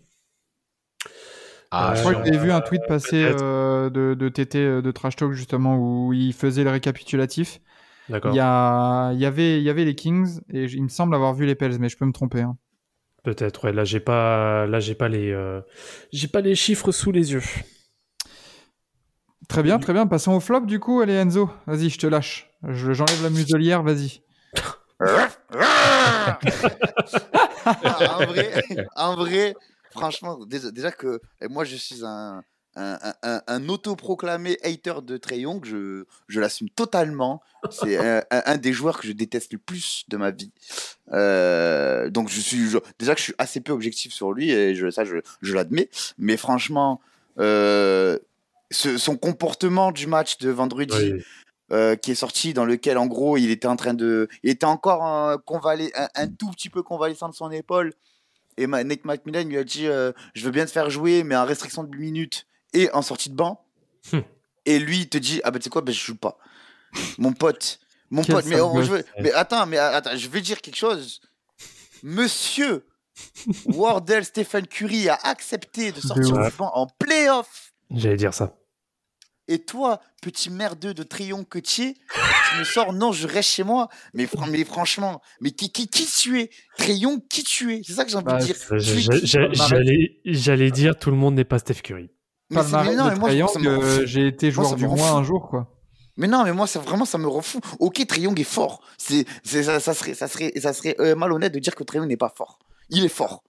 [1.73, 3.43] Ah, Euh, Je crois que j'ai vu un tweet passer peut-être.
[3.43, 7.61] euh, de, de TT euh, de Trash Talk justement où il faisait le récapitulatif.
[8.09, 8.33] D'accord.
[8.33, 11.15] Il y, a, il, y avait, il y avait les Kings et il me semble
[11.15, 12.43] avoir vu les Pels, mais je peux me tromper.
[12.43, 12.57] hein.
[13.25, 13.65] Peut-être.
[13.65, 15.61] Ouais, là, j'ai pas, là, j'ai pas les, euh,
[16.13, 17.43] j'ai pas les chiffres sous les yeux.
[19.49, 20.07] Très bien, très bien.
[20.07, 21.01] Passons au flop du coup.
[21.01, 22.51] Allez Enzo, vas-y, je te lâche.
[22.69, 24.23] Je- J'enlève la muselière, vas-y.
[25.55, 26.39] Ah,
[28.21, 28.51] en, vrai,
[28.97, 29.55] en vrai,
[29.93, 32.43] franchement, déjà, que et moi je suis un,
[32.77, 37.43] un, un- autoproclamé hater de Trey Young, je, je l'assume totalement.
[37.71, 40.51] C'est un, des joueurs que je déteste le plus de ma vie.
[41.13, 44.75] Euh, donc je suis je- déjà que je suis assez peu objectif sur lui et
[44.75, 45.91] je, ça je, je l'admets.
[46.19, 47.01] Mais franchement,
[47.39, 48.19] euh,
[48.71, 51.23] ce- son comportement du match de vendredi Oui.
[51.73, 54.67] euh, qui est sorti dans lequel en gros il était en train de il était
[54.67, 57.93] encore convalé- un tout petit peu convalescent de son épaule
[58.57, 61.37] et Ma- Nate McMillan lui a dit euh, je veux bien te faire jouer mais
[61.37, 63.65] en restriction de 8 minutes et en sortie de banc
[64.13, 64.21] Hmm.
[64.67, 66.37] et lui il te dit ah ben tu sais quoi ben je joue pas
[67.19, 67.79] mon pote
[68.11, 71.21] mon pote mais, je veux- attends mais attends je vais dire quelque chose
[72.03, 72.85] monsieur
[73.67, 76.51] Wardell Stephen Curry a accepté de sortir ouf.
[76.51, 78.55] du banc en playoff J'allais dire ça.
[79.49, 83.49] Et toi, petit merdeux de Trion que tu es, tu me sors, non, je reste
[83.51, 83.89] chez moi.
[84.15, 86.51] Mais, fran- mais franchement, mais qui, qui, qui tu es?
[86.79, 87.83] Trion, qui tu es?
[87.85, 88.57] C'est ça que j'ai envie Bah, de dire.
[89.25, 89.69] J'a- Palmarès.
[89.69, 92.11] J'allais, j'allais dire tout le monde n'est pas Steph Curry.
[92.51, 94.07] mais, non, mais moi, Trae ça Young, me rend euh, fou.
[94.07, 95.69] j'ai été joueur du mois un jour, quoi.
[96.19, 97.59] Mais non, mais moi, ça, vraiment, ça me rend fou.
[97.81, 98.83] Ok, Triong est fort.
[98.99, 102.07] C'est, c'est, ça, ça serait, ça serait, ça serait euh, malhonnête de dire que Triong
[102.07, 102.59] n'est pas fort.
[102.91, 103.43] Il est fort.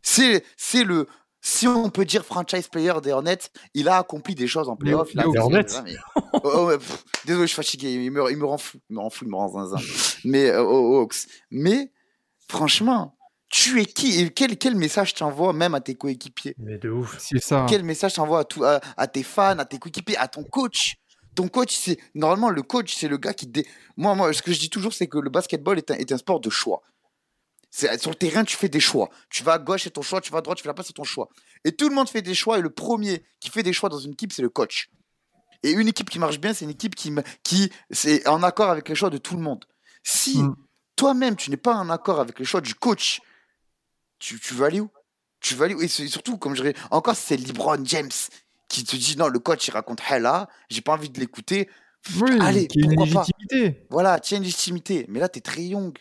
[0.00, 1.08] C'est, c'est le.
[1.46, 3.38] Si on peut dire franchise player des Hornets,
[3.74, 5.14] il a accompli des choses en playoff.
[5.42, 5.96] Hornets mais-
[6.32, 7.92] Oh, oh, pff, désolé, je suis fatigué.
[7.92, 8.78] Il me, il me rend fou.
[8.88, 9.76] Il me rend fou, il me rend zinzin.
[10.24, 11.26] Mais, euh, aux Hawks.
[11.50, 11.92] Mais,
[12.48, 13.16] franchement,
[13.50, 16.54] tu es qui Et quel, quel message t'envoies même à tes coéquipiers?
[16.58, 17.16] Mais de ouf.
[17.18, 17.66] C'est ça.
[17.68, 20.94] quel message t'envoies à, tout- à, à tes fans, à tes coéquipiers, à ton coach?
[21.34, 23.46] Ton coach, c'est normalement le coach, c'est le gars qui.
[23.48, 23.66] dé-
[23.98, 26.16] Moi, moi, ce que je dis toujours, c'est que le basketball est un, est un
[26.18, 26.80] sport de choix.
[27.76, 29.10] Sur le terrain, tu fais des choix.
[29.30, 30.20] Tu vas à gauche, c'est ton choix.
[30.20, 31.28] Tu vas à droite, tu fais la passe, c'est ton choix.
[31.64, 32.58] Et tout le monde fait des choix.
[32.58, 34.90] Et le premier qui fait des choix dans une équipe, c'est le coach.
[35.64, 38.88] Et une équipe qui marche bien, c'est une équipe qui, qui c'est en accord avec
[38.88, 39.64] les choix de tout le monde.
[40.04, 40.54] Si Mm.
[40.94, 43.20] toi-même, tu n'es pas en accord avec les choix du coach,
[44.20, 44.90] tu, tu vas aller où?
[45.40, 45.82] Tu vas aller où?
[45.82, 48.10] Et surtout, comme je dirais, encore, c'est LeBron James
[48.68, 51.68] qui te dit non, le coach il raconte là, j'ai pas envie de l'écouter.
[52.20, 53.26] Oui, Allez, qui a une pourquoi pas?
[53.26, 53.86] légitimité.
[53.90, 55.06] Voilà, tiens une légitimité.
[55.08, 55.96] Mais là, t'es très young.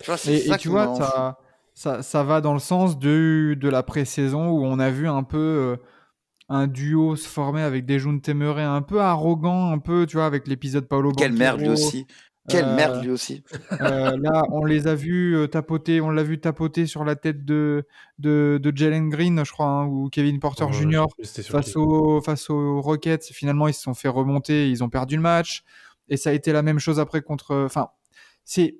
[0.00, 1.38] Tu vois, Et, ça et tu vois, ça,
[1.74, 5.22] ça, ça va dans le sens de, de la pré-saison où on a vu un
[5.22, 5.76] peu euh,
[6.48, 10.26] un duo se former avec des Jun Temeré un peu arrogant, un peu, tu vois,
[10.26, 12.06] avec l'épisode Paolo Quelle merde lui aussi.
[12.48, 13.44] Quelle Euh, merde lui aussi.
[13.80, 17.44] Euh, là, on les a vus euh, tapoter, on l'a vu tapoter sur la tête
[17.44, 17.86] de,
[18.18, 21.04] de, de Jalen Green, je crois, hein, ou Kevin Porter Jr.
[21.22, 21.76] face
[22.24, 23.26] face aux Rockets.
[23.32, 25.62] Finalement, ils se sont fait remonter, ils ont perdu le match.
[26.08, 27.54] Et ça a été la même chose après contre.
[27.64, 27.90] Enfin,
[28.44, 28.76] c'est.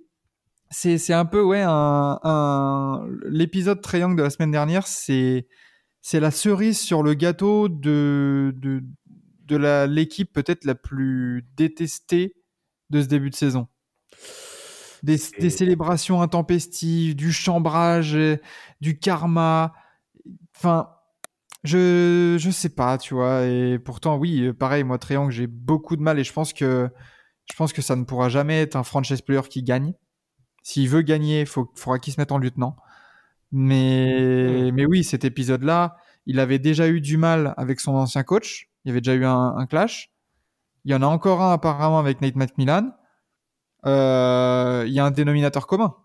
[0.71, 3.05] C'est, c'est un peu, ouais, un, un...
[3.25, 5.49] l'épisode Triangle de la semaine dernière, c'est,
[6.01, 8.85] c'est la cerise sur le gâteau de, de,
[9.47, 12.35] de la, l'équipe peut-être la plus détestée
[12.91, 13.67] de ce début de saison.
[15.03, 18.37] Des, des célébrations intempestives, du chambrage, euh,
[18.81, 19.73] du karma.
[20.55, 20.91] Enfin,
[21.65, 23.45] je je sais pas, tu vois.
[23.47, 26.91] Et pourtant, oui, euh, pareil, moi, Triangle, j'ai beaucoup de mal et je pense que
[27.51, 29.95] je pense que ça ne pourra jamais être un franchise player qui gagne.
[30.63, 32.77] S'il veut gagner, il faut, faudra qu'il se mette en lieutenant.
[33.53, 35.97] Mais, mais oui, cet épisode-là,
[36.27, 38.69] il avait déjà eu du mal avec son ancien coach.
[38.85, 40.13] Il y avait déjà eu un, un clash.
[40.85, 42.93] Il y en a encore un apparemment avec Nate McMillan.
[43.87, 45.97] Euh, il y a un dénominateur commun.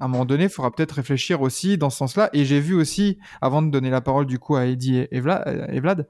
[0.00, 2.30] À un moment donné, il faudra peut-être réfléchir aussi dans ce sens-là.
[2.32, 5.46] Et j'ai vu aussi, avant de donner la parole du coup à Eddie et, Vla-
[5.46, 6.08] euh, et Vlad,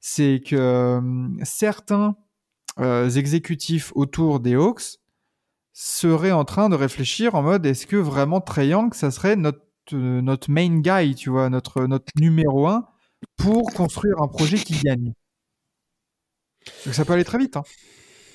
[0.00, 1.00] c'est que euh,
[1.42, 2.16] certains
[2.78, 4.98] euh, exécutifs autour des Hawks
[5.78, 9.60] seraient en train de réfléchir en mode est-ce que vraiment Trae Young, ça serait notre,
[9.92, 12.88] euh, notre main guy, tu vois, notre, notre numéro un
[13.36, 15.12] pour construire un projet qui gagne.
[16.86, 17.58] Donc ça peut aller très vite.
[17.58, 17.64] Hein.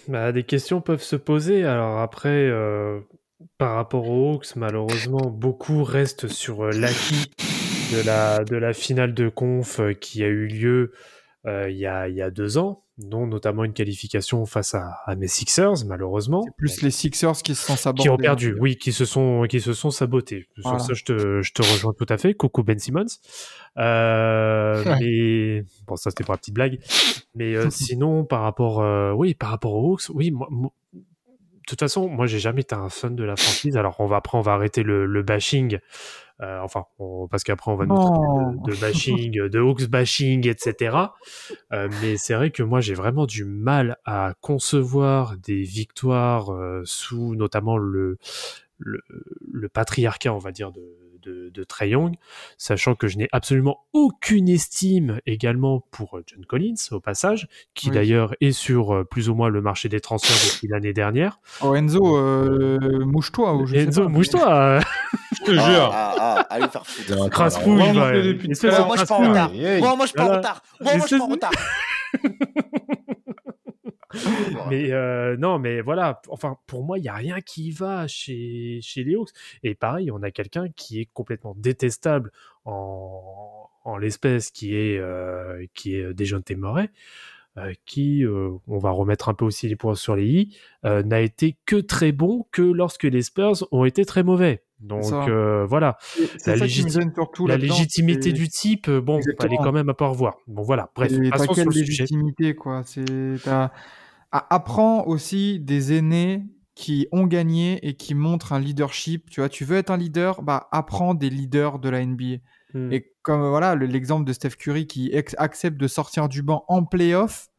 [0.07, 1.65] Bah, des questions peuvent se poser.
[1.65, 2.99] Alors après, euh,
[3.57, 7.31] par rapport aux Hawks, malheureusement, beaucoup restent sur euh, l'acquis
[7.91, 10.91] de la, de la finale de conf qui a eu lieu
[11.45, 15.15] il y, a, il y a deux ans, dont notamment une qualification face à, à
[15.15, 16.45] mes Sixers, malheureusement.
[16.57, 18.03] Plus les Sixers qui se sont sabordés.
[18.03, 20.47] Qui ont perdu, oui, qui se sont, qui se sont sabotés.
[20.63, 20.77] Voilà.
[20.79, 22.33] Sur ça, je te, je te rejoins tout à fait.
[22.35, 23.05] Coucou Ben Simmons.
[23.77, 24.97] Euh, Ouais.
[24.99, 26.79] Mais bon, ça c'était pour la petite blague.
[27.35, 30.99] Mais euh, sinon, par rapport, euh, oui, par rapport aux Hawks, oui, moi, moi- de
[31.67, 33.77] toute façon, moi, j'ai jamais été un fan de la franchise.
[33.77, 35.77] Alors, on va après, on va arrêter le, le bashing.
[36.41, 40.47] Euh, enfin, on- parce qu'après, on va nous traiter de, de bashing, de Hawks bashing,
[40.47, 40.97] etc.
[41.71, 46.81] Euh, mais c'est vrai que moi, j'ai vraiment du mal à concevoir des victoires euh,
[46.83, 48.17] sous notamment le,
[48.79, 49.01] le,
[49.51, 50.81] le patriarcat, on va dire, de,
[51.21, 52.15] de, de Trae Young,
[52.57, 57.93] sachant que je n'ai absolument aucune estime également pour John Collins, au passage, qui Oui.
[57.95, 61.39] d'ailleurs est sur plus ou moins le marché des transferts depuis l'année dernière.
[61.61, 62.01] Oh Enzo,
[63.05, 64.79] mouche-toi Enzo, mouche-toi
[65.55, 65.89] te Ah, jure.
[65.93, 67.29] ah, ah, allez faire foutre.
[67.29, 68.11] Crasse-pouille, On va.
[68.85, 69.51] Moi, je pas en retard.
[69.53, 70.63] Moi, moi, je pas en retard.
[70.79, 71.51] Moi, moi, je pas en retard.
[74.69, 78.79] Mais euh, non, mais voilà, enfin, pour moi, il n'y a rien qui va chez,
[78.81, 79.29] chez les Hawks.
[79.63, 82.31] Et pareil, on a quelqu'un qui est complètement détestable
[82.65, 86.87] en, en l'espèce, qui est, euh, qui est Dejounte Murray, euh,
[87.85, 91.21] qui, euh, on va remettre un peu aussi les points sur les i, euh, n'a
[91.21, 94.63] été que très bon que lorsque les Spurs ont été très mauvais.
[94.79, 95.97] Donc euh, voilà,
[96.47, 96.73] La surtout
[97.57, 99.47] légitimité du type, euh, bon, Exactement.
[99.47, 100.37] elle est quand même à pas revoir.
[100.47, 102.03] Bon voilà, bref, Et passons sur le sujet.
[102.03, 102.81] légitimité, quoi?
[102.83, 103.03] C'est,
[103.43, 103.71] t'as-
[104.31, 109.29] a- apprends aussi des aînés qui ont gagné et qui montrent un leadership.
[109.29, 112.37] Tu vois, tu veux être un leader, bah, apprends des leaders de la NBA.
[112.73, 112.91] Hmm.
[112.91, 116.83] Et comme voilà le- l'exemple de Steph Curry qui accepte de sortir du banc en
[116.85, 117.49] playoff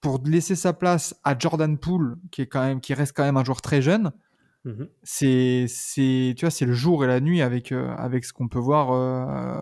[0.00, 3.36] pour laisser sa place à Jordan Poole, qui est quand même, qui reste quand même
[3.36, 4.12] un joueur très jeune.
[4.64, 4.88] Mhm.
[5.02, 8.48] C'est, c'est, tu vois, c'est le jour et la nuit avec, euh, avec ce qu'on
[8.48, 9.60] peut voir euh,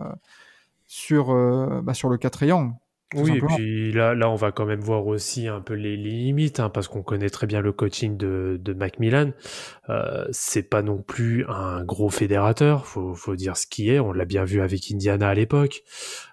[0.85, 2.73] sur, euh, bah, sur le 4 Young.
[3.13, 6.11] Oui, et puis là, là, on va quand même voir aussi un peu les, les
[6.11, 9.31] limites, hein, parce qu'on connaît très bien le coaching de, de Macmillan.
[9.89, 13.99] Euh, c'est pas non plus un gros fédérateur, faut, faut dire ce qui est.
[13.99, 15.83] On l'a bien vu avec Indiana à l'époque.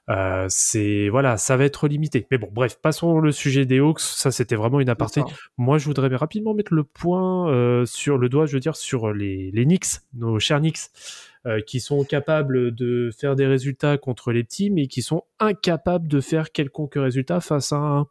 [0.08, 2.26] Euh, c'est voilà, ça va être limité.
[2.30, 4.00] Mais bon, bref, passons le sujet des Hawks.
[4.00, 5.22] Ça, c'était vraiment une aparté.
[5.56, 9.12] Moi, je voudrais rapidement mettre le point euh, sur le doigt, je veux dire, sur
[9.12, 10.78] les, les Knicks, nos chers Knicks,
[11.48, 16.06] euh, qui sont capables de faire des résultats contre les petits, mais qui sont incapables
[16.06, 18.06] de faire quelconque résultat face à un,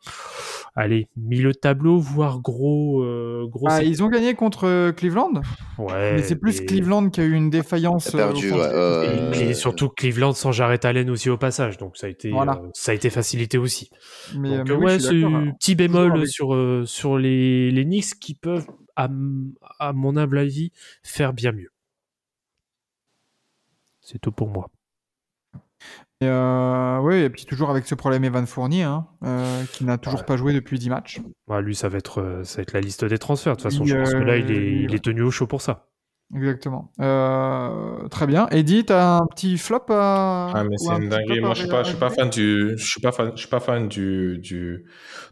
[0.76, 3.68] allez, milieu de tableau, voire gros, euh, gros.
[3.70, 5.34] Ah, ils ont gagné contre euh, Cleveland,
[5.78, 8.12] ouais, mais c'est plus Cleveland qui a eu une défaillance.
[8.12, 12.08] Perdu, euh, ouais, Et, et surtout Cleveland sans Jarrett Allen aussi au passage, donc ça
[12.08, 12.54] a été, Voilà.
[12.64, 13.90] euh, ça a été facilité aussi.
[14.36, 15.42] Mais, Donc mais oui, ouais, c'est d'accord.
[15.60, 18.66] petit bémol avec- sur euh, sur les les Knicks qui peuvent,
[18.96, 19.08] à
[19.94, 20.72] mon humble avis,
[21.04, 21.70] faire bien mieux.
[24.10, 24.70] C'est tout pour moi.
[26.22, 29.98] Et euh, oui, et puis toujours avec ce problème Evan Fournier, hein, euh, qui n'a
[29.98, 30.26] toujours Ouais.
[30.26, 31.20] pas joué depuis 10 matchs.
[31.48, 33.58] Ouais, lui, ça va, être, euh, ça va être la liste des transferts.
[33.58, 35.46] De toute façon, Il, je pense que là, il est, il est tenu au chaud
[35.46, 35.90] pour ça.
[36.34, 36.92] Exactement.
[37.02, 38.48] Euh, très bien.
[38.50, 40.52] Eddie, t'as un petit flop à.
[40.56, 41.36] Ah mais c'est un une petit dinguerie.
[41.40, 43.40] flop Moi je suis pas, je suis pas fan du, je suis pas fan, je
[43.40, 44.86] suis pas fan du, du,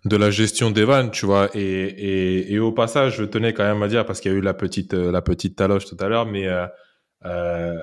[0.06, 1.50] de la gestion des vannes, tu vois.
[1.54, 4.38] Et, et, et au passage, je tenais quand même à dire parce qu'il y a
[4.38, 6.66] eu la petite, la petite taloche tout à l'heure, mais euh,
[7.26, 7.74] euh,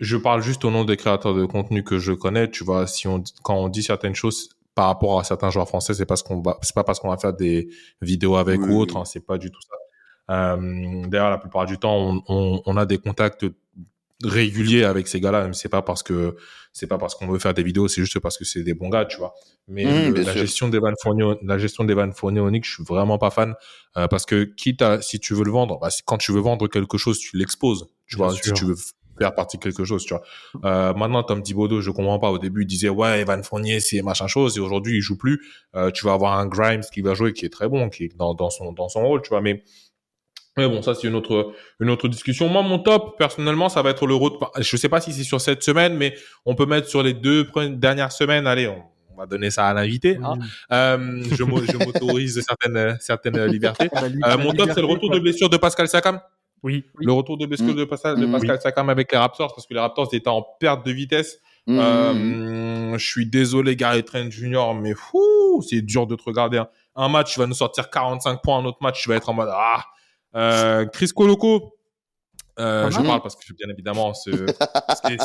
[0.00, 2.86] je parle juste au nom des créateurs de contenu que je connais, tu vois.
[2.86, 6.22] Si on, quand on dit certaines choses par rapport à certains joueurs français, c'est parce
[6.22, 7.68] qu'on va, c'est pas parce qu'on va faire des
[8.02, 9.00] vidéos avec Oui, ou autre, oui.
[9.00, 9.76] hein, c'est pas du tout ça.
[10.56, 13.46] Euh, D'ailleurs, la plupart du temps, on, on, on a des contacts
[14.22, 15.42] réguliers avec ces gars-là.
[15.42, 16.36] Même c'est pas parce que
[16.72, 18.88] c'est pas parce qu'on veut faire des vidéos, c'est juste parce que c'est des bons
[18.88, 19.34] gars, tu vois.
[19.68, 23.18] Mais Mmh, le- la gestion d'Evan Fournier, la gestion d'Evan Fournier Onyx, je suis vraiment
[23.18, 23.54] pas fan
[23.96, 26.66] euh, parce que quitte à si tu veux le vendre, bah, quand tu veux vendre
[26.68, 28.32] quelque chose, tu l'exposes, tu Bien vois.
[28.32, 28.44] sûr.
[28.44, 28.74] Si tu veux
[29.18, 30.22] faire partie de quelque chose, tu vois.
[30.64, 32.30] Euh, maintenant, Tom Thibodeau, je comprends pas.
[32.30, 35.40] Au début, il disait ouais, Evan Fournier, c'est machin chose, et aujourd'hui, il joue plus.
[35.74, 38.16] Euh, tu vas avoir un Grimes qui va jouer, qui est très bon, qui est
[38.16, 39.40] dans, dans son dans son rôle, tu vois.
[39.40, 39.62] Mais
[40.58, 42.48] mais bon, ça c'est une autre une autre discussion.
[42.48, 44.50] Moi, mon top, personnellement, ça va être le retour.
[44.58, 46.14] Je sais pas si c'est sur cette semaine, mais
[46.46, 48.46] on peut mettre sur les deux dernières semaines.
[48.46, 48.82] Allez, on,
[49.12, 50.18] on va donner ça à l'invité.
[50.24, 50.38] Hein.
[50.72, 53.88] Euh, je m'au- je m'autorise certaines certaines libertés.
[53.92, 56.20] La li- Euh, mon top, c'est le retour de blessure de Pascal Sakam.
[56.66, 56.84] Oui.
[56.96, 57.74] Le retour de blessure Mm.
[57.76, 58.32] de, Pascal, de Mm.
[58.32, 61.38] Pascal Sakam avec les Raptors, parce que les Raptors étaient en perte de vitesse.
[61.68, 61.78] Mmh.
[61.80, 66.58] Euh, je suis désolé, Gary Trent Jr., mais fou, c'est dur de te regarder.
[66.58, 69.28] Un, un match, tu vas nous sortir 45 points, un autre match, tu vas être
[69.28, 69.84] en mode ah.
[70.36, 71.72] Euh, Chris Coloco,
[72.58, 74.30] euh, Pas je parle parce que bien évidemment, ce-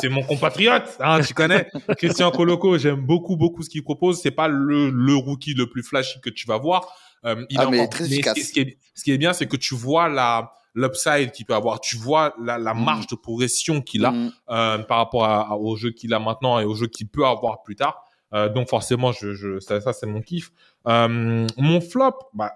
[0.00, 1.68] c'est mon compatriote, hein, tu connais.
[1.98, 4.20] Christian Coloco, j'aime beaucoup, beaucoup ce qu'il propose.
[4.20, 6.86] C'est pas le, le rookie le plus flashy que tu vas voir.
[7.24, 8.36] Euh, il Ah, est mais encore- très efficace.
[8.38, 11.54] ce, qui est, ce qui est bien, c'est que tu vois la l'upside qu'il peut
[11.54, 11.80] avoir.
[11.80, 12.84] Tu vois la, la Mm.
[12.84, 14.32] marge de progression qu'il a Mmh.
[14.50, 17.26] euh, par rapport à, à- au jeu qu'il a maintenant et au jeu qu'il peut
[17.26, 18.02] avoir plus tard.
[18.34, 20.50] Euh, donc forcément, je, je, ça, ça c'est mon kiff.
[20.88, 22.52] Euh, mon flop, bah,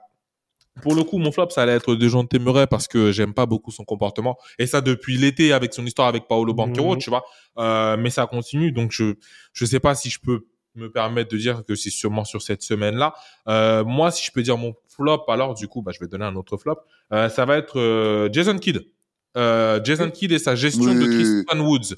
[0.82, 3.46] pour le coup, mon flop, ça allait être de Jean Temeray parce que j'aime pas
[3.46, 4.36] beaucoup son comportement.
[4.58, 6.98] Et ça depuis l'été avec son histoire avec Paolo Banquero, Mhm.
[7.00, 7.24] tu vois.
[7.58, 9.14] Euh, mais ça continue, donc je
[9.52, 10.46] je sais pas si je peux
[10.76, 13.14] me permettre de dire que c'est sûrement sur cette semaine-là.
[13.48, 16.24] Euh, moi, si je peux dire mon flop, alors du coup, bah, je vais donner
[16.24, 16.78] un autre flop.
[17.12, 18.86] Euh, ça va être euh, Jason Kidd.
[19.36, 21.04] Euh, Jason Kidd et sa gestion de.
[21.04, 21.94] Christian Woods.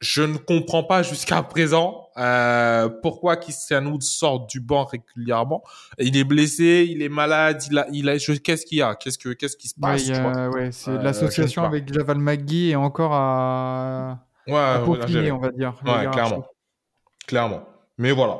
[0.00, 5.62] Je ne comprends pas jusqu'à présent euh, pourquoi Christian Woods sort du banc régulièrement.
[5.98, 8.96] Il est blessé, il est malade, il a, il a, qu'est-ce qu'il y a?
[8.96, 13.12] Qu'est-ce que, qu'est-ce qui se passe ouais, c'est Euh, l'association avec Javal McGee est encore
[13.14, 15.74] à, Ouais, à peaufiner, on va dire.
[15.86, 16.46] ouais, clairement,
[17.28, 17.62] clairement.
[18.02, 18.36] Mais voilà.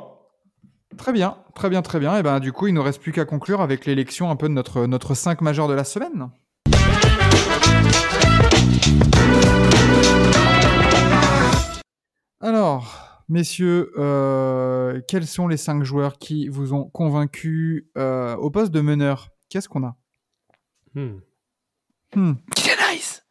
[0.97, 2.17] Très bien, très bien, très bien.
[2.17, 4.53] Et ben du coup, il nous reste plus qu'à conclure avec l'élection un peu de
[4.53, 6.29] notre notre 5 majeur de la semaine.
[12.41, 18.73] Alors, messieurs, euh, quels sont les 5 joueurs qui vous ont convaincu euh, au poste
[18.73, 19.29] de meneur?
[19.47, 19.95] Qu'est-ce qu'on a?
[20.93, 21.19] Hmm.
[22.13, 22.33] Hmm.
[22.91, 23.22] Hayes.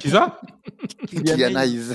[0.00, 0.40] Qui ça
[1.08, 1.94] Kylian Hayes.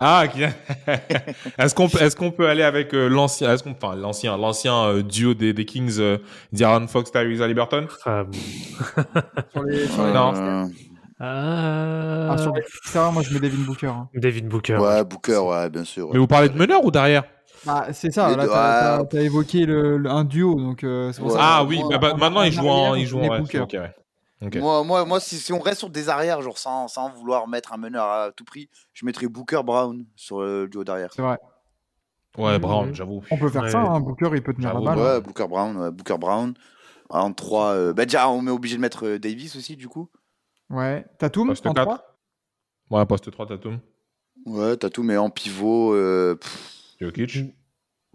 [0.00, 0.42] Ah, qui...
[1.58, 4.74] est-ce qu'on peut, est-ce qu'on peut aller avec euh, l'ancien, est-ce qu'on, enfin l'ancien, l'ancien
[4.84, 6.18] euh, duo des, des Kings, euh,
[6.52, 8.24] D'Aaron Fox, Tyrese Haliburton Ah,
[9.52, 10.34] Sur les, sur les- Non.
[10.34, 10.64] Euh,
[11.20, 13.86] ah, Ah, sur les extérieurs, moi je mets Devin Booker.
[13.86, 14.08] hein.
[14.14, 14.76] David Booker.
[14.76, 16.10] Ouais, Booker, ouais, bien sûr.
[16.12, 17.24] Mais vous parlez de meneur ou derrière
[17.64, 19.08] Bah, c'est ça, Les là t'as ouais.
[19.10, 21.32] t'as évoqué le, le- un duo, donc euh, pour Ouais.
[21.32, 21.38] ça.
[21.40, 23.60] Ah oui, bah, bah, en- maintenant en ils jouent en, ils jouent en, ouais, Booker.
[23.60, 23.90] ok, ouais.
[24.56, 27.72] Moi, moi, moi si, si on reste sur des arrières, genre sans, sans vouloir mettre
[27.72, 31.12] un meneur à tout prix, je mettrais Booker Brown sur le duo derrière.
[31.14, 31.38] C'est vrai.
[32.38, 32.58] Ouais, Mhm.
[32.60, 33.22] Brown, j'avoue.
[33.30, 33.70] On peut faire Ouais.
[33.70, 34.00] ça, hein.
[34.00, 34.98] Booker il peut tenir la balle.
[34.98, 35.20] Ouais, hein.
[35.20, 36.54] Booker Brown, ouais, Booker Brown.
[37.10, 40.08] En 3, bah déjà, on est obligé de mettre euh, Davis aussi, du coup.
[40.70, 41.04] Ouais.
[41.18, 41.84] Tatum Poste en 4.
[41.84, 42.18] 3
[42.90, 43.78] Ouais, poste 3, Tatum.
[44.46, 45.92] Ouais, tout, mais en pivot.
[45.94, 46.36] euh,
[47.00, 47.36] Jokic.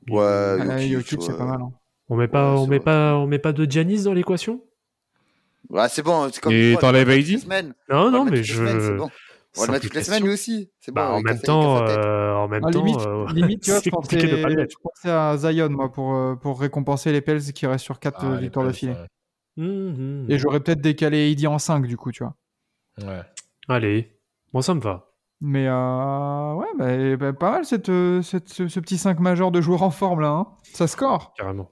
[0.10, 1.38] ouais, Ah, Jokic, Jokic, c'est ouais.
[1.38, 1.62] pas mal.
[1.62, 1.72] hein.
[2.10, 4.62] On met pas, Ouais, on met pas, on met pas de Giannis dans l'équation?
[5.70, 6.30] Ouais, c'est bon.
[6.32, 7.74] c'est Comme Et t'enlèves semaines.
[7.90, 8.94] Non, non, mais semaines, je.
[8.94, 9.10] bon.
[9.58, 10.70] On va le mettre toutes les semaines, lui aussi.
[10.80, 11.02] C'est bon.
[11.02, 13.84] Bah, en même temps, euh, en même Ah, temps, limite, euh, limite, tu vois, je
[13.86, 17.12] c'est pensais, compliqué de pas le je pensais à Zion, moi, pour, euh, pour récompenser
[17.12, 18.94] les Pels qui restent sur 4 Ah, les victoires d'affilée.
[18.94, 19.08] ouais.
[19.64, 20.28] Mhm.
[20.30, 22.36] Et j'aurais peut-être décalé AD en 5, du coup, tu vois.
[23.02, 23.22] Ouais.
[23.68, 24.16] Allez,
[24.54, 25.12] moi ça me va.
[25.42, 29.52] Mais euh, ouais, bah, bah, pas mal cette, euh, cette- ce, ce petit 5 majeur
[29.52, 30.30] de joueurs en forme là.
[30.30, 30.48] hein.
[30.64, 31.34] Ça score.
[31.36, 31.72] Carrément.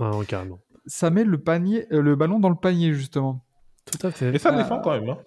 [0.00, 0.60] Ah, non, carrément.
[0.86, 3.44] Ça met le, panier, euh, le ballon dans le panier, justement.
[3.84, 4.34] Tout à fait.
[4.34, 4.56] Et ça Ah.
[4.56, 5.08] défend quand même.
[5.10, 5.18] Hein.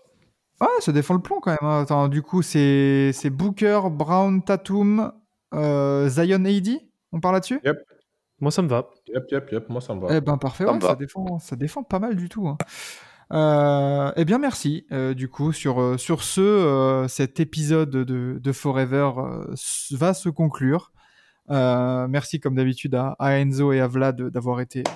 [0.61, 1.57] Ouais, ça défend le plomb quand même.
[1.61, 1.81] hein.
[1.81, 5.11] Attends, du coup, c'est Booker, Brown, Tatum,
[5.53, 6.80] euh, Zion AD
[7.11, 7.59] On parle là-dessus?
[8.39, 8.89] Moi ça me va.
[9.07, 10.07] Yep, yep, yep, moi ça me va.
[10.17, 12.47] Eh ben parfait, Ça ouais, défend, ça défend pas mal du tout.
[12.47, 12.57] hein.
[13.31, 14.85] Euh, eh bien, merci.
[14.91, 19.53] euh, du coup, sur, euh, sur ce, euh, cet épisode de, de Forever euh,
[19.91, 20.91] va se conclure.
[21.51, 24.91] Euh, merci, comme d'habitude, à, à Enzo et à Vlad d'avoir été euh,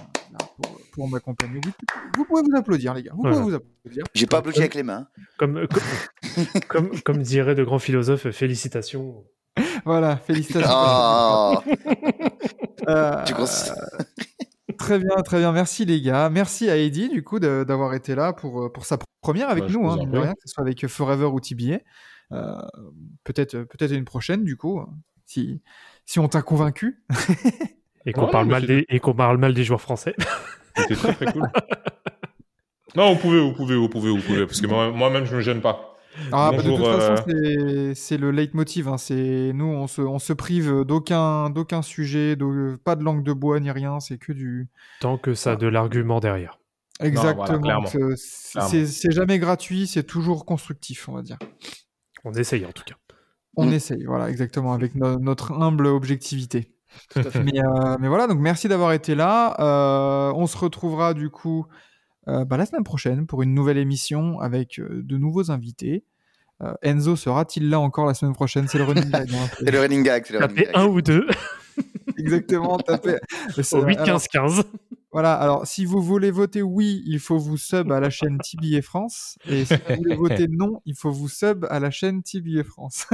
[0.56, 1.60] pour, pour m'accompagner.
[1.64, 1.72] Vous,
[2.18, 3.12] vous pouvez vous applaudir, les gars.
[3.14, 3.38] Vous Voilà.
[3.38, 4.04] pouvez vous applaudir.
[4.14, 5.08] J'ai pas applaudi avec les mains.
[5.38, 5.84] Comme, comme,
[6.68, 9.24] comme, comme dirait de grands philosophes, félicitations.
[9.86, 10.70] Voilà, félicitations.
[10.72, 11.56] Oh,
[12.88, 13.34] Euh, tu
[14.78, 15.52] Très bien, très bien.
[15.52, 16.30] Merci les gars.
[16.30, 19.70] Merci à Eddie du coup d'avoir été là pour, euh, pour sa première avec Bah,
[19.72, 21.80] nous, hein, rien, que ce soit avec Forever ou TBA.
[22.34, 22.58] Euh,
[23.24, 24.82] peut-être peut-être une prochaine du coup,
[25.26, 25.62] si,
[26.06, 27.04] si on t'a convaincu.
[28.07, 30.15] Et qu'on Ouais, parle, mal des, et qu'on parle mal des joueurs français.
[30.77, 31.49] C'était très très cool.
[32.95, 35.41] Non, vous pouvez, vous pouvez, vous pouvez, vous pouvez, parce que moi- moi-même je me
[35.41, 35.93] gêne pas.
[36.31, 38.88] Ah, bah, de toute façon, euh, c'est- c'est le leitmotiv.
[38.88, 38.97] Hein.
[38.97, 43.34] C'est nous, on se, on se prive d'aucun d'aucun sujet, de, pas de langue de
[43.34, 43.99] bois ni rien.
[43.99, 44.67] C'est que du
[44.99, 46.57] Tant que ça a de l'argument derrière.
[47.01, 47.85] exactement.
[48.15, 51.38] C'est- jamais gratuit, c'est toujours constructif, on va dire.
[52.23, 52.95] On essaye en tout cas.
[53.57, 56.73] On essaye, voilà, exactement, avec no- notre humble objectivité.
[57.11, 57.43] Tout à fait.
[57.43, 59.55] Mais, euh, mais voilà, donc merci d'avoir été là.
[59.59, 61.65] Euh, on se retrouvera du coup
[62.27, 66.03] euh, bah, la semaine prochaine pour une nouvelle émission avec euh, de nouveaux invités.
[66.64, 68.68] Euh, Enzo sera-t-il là encore la semaine prochaine?
[68.68, 69.30] C'est le running gag.
[69.34, 69.47] hein.
[69.59, 70.26] C'est le running gag.
[70.26, 70.72] c'est le running gag.
[70.73, 71.27] un ou deux
[72.17, 73.17] Exactement, tapez.
[73.73, 74.63] au 8, Alors, 15, 15.
[75.11, 78.81] Voilà, alors si vous voulez voter oui, il faut vous sub à la chaîne TBA
[78.81, 79.38] France.
[79.49, 83.07] Et si vous voulez voter non, il faut vous sub à la chaîne TBA France.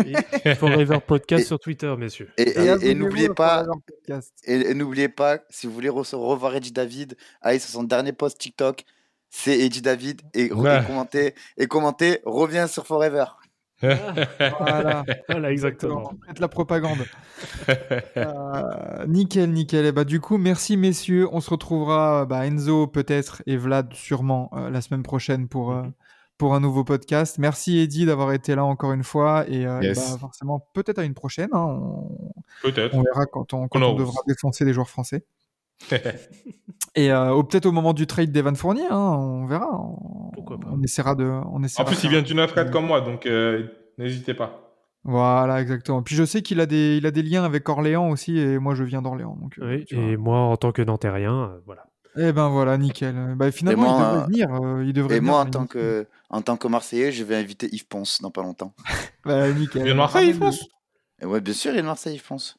[0.43, 2.29] Et Forever Podcast Et- sur Twitter, messieurs.
[2.37, 3.65] Et, et- et n'oubliez pas,
[4.45, 8.11] et, et n'oubliez pas, si vous voulez re- revoir Eddie David, allez sur son dernier
[8.11, 8.83] post TikTok,
[9.29, 10.81] c'est Eddie David et, Ouais.
[10.81, 13.25] et commentez, et commentez, reviens sur Forever.
[14.59, 15.03] Voilà.
[15.29, 16.11] Voilà, exactement.
[16.27, 16.99] Faites la propagande.
[18.17, 19.85] Euh, nickel, nickel.
[19.85, 21.27] Et bah, du coup, merci messieurs.
[21.31, 25.83] On se retrouvera, bah, Enzo peut-être et Vlad sûrement euh, la semaine prochaine pour, euh,
[26.37, 27.37] pour un nouveau podcast.
[27.39, 29.45] Merci Eddie d'avoir été là encore une fois.
[29.47, 31.49] Et, euh, bah, forcément, peut-être à une prochaine.
[31.53, 31.79] hein.
[31.81, 32.31] On,
[32.61, 32.95] Peut-être.
[32.95, 35.25] on verra quand on, quand on devra défoncer les joueurs français.
[36.95, 39.67] Et euh, peut-être au moment du trade d'Evan Fournier, hein, on verra.
[39.71, 40.67] On, Pourquoi pas.
[40.71, 41.23] on essaiera de.
[41.25, 44.59] On En plus, de il vient du 9-4 comme moi, donc euh, n'hésitez pas.
[45.03, 46.01] Voilà, exactement.
[46.03, 48.75] Puis je sais qu'il a des, il a des liens avec Orléans aussi, et moi
[48.75, 49.35] je viens d'Orléans.
[49.41, 50.03] Donc, euh, Oui, tu vois.
[50.05, 51.85] et moi, en tant que Nantérien, euh, voilà.
[52.15, 53.33] Eh ben voilà, nickel.
[53.35, 54.61] Bah, finalement, moi, il devrait venir.
[54.63, 57.35] euh, il devrait Et venir moi, en tant, que, en tant que Marseillais, je vais
[57.35, 58.73] inviter Yves Ponce dans pas longtemps.
[59.25, 59.81] Bah, nickel.
[59.81, 60.63] Il vient de Marseille, pense
[61.21, 62.57] Et ouais, bien sûr, il est de Marseille, Yves Ponce.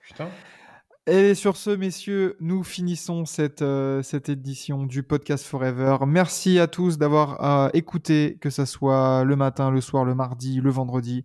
[0.00, 0.28] Putain.
[1.06, 5.96] Et sur ce, messieurs, nous finissons cette, euh, cette édition du podcast Forever.
[6.06, 10.60] Merci à tous d'avoir euh, écouté, que ce soit le matin, le soir, le mardi,
[10.60, 11.24] le vendredi.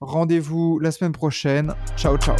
[0.00, 1.74] Rendez-vous la semaine prochaine.
[1.96, 2.36] Ciao, ciao.